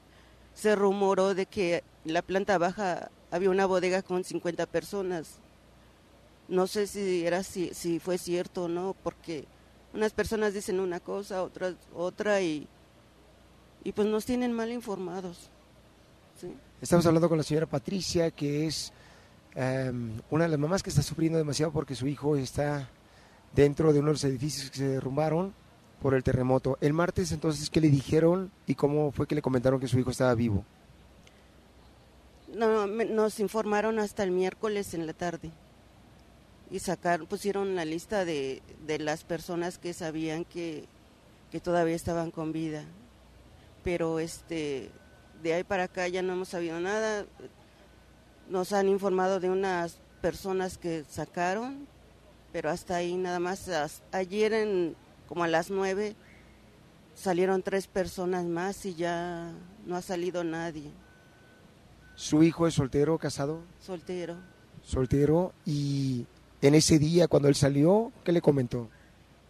se 0.53 0.75
rumoró 0.75 1.33
de 1.33 1.45
que 1.45 1.83
la 2.05 2.21
planta 2.21 2.57
baja 2.57 3.09
había 3.31 3.49
una 3.49 3.65
bodega 3.65 4.01
con 4.01 4.23
50 4.23 4.65
personas. 4.65 5.39
No 6.47 6.67
sé 6.67 6.87
si 6.87 7.25
era 7.25 7.43
si, 7.43 7.73
si 7.73 7.99
fue 7.99 8.17
cierto 8.17 8.65
o 8.65 8.67
no, 8.67 8.95
porque 9.03 9.45
unas 9.93 10.13
personas 10.13 10.53
dicen 10.53 10.79
una 10.79 10.99
cosa, 10.99 11.43
otras 11.43 11.75
otra 11.93 12.41
y, 12.41 12.67
y 13.83 13.91
pues 13.91 14.07
nos 14.07 14.25
tienen 14.25 14.53
mal 14.53 14.71
informados. 14.71 15.49
¿sí? 16.39 16.53
Estamos 16.81 17.05
hablando 17.05 17.27
con 17.27 17.37
la 17.37 17.43
señora 17.43 17.65
Patricia, 17.65 18.31
que 18.31 18.65
es 18.67 18.93
em, 19.55 20.11
una 20.29 20.45
de 20.45 20.49
las 20.51 20.59
mamás 20.59 20.81
que 20.83 20.89
está 20.89 21.01
sufriendo 21.01 21.37
demasiado 21.37 21.71
porque 21.71 21.95
su 21.95 22.07
hijo 22.07 22.35
está 22.37 22.87
dentro 23.53 23.91
de 23.91 23.99
uno 23.99 24.07
de 24.09 24.13
los 24.13 24.23
edificios 24.23 24.69
que 24.71 24.77
se 24.77 24.87
derrumbaron 24.87 25.53
por 26.01 26.13
el 26.13 26.23
terremoto. 26.23 26.77
El 26.79 26.93
martes 26.93 27.31
entonces, 27.33 27.69
¿qué 27.69 27.81
le 27.81 27.89
dijeron 27.89 28.51
y 28.65 28.75
cómo 28.75 29.11
fue 29.11 29.27
que 29.27 29.35
le 29.35 29.41
comentaron 29.41 29.79
que 29.79 29.87
su 29.87 29.99
hijo 29.99 30.11
estaba 30.11 30.33
vivo? 30.35 30.63
No, 32.53 32.87
me- 32.87 33.05
nos 33.05 33.39
informaron 33.39 33.99
hasta 33.99 34.23
el 34.23 34.31
miércoles 34.31 34.93
en 34.93 35.05
la 35.05 35.13
tarde 35.13 35.51
y 36.71 36.79
sacaron, 36.79 37.27
pusieron 37.27 37.75
la 37.75 37.83
lista 37.83 38.23
de, 38.25 38.61
de 38.87 38.99
las 38.99 39.23
personas 39.25 39.77
que 39.77 39.93
sabían 39.93 40.45
que, 40.45 40.85
que 41.51 41.59
todavía 41.59 41.95
estaban 41.95 42.31
con 42.31 42.53
vida. 42.53 42.85
Pero 43.83 44.19
este, 44.19 44.89
de 45.43 45.53
ahí 45.53 45.63
para 45.63 45.83
acá 45.83 46.07
ya 46.07 46.21
no 46.21 46.33
hemos 46.33 46.49
sabido 46.49 46.79
nada. 46.79 47.25
Nos 48.49 48.73
han 48.73 48.87
informado 48.89 49.39
de 49.39 49.49
unas 49.49 49.97
personas 50.21 50.77
que 50.77 51.03
sacaron, 51.09 51.87
pero 52.51 52.69
hasta 52.69 52.95
ahí 52.95 53.15
nada 53.15 53.39
más. 53.39 53.69
Ayer 54.11 54.53
en, 54.53 54.95
como 55.27 55.43
a 55.43 55.47
las 55.47 55.69
nueve 55.69 56.15
salieron 57.15 57.61
tres 57.63 57.87
personas 57.87 58.45
más 58.45 58.85
y 58.85 58.95
ya 58.95 59.51
no 59.85 59.95
ha 59.95 60.01
salido 60.01 60.43
nadie. 60.43 60.91
Su 62.15 62.43
hijo 62.43 62.67
es 62.67 62.73
soltero, 62.73 63.17
casado, 63.17 63.61
Soltero. 63.79 64.35
soltero 64.83 65.53
y 65.65 66.25
en 66.61 66.75
ese 66.75 66.99
día 66.99 67.27
cuando 67.29 67.47
él 67.47 67.55
salió, 67.55 68.11
¿qué 68.25 68.31
le 68.33 68.41
comentó? 68.41 68.89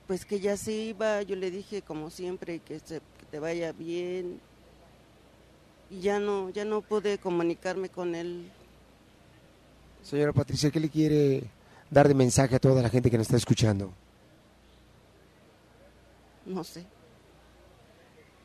Pues 0.08 0.26
que 0.26 0.40
ya 0.40 0.56
se 0.58 0.72
iba, 0.74 1.22
yo 1.24 1.36
le 1.36 1.50
dije 1.52 1.82
como 1.82 2.10
siempre 2.10 2.60
que, 2.60 2.80
se- 2.80 3.02
que 3.20 3.26
te 3.32 3.40
vaya 3.40 3.72
bien. 3.72 4.40
Y 5.90 6.02
ya 6.02 6.20
no, 6.20 6.50
ya 6.50 6.66
no 6.66 6.82
pude 6.82 7.18
comunicarme 7.18 7.90
con 7.90 8.16
él. 8.16 8.52
Señora 10.04 10.34
Patricia, 10.34 10.72
¿qué 10.72 10.80
le 10.80 10.90
quiere 10.90 11.44
dar 11.90 12.08
de 12.08 12.14
mensaje 12.14 12.56
a 12.56 12.60
toda 12.60 12.82
la 12.82 12.90
gente 12.90 13.10
que 13.10 13.18
nos 13.18 13.28
está 13.28 13.38
escuchando? 13.38 13.92
No 16.46 16.64
sé. 16.64 16.86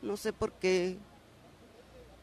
No 0.01 0.17
sé 0.17 0.33
por 0.33 0.51
qué. 0.53 0.97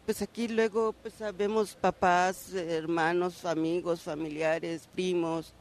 Pues 0.05 0.23
aquí 0.23 0.49
luego 0.49 0.95
pues 1.01 1.15
vemos 1.37 1.75
papás, 1.75 2.53
hermanos, 2.55 3.45
amigos, 3.45 4.03
familiares, 4.03 4.89
primos. 4.93 5.53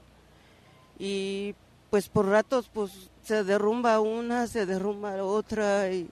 Y 0.98 1.56
pues 1.90 2.10
por 2.10 2.28
ratos 2.28 2.70
pues 2.74 3.10
se 3.24 3.44
derrumba 3.44 4.00
una, 4.00 4.48
se 4.48 4.66
derrumba 4.66 5.24
otra 5.24 5.92
y, 5.92 6.10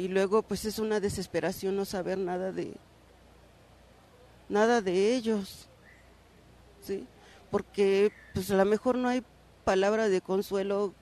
y 0.00 0.08
luego 0.08 0.40
pues 0.40 0.64
es 0.64 0.78
una 0.78 0.98
desesperación 0.98 1.76
no 1.76 1.84
saber 1.84 2.16
nada 2.16 2.52
de 2.52 2.72
nada 4.48 4.80
de 4.80 5.14
ellos. 5.14 5.68
¿Sí? 6.82 7.06
Porque 7.50 8.10
pues 8.32 8.50
a 8.50 8.54
lo 8.54 8.64
mejor 8.64 8.96
no 8.96 9.08
hay 9.08 9.22
palabra 9.62 10.08
de 10.08 10.22
consuelo 10.22 10.94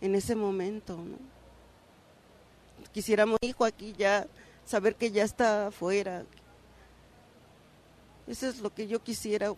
en 0.00 0.14
ese 0.14 0.34
momento, 0.34 0.96
¿no? 0.96 1.18
Quisiéramos 2.94 3.36
hijo 3.42 3.66
aquí 3.66 3.92
ya, 3.98 4.26
saber 4.64 4.94
que 4.94 5.10
ya 5.10 5.22
está 5.22 5.66
afuera. 5.66 6.24
Eso 8.26 8.48
es 8.48 8.60
lo 8.60 8.72
que 8.72 8.86
yo 8.86 9.02
quisiera. 9.02 9.52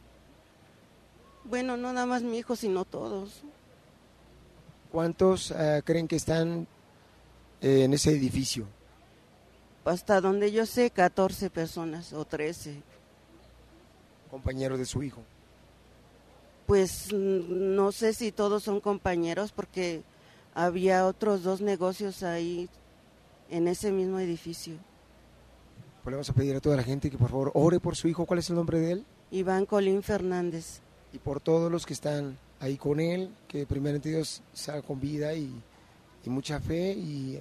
Bueno, 1.44 1.76
no 1.76 1.92
nada 1.92 2.06
más 2.06 2.22
mi 2.22 2.38
hijo, 2.38 2.56
sino 2.56 2.84
todos. 2.84 3.44
¿Cuántos 4.90 5.52
eh, 5.52 5.80
creen 5.84 6.09
que 6.09 6.16
están 6.16 6.66
eh, 7.61 7.84
en 7.84 7.92
ese 7.94 8.11
edificio? 8.11 8.66
Hasta 9.84 10.20
donde 10.20 10.52
yo 10.52 10.66
sé, 10.66 10.90
14 10.90 11.48
personas 11.50 12.12
o 12.12 12.24
13. 12.24 12.82
Compañeros 14.30 14.78
de 14.78 14.84
su 14.84 15.02
hijo. 15.02 15.22
Pues 16.66 17.12
mm, 17.12 17.74
no 17.74 17.92
sé 17.92 18.12
si 18.12 18.30
todos 18.30 18.62
son 18.62 18.80
compañeros 18.80 19.52
porque 19.52 20.02
había 20.54 21.06
otros 21.06 21.42
dos 21.42 21.61
negocios 21.61 22.22
ahí 22.22 22.68
en 23.48 23.68
ese 23.68 23.90
mismo 23.90 24.18
edificio. 24.18 24.74
Pues 26.02 26.12
le 26.12 26.16
vamos 26.16 26.30
a 26.30 26.34
pedir 26.34 26.56
a 26.56 26.61
toda 26.61 26.76
la 26.76 26.82
gente 26.82 27.11
que 27.11 27.16
por 27.16 27.30
favor 27.30 27.50
ore 27.54 27.80
por 27.80 27.96
su 27.96 28.09
hijo. 28.09 28.26
¿Cuál 28.26 28.40
es 28.40 28.50
el 28.50 28.56
nombre 28.56 28.78
de 28.78 28.92
él? 28.92 29.04
Iván 29.30 29.66
Colín 29.66 30.02
Fernández. 30.02 30.80
Y 31.12 31.18
por 31.18 31.40
todos 31.40 31.72
los 31.72 31.86
que 31.86 31.94
están 31.94 32.36
ahí 32.61 32.76
con 32.76 33.00
él, 33.00 33.30
que 33.46 33.66
primeramente 33.66 34.11
Dios 34.11 34.42
sea 34.52 34.82
con 34.82 35.00
vida 35.00 35.32
y, 35.34 35.50
y 36.25 36.31
mucha 36.31 36.61
fe. 36.61 36.93
Y, 36.93 37.41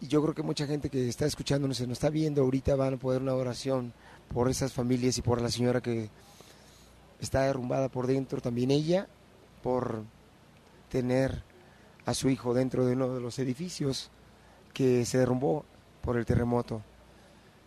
yo 0.00 0.22
creo 0.22 0.34
que 0.34 0.42
mucha 0.42 0.66
gente 0.66 0.88
que 0.88 1.08
está 1.08 1.26
escuchándonos, 1.26 1.78
y 1.80 1.86
nos 1.86 1.98
está 1.98 2.08
viendo 2.08 2.42
ahorita, 2.42 2.74
van 2.74 2.94
a 2.94 2.96
poder 2.96 3.20
una 3.20 3.34
oración 3.34 3.92
por 4.32 4.48
esas 4.48 4.72
familias 4.72 5.18
y 5.18 5.22
por 5.22 5.42
la 5.42 5.50
señora 5.50 5.82
que 5.82 6.08
está 7.20 7.42
derrumbada 7.42 7.90
por 7.90 8.06
dentro, 8.06 8.40
también 8.40 8.70
ella, 8.70 9.08
por 9.62 10.02
tener 10.88 11.42
a 12.06 12.14
su 12.14 12.30
hijo 12.30 12.54
dentro 12.54 12.86
de 12.86 12.94
uno 12.94 13.14
de 13.14 13.20
los 13.20 13.38
edificios 13.38 14.10
que 14.72 15.04
se 15.04 15.18
derrumbó 15.18 15.66
por 16.00 16.16
el 16.16 16.24
terremoto. 16.24 16.82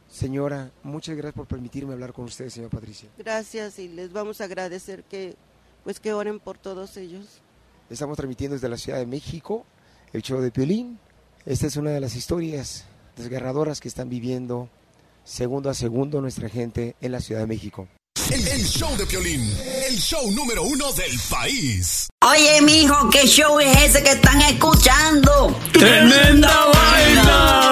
Señora, 0.10 0.72
muchas 0.84 1.16
gracias 1.16 1.36
por 1.36 1.48
permitirme 1.48 1.94
hablar 1.94 2.14
con 2.14 2.26
usted, 2.26 2.50
señora 2.50 2.72
Patricia. 2.72 3.10
Gracias 3.18 3.78
y 3.80 3.88
les 3.88 4.12
vamos 4.12 4.42
a 4.42 4.46
agradecer 4.46 5.04
que 5.04 5.36
pues 5.84 6.00
que 6.00 6.14
oren 6.14 6.40
por 6.40 6.58
todos 6.58 6.98
ellos. 6.98 7.43
Estamos 7.94 8.18
transmitiendo 8.18 8.56
desde 8.56 8.70
la 8.70 8.78
Ciudad 8.78 8.98
de 8.98 9.06
México 9.06 9.68
el 10.14 10.24
show 10.24 10.41
de 10.41 10.50
Piolín. 10.50 10.98
Esta 11.46 11.68
es 11.68 11.78
una 11.78 11.91
de 11.91 12.00
las 12.00 12.16
historias 12.16 12.86
desgarradoras 13.16 13.80
que 13.80 13.88
están 13.88 14.10
viviendo 14.10 14.68
segundo 15.24 15.70
a 15.70 15.76
segundo 15.76 16.20
nuestra 16.20 16.50
gente 16.50 16.96
en 17.02 17.12
la 17.12 17.22
Ciudad 17.22 17.41
de 17.41 17.48
México. 17.48 17.88
El, 18.32 18.48
el 18.48 18.64
show 18.66 18.89
de 18.98 19.06
Piolín, 19.06 19.48
el 19.88 19.96
show 19.98 20.32
número 20.32 20.64
uno 20.64 20.91
del 20.94 21.20
país. 21.30 22.08
Oye, 22.28 22.62
mijo, 22.64 23.12
¿qué 23.12 23.28
show 23.28 23.60
es 23.60 23.78
ese 23.84 24.02
que 24.02 24.14
están 24.14 24.41
escuchando? 24.41 25.56
¡Tremenda 25.72 26.66
vaina! 26.74 27.72